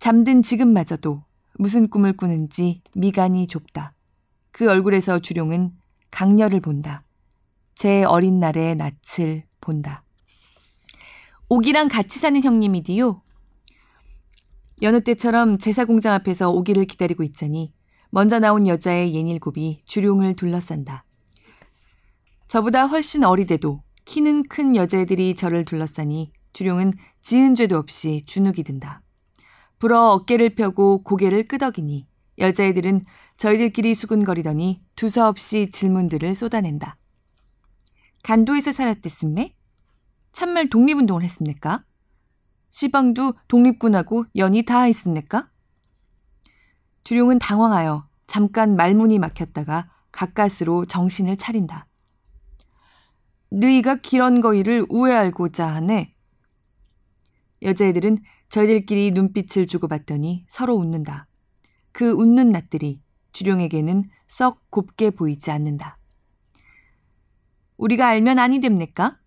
잠든 0.00 0.42
지금마저도 0.42 1.22
무슨 1.54 1.88
꿈을 1.88 2.14
꾸는지 2.14 2.82
미간이 2.96 3.46
좁다. 3.46 3.94
그 4.50 4.68
얼굴에서 4.68 5.20
주룡은 5.20 5.70
강렬을 6.10 6.58
본다. 6.58 7.04
제 7.76 8.02
어린 8.02 8.40
날의 8.40 8.74
낯을 8.74 9.44
본다. 9.60 10.02
오기랑 11.50 11.88
같이 11.88 12.18
사는 12.18 12.42
형님이디요. 12.42 13.22
여느 14.82 15.00
때처럼 15.00 15.56
제사 15.56 15.86
공장 15.86 16.12
앞에서 16.12 16.50
오기를 16.50 16.84
기다리고 16.84 17.22
있자니 17.22 17.72
먼저 18.10 18.38
나온 18.38 18.66
여자의 18.66 19.14
예닐곱이 19.14 19.82
주룡을 19.86 20.36
둘러싼다. 20.36 21.04
저보다 22.48 22.86
훨씬 22.86 23.24
어리대도 23.24 23.82
키는 24.04 24.44
큰 24.44 24.76
여자애들이 24.76 25.34
저를 25.34 25.64
둘러싸니 25.64 26.32
주룡은 26.52 26.92
지은 27.20 27.54
죄도 27.54 27.78
없이 27.78 28.22
주눅이 28.26 28.62
든다. 28.64 29.02
불어 29.78 30.12
어깨를 30.12 30.54
펴고 30.54 31.02
고개를 31.02 31.48
끄덕이니 31.48 32.06
여자애들은 32.38 33.00
저희들끼리 33.38 33.94
수군거리더니 33.94 34.82
두서없이 34.96 35.70
질문들을 35.70 36.34
쏟아낸다. 36.34 36.98
간도에서 38.22 38.72
살았댔음매? 38.72 39.54
참말 40.38 40.70
독립운동을 40.70 41.24
했습니까? 41.24 41.84
시방도 42.68 43.34
독립군하고 43.48 44.26
연이 44.36 44.62
다 44.62 44.82
했습니까? 44.82 45.50
주룡은 47.02 47.40
당황하여 47.40 48.08
잠깐 48.28 48.76
말문이 48.76 49.18
막혔다가 49.18 49.90
가까스로 50.12 50.84
정신을 50.84 51.38
차린다. 51.38 51.86
너희가 53.50 53.96
기런 53.96 54.40
거이를 54.40 54.86
우회알고자 54.88 55.66
하네. 55.66 56.14
여자애들은 57.62 58.18
저희들끼리 58.48 59.10
눈빛을 59.10 59.66
주고받더니 59.66 60.46
서로 60.46 60.76
웃는다. 60.76 61.26
그 61.90 62.12
웃는 62.12 62.52
낯들이 62.52 63.02
주룡에게는 63.32 64.04
썩 64.28 64.70
곱게 64.70 65.10
보이지 65.10 65.50
않는다. 65.50 65.98
우리가 67.76 68.06
알면 68.06 68.38
아니 68.38 68.60
됩니까? 68.60 69.18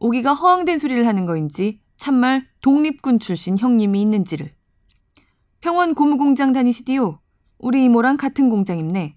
오기가 0.00 0.32
허황된 0.32 0.78
소리를 0.78 1.06
하는 1.06 1.26
거인지 1.26 1.80
참말 1.96 2.46
독립군 2.62 3.18
출신 3.18 3.58
형님이 3.58 4.00
있는지를. 4.02 4.50
평원 5.60 5.94
고무공장 5.94 6.52
다니시디요. 6.52 7.20
우리 7.58 7.84
이모랑 7.84 8.16
같은 8.16 8.48
공장 8.48 8.78
입네. 8.78 9.16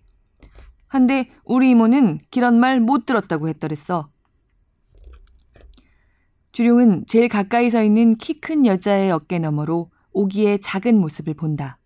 한데 0.88 1.30
우리 1.46 1.72
이모는 1.72 2.20
기런 2.30 2.60
말 2.60 2.80
못 2.82 3.06
들었다고 3.06 3.48
했더랬어. 3.48 4.10
주룡은 6.52 7.06
제일 7.08 7.30
가까이 7.30 7.70
서 7.70 7.82
있는 7.82 8.16
키 8.16 8.40
큰 8.40 8.66
여자의 8.66 9.10
어깨 9.10 9.40
너머로 9.40 9.90
오기의 10.12 10.60
작은 10.62 11.00
모습을 11.00 11.34
본다. 11.34 11.80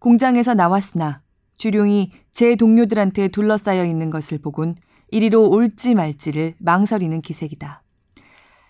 공장에서 0.00 0.52
나왔으나 0.54 1.22
주룡이 1.56 2.12
제 2.32 2.56
동료들한테 2.56 3.28
둘러싸여 3.28 3.86
있는 3.86 4.10
것을 4.10 4.38
보곤 4.38 4.74
이리로 5.12 5.48
올지 5.48 5.94
말지를 5.94 6.56
망설이는 6.58 7.22
기색이다. 7.22 7.84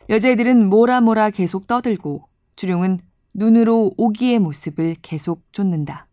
여자애들은 0.08 0.68
뭐라 0.68 1.00
뭐라 1.00 1.30
계속 1.30 1.66
떠들고 1.66 2.28
주룡은 2.54 3.00
눈으로 3.34 3.92
오기의 3.96 4.38
모습을 4.38 4.94
계속 5.02 5.42
쫓는다. 5.52 6.06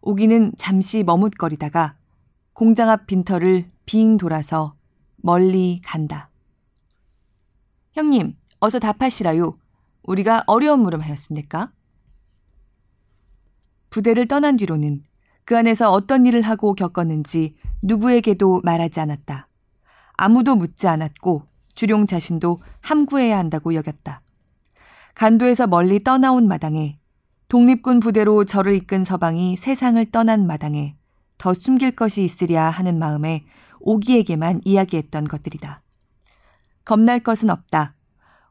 오기는 0.00 0.52
잠시 0.56 1.04
머뭇거리다가 1.04 1.96
공장 2.52 2.90
앞 2.90 3.06
빈터를 3.06 3.70
빙 3.86 4.16
돌아서 4.16 4.74
멀리 5.16 5.80
간다. 5.84 6.30
형님, 7.92 8.36
어서 8.58 8.80
답하시라요. 8.80 9.56
우리가 10.02 10.42
어려운 10.48 10.80
물음하였습니까? 10.80 11.70
부대를 13.90 14.26
떠난 14.26 14.56
뒤로는 14.56 15.02
그 15.44 15.56
안에서 15.56 15.92
어떤 15.92 16.26
일을 16.26 16.42
하고 16.42 16.74
겪었는지 16.74 17.54
누구에게도 17.82 18.62
말하지 18.64 18.98
않았다. 18.98 19.48
아무도 20.14 20.56
묻지 20.56 20.88
않았고 20.88 21.51
주룡 21.74 22.06
자신도 22.06 22.58
함구해야 22.80 23.38
한다고 23.38 23.74
여겼다. 23.74 24.22
간도에서 25.14 25.66
멀리 25.66 26.02
떠나온 26.02 26.48
마당에 26.48 26.98
독립군 27.48 28.00
부대로 28.00 28.44
저를 28.44 28.74
이끈 28.74 29.04
서방이 29.04 29.56
세상을 29.56 30.04
떠난 30.10 30.46
마당에 30.46 30.96
더 31.36 31.52
숨길 31.52 31.90
것이 31.90 32.24
있으랴 32.24 32.70
하는 32.70 32.98
마음에 32.98 33.44
오기에게만 33.80 34.60
이야기했던 34.64 35.24
것들이다. 35.24 35.82
겁날 36.84 37.20
것은 37.20 37.50
없다. 37.50 37.94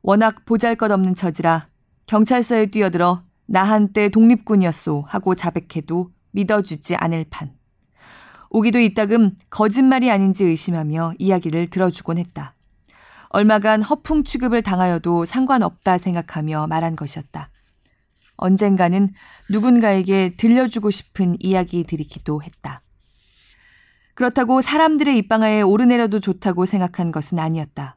워낙 0.01 0.45
보잘 0.45 0.75
것 0.75 0.91
없는 0.91 1.15
처지라 1.15 1.67
경찰서에 2.05 2.67
뛰어들어 2.67 3.23
나 3.45 3.63
한때 3.63 4.09
독립군이었소 4.09 5.05
하고 5.07 5.35
자백해도 5.35 6.11
믿어주지 6.31 6.95
않을 6.95 7.25
판. 7.29 7.53
오기도 8.49 8.79
이따금 8.79 9.35
거짓말이 9.49 10.11
아닌지 10.11 10.45
의심하며 10.45 11.13
이야기를 11.17 11.69
들어주곤 11.69 12.17
했다. 12.17 12.55
얼마간 13.33 13.81
허풍 13.81 14.23
취급을 14.23 14.61
당하여도 14.61 15.25
상관없다 15.25 15.97
생각하며 15.97 16.67
말한 16.67 16.95
것이었다. 16.95 17.49
언젠가는 18.35 19.09
누군가에게 19.49 20.35
들려주고 20.35 20.91
싶은 20.91 21.37
이야기들이기도 21.39 22.41
했다. 22.43 22.81
그렇다고 24.15 24.61
사람들의 24.61 25.17
입방아에 25.17 25.61
오르내려도 25.61 26.19
좋다고 26.19 26.65
생각한 26.65 27.11
것은 27.11 27.39
아니었다. 27.39 27.95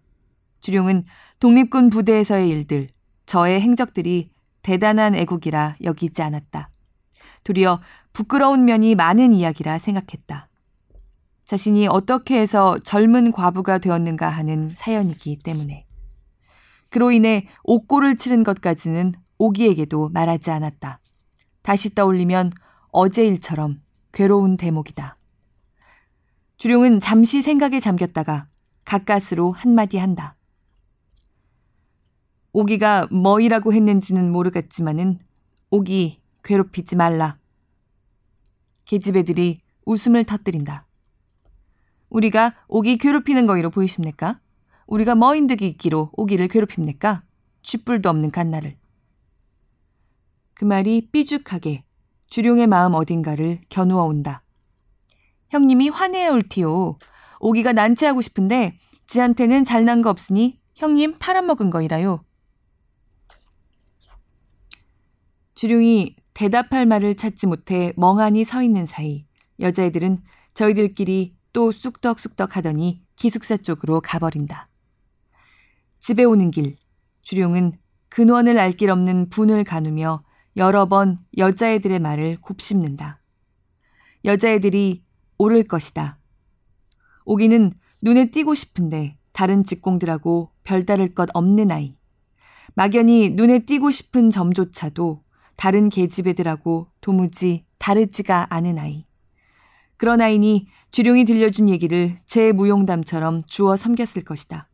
주룡은 0.60 1.04
독립군 1.40 1.90
부대에서의 1.90 2.48
일들, 2.48 2.88
저의 3.26 3.60
행적들이 3.60 4.30
대단한 4.62 5.14
애국이라 5.14 5.76
여기지 5.82 6.22
않았다. 6.22 6.70
도리어 7.42 7.80
부끄러운 8.12 8.64
면이 8.64 8.94
많은 8.94 9.32
이야기라 9.32 9.78
생각했다. 9.78 10.48
자신이 11.44 11.86
어떻게 11.86 12.38
해서 12.38 12.78
젊은 12.78 13.30
과부가 13.30 13.78
되었는가 13.78 14.28
하는 14.28 14.68
사연이기 14.74 15.40
때문에. 15.42 15.86
그로 16.88 17.10
인해 17.10 17.46
옥고를 17.64 18.16
치른 18.16 18.44
것까지는 18.44 19.14
오기에게도 19.38 20.10
말하지 20.10 20.50
않았다. 20.50 21.00
다시 21.62 21.94
떠올리면 21.94 22.52
어제 22.90 23.26
일처럼 23.26 23.82
괴로운 24.12 24.56
대목이다. 24.56 25.18
주룡은 26.56 27.00
잠시 27.00 27.42
생각에 27.42 27.80
잠겼다가 27.80 28.46
가까스로 28.84 29.52
한마디 29.52 29.98
한다. 29.98 30.36
오기가 32.52 33.08
뭐이라고 33.10 33.72
했는지는 33.72 34.30
모르겠지만은 34.30 35.18
오기 35.70 36.20
괴롭히지 36.44 36.96
말라. 36.96 37.38
계집 38.84 39.16
애들이 39.16 39.60
웃음을 39.84 40.22
터뜨린다. 40.24 40.86
우리가 42.14 42.54
오기 42.68 42.98
괴롭히는 42.98 43.44
거이로 43.46 43.70
보이십니까? 43.70 44.40
우리가 44.86 45.16
뭐인 45.16 45.48
득이 45.48 45.66
있기로 45.66 46.10
오기를 46.12 46.46
괴롭힙니까? 46.46 47.24
쥐뿔도 47.62 48.08
없는 48.08 48.30
갓나를. 48.30 48.76
그 50.54 50.64
말이 50.64 51.08
삐죽하게 51.10 51.82
주룡의 52.28 52.68
마음 52.68 52.94
어딘가를 52.94 53.62
겨누어 53.68 54.04
온다. 54.04 54.44
형님이 55.48 55.88
화내어 55.88 56.34
올티요. 56.34 56.98
오기가 57.40 57.72
난치하고 57.72 58.20
싶은데 58.20 58.78
지한테는 59.08 59.64
잘난 59.64 60.00
거 60.00 60.10
없으니 60.10 60.60
형님 60.76 61.18
팔아먹은 61.18 61.70
거이라요. 61.70 62.24
주룡이 65.56 66.14
대답할 66.32 66.86
말을 66.86 67.16
찾지 67.16 67.48
못해 67.48 67.92
멍하니 67.96 68.44
서 68.44 68.62
있는 68.62 68.86
사이 68.86 69.26
여자애들은 69.58 70.18
저희들끼리 70.54 71.33
또 71.54 71.70
쑥덕쑥덕 71.72 72.56
하더니 72.56 73.00
기숙사 73.16 73.56
쪽으로 73.56 74.02
가버린다. 74.02 74.68
집에 76.00 76.24
오는 76.24 76.50
길 76.50 76.76
주룡은 77.22 77.72
근원을 78.10 78.58
알 78.58 78.72
길 78.72 78.90
없는 78.90 79.30
분을 79.30 79.64
가누며 79.64 80.24
여러 80.56 80.86
번 80.88 81.16
여자애들의 81.38 82.00
말을 82.00 82.38
곱씹는다. 82.40 83.22
여자애들이 84.24 85.04
오를 85.38 85.62
것이다. 85.62 86.18
오기는 87.24 87.72
눈에 88.02 88.30
띄고 88.30 88.54
싶은데 88.54 89.16
다른 89.32 89.62
직공들하고 89.62 90.50
별다를 90.64 91.14
것 91.14 91.28
없는 91.34 91.70
아이. 91.70 91.96
막연히 92.74 93.30
눈에 93.30 93.60
띄고 93.60 93.92
싶은 93.92 94.30
점조차도 94.30 95.22
다른 95.56 95.88
계집애들하고 95.88 96.88
도무지 97.00 97.64
다르지가 97.78 98.48
않은 98.50 98.78
아이. 98.78 99.06
그런 99.96 100.20
아이니 100.20 100.66
주룡이 100.94 101.24
들려준 101.24 101.68
얘기를 101.68 102.16
제 102.24 102.52
무용담처럼 102.52 103.42
주워 103.48 103.74
섬겼을 103.74 104.22
것이다. 104.22 104.68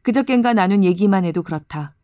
그저껜가 0.00 0.54
나눈 0.54 0.82
얘기만 0.82 1.26
해도 1.26 1.42
그렇다. 1.42 1.94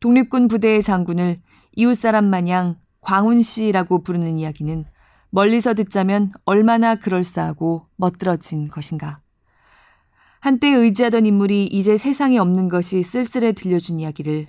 독립군 0.00 0.48
부대의 0.48 0.82
장군을 0.82 1.36
이웃사람 1.76 2.24
마냥 2.24 2.80
광운 3.02 3.42
씨라고 3.42 4.02
부르는 4.02 4.38
이야기는 4.38 4.86
멀리서 5.28 5.74
듣자면 5.74 6.32
얼마나 6.46 6.94
그럴싸하고 6.94 7.88
멋들어진 7.96 8.68
것인가. 8.68 9.20
한때 10.40 10.68
의지하던 10.68 11.26
인물이 11.26 11.66
이제 11.66 11.98
세상에 11.98 12.38
없는 12.38 12.70
것이 12.70 13.02
쓸쓸해 13.02 13.52
들려준 13.52 14.00
이야기를 14.00 14.46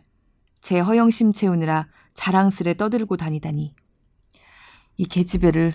제 0.62 0.80
허영심 0.80 1.34
채우느라 1.34 1.90
자랑스레 2.14 2.76
떠들고 2.76 3.18
다니다니. 3.18 3.76
이 4.96 5.06
계집애를 5.08 5.74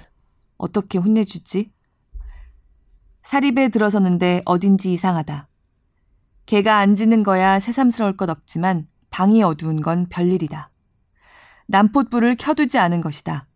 어떻게 0.57 0.97
혼내주지? 0.97 1.77
사립에 3.29 3.69
들어서는데 3.69 4.41
어딘지 4.47 4.91
이상하다. 4.91 5.49
개가 6.47 6.79
안 6.79 6.95
짖는 6.95 7.25
거야 7.25 7.61
새삼스러울 7.61 8.17
것 8.17 8.31
없지만 8.31 8.89
방이 9.11 9.43
어두운 9.43 9.83
건 9.83 10.07
별일이다. 10.09 10.71
남폿불을 11.67 12.37
켜두지 12.37 12.79
않은 12.79 13.03
것이다. 13.03 13.47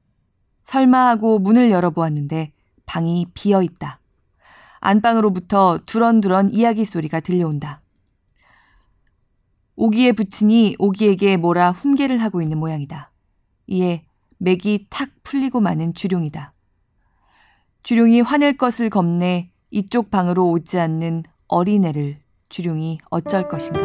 설마 0.65 1.09
하고 1.09 1.39
문을 1.39 1.71
열어보았는데 1.71 2.53
방이 2.85 3.29
비어 3.33 3.63
있다. 3.63 3.99
안방으로부터 4.81 5.79
두런두런 5.87 6.53
이야기 6.53 6.85
소리가 6.85 7.21
들려온다. 7.21 7.81
오기의 9.77 10.13
부친이 10.13 10.77
오기에게 10.81 11.39
뭐라 11.39 11.71
훈계를 11.73 12.19
하고 12.19 12.43
있는 12.43 12.59
모양이다. 12.59 13.11
이에 13.69 14.05
맥이 14.37 14.89
탁 14.91 15.09
풀리고 15.23 15.61
마는 15.61 15.95
주룡이다. 15.95 16.53
주룡이 17.85 18.21
화낼 18.21 18.59
것을 18.59 18.91
겁내 18.91 19.52
이쪽 19.75 20.11
방으로 20.11 20.51
오지 20.51 20.79
않는 20.79 21.23
어린애를 21.49 22.19
주룡이 22.51 22.99
어쩔 23.09 23.49
것인가. 23.49 23.81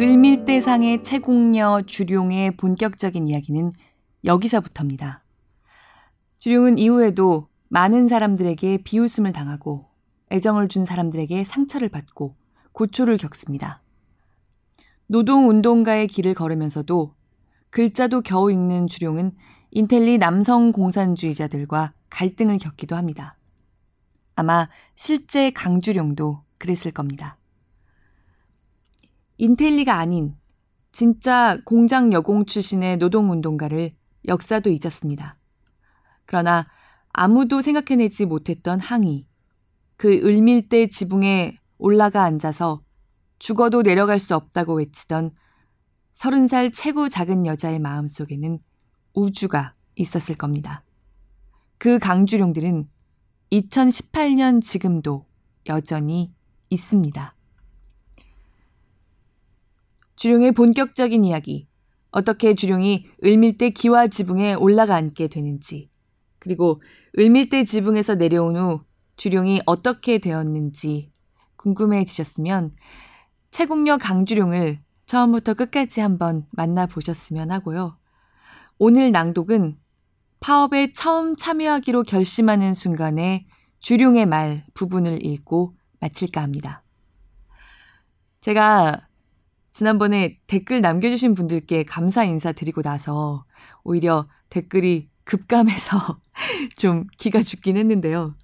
을밀대상의 0.00 1.04
채공녀 1.04 1.82
주룡의 1.86 2.56
본격적인 2.56 3.28
이야기는 3.28 3.70
여기서부터입니다. 4.24 5.22
주룡은 6.40 6.78
이후에도 6.78 7.46
많은 7.68 8.08
사람들에게 8.08 8.78
비웃음을 8.78 9.32
당하고 9.32 9.86
애정을 10.32 10.66
준 10.66 10.84
사람들에게 10.84 11.44
상처를 11.44 11.88
받고 11.88 12.34
고초를 12.76 13.16
겪습니다. 13.16 13.82
노동운동가의 15.06 16.08
길을 16.08 16.34
걸으면서도 16.34 17.14
글자도 17.70 18.20
겨우 18.20 18.50
읽는 18.50 18.86
주룡은 18.86 19.32
인텔리 19.70 20.18
남성 20.18 20.72
공산주의자들과 20.72 21.94
갈등을 22.10 22.58
겪기도 22.58 22.94
합니다. 22.94 23.38
아마 24.34 24.68
실제 24.94 25.50
강주룡도 25.50 26.42
그랬을 26.58 26.92
겁니다. 26.92 27.38
인텔리가 29.38 29.94
아닌 29.94 30.36
진짜 30.92 31.58
공장 31.64 32.12
여공 32.12 32.44
출신의 32.44 32.98
노동운동가를 32.98 33.94
역사도 34.28 34.68
잊었습니다. 34.68 35.38
그러나 36.26 36.66
아무도 37.08 37.62
생각해내지 37.62 38.26
못했던 38.26 38.78
항의, 38.80 39.26
그 39.96 40.12
을밀대 40.12 40.88
지붕에 40.88 41.56
올라가 41.78 42.24
앉아서 42.24 42.82
죽어도 43.38 43.82
내려갈 43.82 44.18
수 44.18 44.34
없다고 44.34 44.74
외치던 44.74 45.30
서른 46.10 46.46
살 46.46 46.72
최고 46.72 47.08
작은 47.08 47.44
여자의 47.46 47.78
마음 47.78 48.08
속에는 48.08 48.58
우주가 49.14 49.74
있었을 49.96 50.36
겁니다. 50.36 50.82
그 51.78 51.98
강주룡들은 51.98 52.88
2018년 53.52 54.62
지금도 54.62 55.26
여전히 55.68 56.32
있습니다. 56.70 57.34
주룡의 60.16 60.52
본격적인 60.52 61.24
이야기. 61.24 61.68
어떻게 62.10 62.54
주룡이 62.54 63.06
을밀대 63.22 63.70
기와 63.70 64.06
지붕에 64.08 64.54
올라가 64.54 64.94
앉게 64.94 65.28
되는지, 65.28 65.90
그리고 66.38 66.80
을밀대 67.18 67.64
지붕에서 67.64 68.14
내려온 68.14 68.56
후 68.56 68.80
주룡이 69.16 69.60
어떻게 69.66 70.18
되었는지 70.18 71.12
궁금해지셨으면 71.66 72.72
채국녀 73.50 73.98
강주룡을 73.98 74.80
처음부터 75.06 75.54
끝까지 75.54 76.00
한번 76.00 76.46
만나보셨으면 76.52 77.50
하고요. 77.50 77.98
오늘 78.78 79.10
낭독은 79.10 79.78
파업에 80.40 80.92
처음 80.92 81.34
참여하기로 81.34 82.04
결심하는 82.04 82.74
순간에 82.74 83.46
주룡의 83.80 84.26
말 84.26 84.64
부분을 84.74 85.24
읽고 85.24 85.74
마칠까 86.00 86.42
합니다. 86.42 86.82
제가 88.40 89.08
지난번에 89.70 90.38
댓글 90.46 90.80
남겨주신 90.80 91.34
분들께 91.34 91.84
감사 91.84 92.24
인사 92.24 92.52
드리고 92.52 92.82
나서 92.82 93.44
오히려 93.82 94.28
댓글이 94.50 95.10
급감해서 95.24 96.20
좀 96.78 97.04
기가 97.18 97.42
죽긴 97.42 97.76
했는데요. 97.76 98.36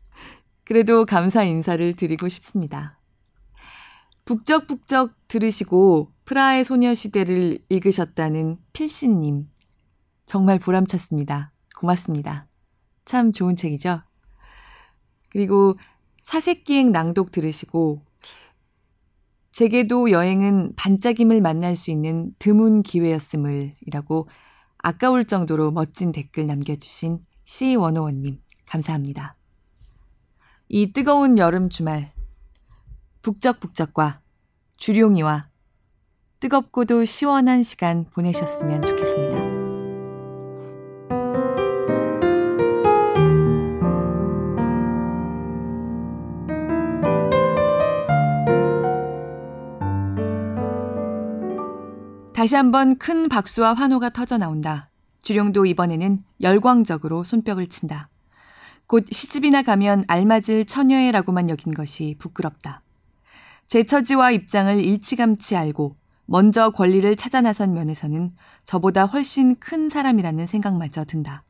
그래도 0.65 1.05
감사 1.05 1.43
인사를 1.43 1.95
드리고 1.95 2.29
싶습니다. 2.29 2.99
북적북적 4.25 5.29
들으시고 5.29 6.13
프라의 6.25 6.65
소녀시대를 6.65 7.59
읽으셨다는 7.69 8.59
필시님. 8.73 9.49
정말 10.27 10.59
보람찼습니다. 10.59 11.53
고맙습니다. 11.77 12.47
참 13.05 13.33
좋은 13.33 13.57
책이죠? 13.57 14.03
그리고 15.31 15.77
사색기행 16.23 16.93
낭독 16.93 17.33
들으시고 17.33 18.03
제게도 19.51 20.11
여행은 20.11 20.75
반짝임을 20.77 21.41
만날 21.41 21.77
수 21.77 21.91
있는 21.91 22.35
드문 22.39 22.83
기회였음을 22.83 23.75
이라고 23.87 24.29
아까울 24.79 25.27
정도로 25.27 25.71
멋진 25.73 26.13
댓글 26.13 26.47
남겨주신 26.47 27.21
C101님, 27.45 28.39
감사합니다. 28.67 29.37
이 30.69 30.93
뜨거운 30.93 31.37
여름 31.37 31.69
주말, 31.69 32.13
북적북적과 33.23 34.21
주룡이와 34.77 35.49
뜨겁고도 36.41 37.05
시원한 37.05 37.63
시간 37.63 38.05
보내셨으면 38.11 38.85
좋겠습니다. 38.85 39.53
다시 52.35 52.57
한번 52.57 52.99
큰 52.99 53.29
박수와 53.29 53.75
환호가 53.75 54.11
터져 54.11 54.37
나온다. 54.37 54.91
주룡도 55.23 55.65
이번에는 55.65 56.25
열광적으로 56.41 57.23
손뼉을 57.23 57.69
친다. 57.69 58.09
곧 58.89 59.07
시집이나 59.09 59.63
가면 59.63 60.03
알맞을 60.09 60.65
처녀애라고만 60.67 61.49
여긴 61.51 61.73
것이 61.73 62.17
부끄럽다. 62.19 62.82
제 63.73 63.85
처지와 63.85 64.33
입장을 64.33 64.85
일치감치 64.85 65.57
알고 65.57 65.97
먼저 66.27 66.69
권리를 66.69 67.17
찾아 67.17 67.41
나선 67.41 67.73
면에서는 67.73 68.31
저보다 68.65 69.07
훨씬 69.07 69.59
큰 69.59 69.89
사람이라는 69.89 70.45
생각마저 70.45 71.07
든다. 71.07 71.43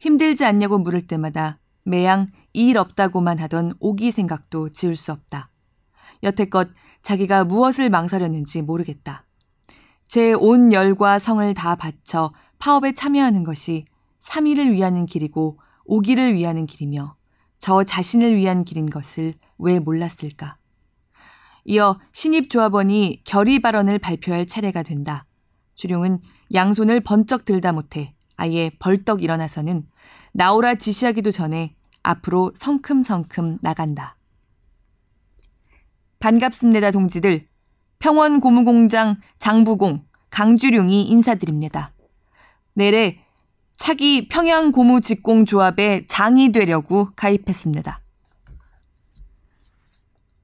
힘들지 0.00 0.44
않냐고 0.44 0.78
물을 0.78 1.00
때마다 1.06 1.60
매양 1.84 2.26
일 2.54 2.76
없다고만 2.76 3.38
하던 3.38 3.74
오기 3.78 4.10
생각도 4.10 4.70
지울 4.70 4.96
수 4.96 5.12
없다. 5.12 5.52
여태껏 6.24 6.70
자기가 7.02 7.44
무엇을 7.44 7.88
망설였는지 7.88 8.62
모르겠다. 8.62 9.24
제 10.08 10.34
온 10.34 10.72
열과 10.72 11.20
성을 11.20 11.54
다 11.54 11.76
바쳐 11.76 12.32
파업에 12.58 12.94
참여하는 12.94 13.44
것이 13.44 13.84
3위를 14.18 14.72
위하는 14.72 15.06
길이고 15.06 15.60
오기를 15.84 16.34
위하는 16.34 16.66
길이며 16.66 17.14
저 17.60 17.84
자신을 17.84 18.34
위한 18.34 18.64
길인 18.64 18.86
것을 18.86 19.34
왜 19.56 19.78
몰랐을까? 19.78 20.58
이어 21.70 22.00
신입 22.14 22.48
조합원이 22.48 23.24
결의 23.24 23.58
발언을 23.58 23.98
발표할 23.98 24.46
차례가 24.46 24.82
된다. 24.82 25.26
주룡은 25.74 26.18
양손을 26.54 27.00
번쩍 27.00 27.44
들다 27.44 27.72
못해 27.72 28.14
아예 28.36 28.70
벌떡 28.78 29.22
일어나서는 29.22 29.82
나오라 30.32 30.76
지시하기도 30.76 31.30
전에 31.30 31.74
앞으로 32.02 32.52
성큼성큼 32.56 33.58
나간다. 33.60 34.16
반갑습니다, 36.20 36.90
동지들. 36.90 37.46
평원 37.98 38.40
고무공장 38.40 39.16
장부공 39.38 40.06
강주룡이 40.30 41.02
인사드립니다. 41.02 41.92
내래 42.72 43.18
차기 43.76 44.26
평양 44.28 44.72
고무 44.72 45.02
직공 45.02 45.44
조합의 45.44 46.06
장이 46.06 46.50
되려고 46.50 47.10
가입했습니다. 47.14 48.00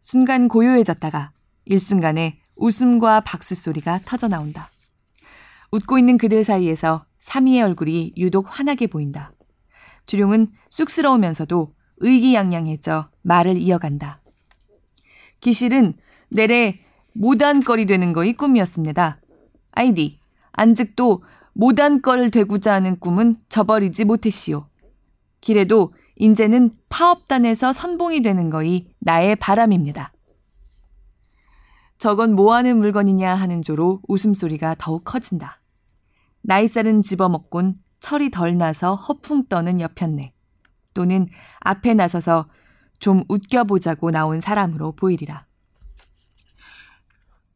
순간 0.04 0.48
고요해졌다가 0.48 1.32
일순간에 1.64 2.38
웃음과 2.56 3.20
박수 3.20 3.54
소리가 3.54 4.00
터져 4.04 4.28
나온다. 4.28 4.68
웃고 5.72 5.98
있는 5.98 6.18
그들 6.18 6.44
사이에서 6.44 7.06
삼이의 7.20 7.62
얼굴이 7.62 8.12
유독 8.18 8.46
환하게 8.50 8.88
보인다. 8.88 9.32
주룡은 10.04 10.48
쑥스러우면서도 10.68 11.74
의기양양해져 11.96 13.08
말을 13.22 13.56
이어간다. 13.56 14.20
기실은 15.40 15.94
내래 16.28 16.78
모단거리 17.14 17.86
되는 17.86 18.12
거이 18.12 18.34
꿈이었습니다. 18.34 19.22
아이디, 19.72 20.20
안즉도 20.52 21.22
모단걸 21.54 22.30
되고자 22.30 22.74
하는 22.74 23.00
꿈은 23.00 23.36
저버리지 23.48 24.04
못했시오. 24.04 24.68
길에도 25.40 25.94
인제는 26.16 26.72
파업단에서 26.88 27.72
선봉이 27.72 28.22
되는 28.22 28.50
거이 28.50 28.94
나의 29.00 29.36
바람입니다. 29.36 30.12
저건 31.98 32.34
뭐 32.34 32.54
하는 32.54 32.78
물건이냐 32.78 33.34
하는 33.34 33.62
조로 33.62 34.00
웃음소리가 34.08 34.76
더욱 34.78 35.04
커진다. 35.04 35.60
나이살은 36.42 37.02
집어먹곤 37.02 37.74
철이 38.00 38.30
덜 38.30 38.58
나서 38.58 38.94
허풍 38.94 39.46
떠는 39.48 39.80
여편네. 39.80 40.32
또는 40.92 41.26
앞에 41.60 41.94
나서서 41.94 42.48
좀 43.00 43.24
웃겨보자고 43.28 44.10
나온 44.10 44.40
사람으로 44.40 44.92
보이리라. 44.92 45.46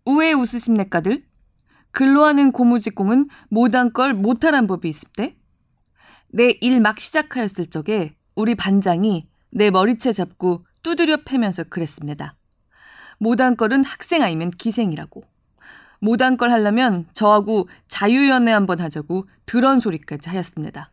우에 0.07 0.33
웃으십니까들? 0.33 1.25
근로하는 1.91 2.53
고무직공은 2.53 3.29
못한 3.51 3.93
걸 3.93 4.15
못하란 4.15 4.67
법이 4.67 4.89
있습대? 4.89 5.37
내 6.31 6.59
일 6.63 6.81
막 6.81 7.01
시작하였을 7.01 7.67
적에 7.69 8.15
우리 8.39 8.55
반장이 8.55 9.27
내 9.51 9.69
머리채 9.73 10.13
잡고 10.13 10.65
두드려 10.85 11.17
패면서 11.25 11.65
그랬습니다. 11.65 12.37
못한 13.19 13.57
걸은 13.57 13.83
학생 13.83 14.23
아니면 14.23 14.53
기생이라고. 14.53 15.25
못한 15.99 16.37
걸 16.37 16.53
하려면 16.53 17.09
저하고 17.13 17.69
자유연애 17.89 18.53
한번 18.53 18.79
하자고 18.79 19.29
드런 19.45 19.81
소리까지 19.81 20.29
하였습니다. 20.29 20.93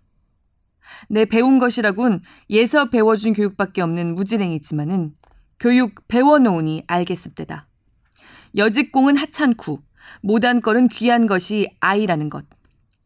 내 1.07 1.25
배운 1.25 1.59
것이라곤 1.59 2.23
예서 2.49 2.89
배워준 2.89 3.33
교육밖에 3.33 3.83
없는 3.83 4.15
무지랭이지만은 4.15 5.13
교육 5.59 6.07
배워놓으니 6.07 6.81
알겠습니다. 6.87 7.67
여직공은 8.57 9.17
하찮고 9.17 9.83
못한 10.23 10.61
걸은 10.61 10.87
귀한 10.87 11.27
것이 11.27 11.69
아이라는 11.79 12.31
것. 12.31 12.43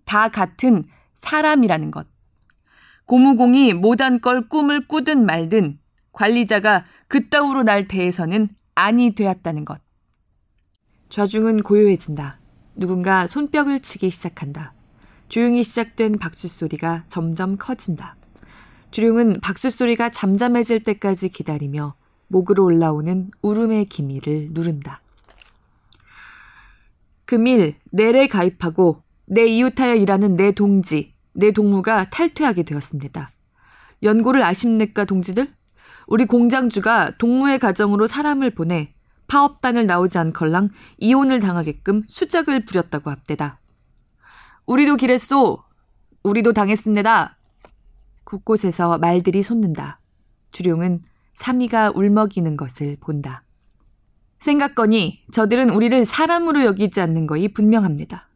다 0.06 0.30
같은 0.30 0.86
사람이라는 1.14 1.92
것. 1.92 2.08
고무공이 3.10 3.74
못한 3.74 4.22
걸 4.22 4.48
꿈을 4.48 4.88
꾸든 4.88 5.26
말든 5.26 5.80
관리자가 6.12 6.86
그따위로 7.08 7.64
날 7.64 7.88
대해서는 7.88 8.50
아니 8.76 9.16
되었다는 9.16 9.66
것. 9.66 9.82
좌중은 11.10 11.64
고요해진다. 11.64 12.40
누군가 12.76 13.26
손뼉을 13.26 13.80
치기 13.82 14.12
시작한다. 14.12 14.74
조용히 15.28 15.64
시작된 15.64 16.20
박수 16.20 16.48
소리가 16.48 17.06
점점 17.08 17.58
커진다. 17.58 18.16
주룡은 18.92 19.40
박수 19.42 19.72
소리가 19.72 20.12
잠잠해질 20.12 20.84
때까지 20.84 21.30
기다리며 21.30 21.96
목으로 22.28 22.64
올라오는 22.64 23.32
울음의 23.42 23.86
기미를 23.86 24.50
누른다. 24.52 25.02
금일 27.26 27.74
내래 27.92 28.28
가입하고 28.28 29.02
내 29.26 29.48
이웃하여 29.48 29.96
일하는 29.96 30.36
내 30.36 30.52
동지, 30.52 31.12
내 31.40 31.52
동무가 31.52 32.10
탈퇴하게 32.10 32.64
되었습니다. 32.64 33.30
연고를 34.04 34.44
아십니까, 34.44 35.06
동지들? 35.06 35.48
우리 36.08 36.26
공장주가 36.26 37.12
동무의 37.18 37.60
가정으로 37.60 38.08
사람을 38.08 38.52
보내 38.52 38.94
파업단을 39.28 39.86
나오지 39.86 40.18
않걸랑 40.18 40.70
이혼을 40.98 41.40
당하게끔 41.40 42.04
수작을 42.08 42.66
부렸다고 42.66 43.10
합대다. 43.10 43.60
우리도 44.66 44.98
기랬소. 44.98 45.64
우리도 46.24 46.52
당했습니다. 46.52 47.38
곳곳에서 48.26 48.98
말들이 48.98 49.42
솟는다. 49.42 50.02
주룡은 50.52 51.04
삼이가 51.36 51.94
울먹이는 51.96 52.58
것을 52.58 52.98
본다. 53.00 53.44
생각거니 54.40 55.24
저들은 55.32 55.70
우리를 55.70 56.04
사람으로 56.04 56.66
여기지 56.66 57.00
않는 57.00 57.28
것이 57.28 57.48
분명합니다. 57.54 58.28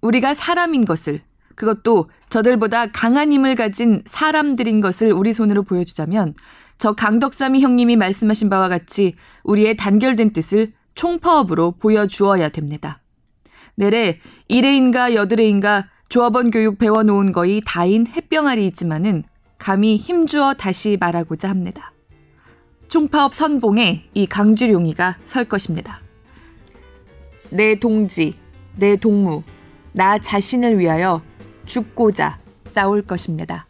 우리가 0.00 0.34
사람인 0.34 0.84
것을 0.84 1.22
그것도 1.54 2.10
저들보다 2.32 2.86
강한 2.92 3.30
힘을 3.30 3.54
가진 3.54 4.02
사람들인 4.06 4.80
것을 4.80 5.12
우리 5.12 5.34
손으로 5.34 5.64
보여주자면 5.64 6.32
저 6.78 6.94
강덕삼이 6.94 7.60
형님이 7.60 7.96
말씀하신 7.96 8.48
바와 8.48 8.70
같이 8.70 9.16
우리의 9.44 9.76
단결된 9.76 10.32
뜻을 10.32 10.72
총파업으로 10.94 11.72
보여주어야 11.72 12.48
됩니다. 12.48 13.02
내래 13.74 14.18
일회인가 14.48 15.14
여드레인가 15.14 15.88
조합원 16.08 16.50
교육 16.50 16.78
배워놓은 16.78 17.32
거이 17.32 17.60
다인 17.66 18.06
햇병아리이지만은 18.06 19.24
감히 19.58 19.98
힘주어 19.98 20.54
다시 20.54 20.96
말하고자 20.98 21.50
합니다. 21.50 21.92
총파업 22.88 23.34
선봉에 23.34 24.08
이 24.14 24.26
강주룡이가 24.26 25.18
설 25.26 25.44
것입니다. 25.44 26.00
내 27.50 27.78
동지, 27.78 28.38
내 28.76 28.96
동무, 28.96 29.42
나 29.92 30.18
자신을 30.18 30.78
위하여 30.78 31.20
죽고자 31.66 32.38
싸울 32.66 33.02
것입니다. 33.02 33.66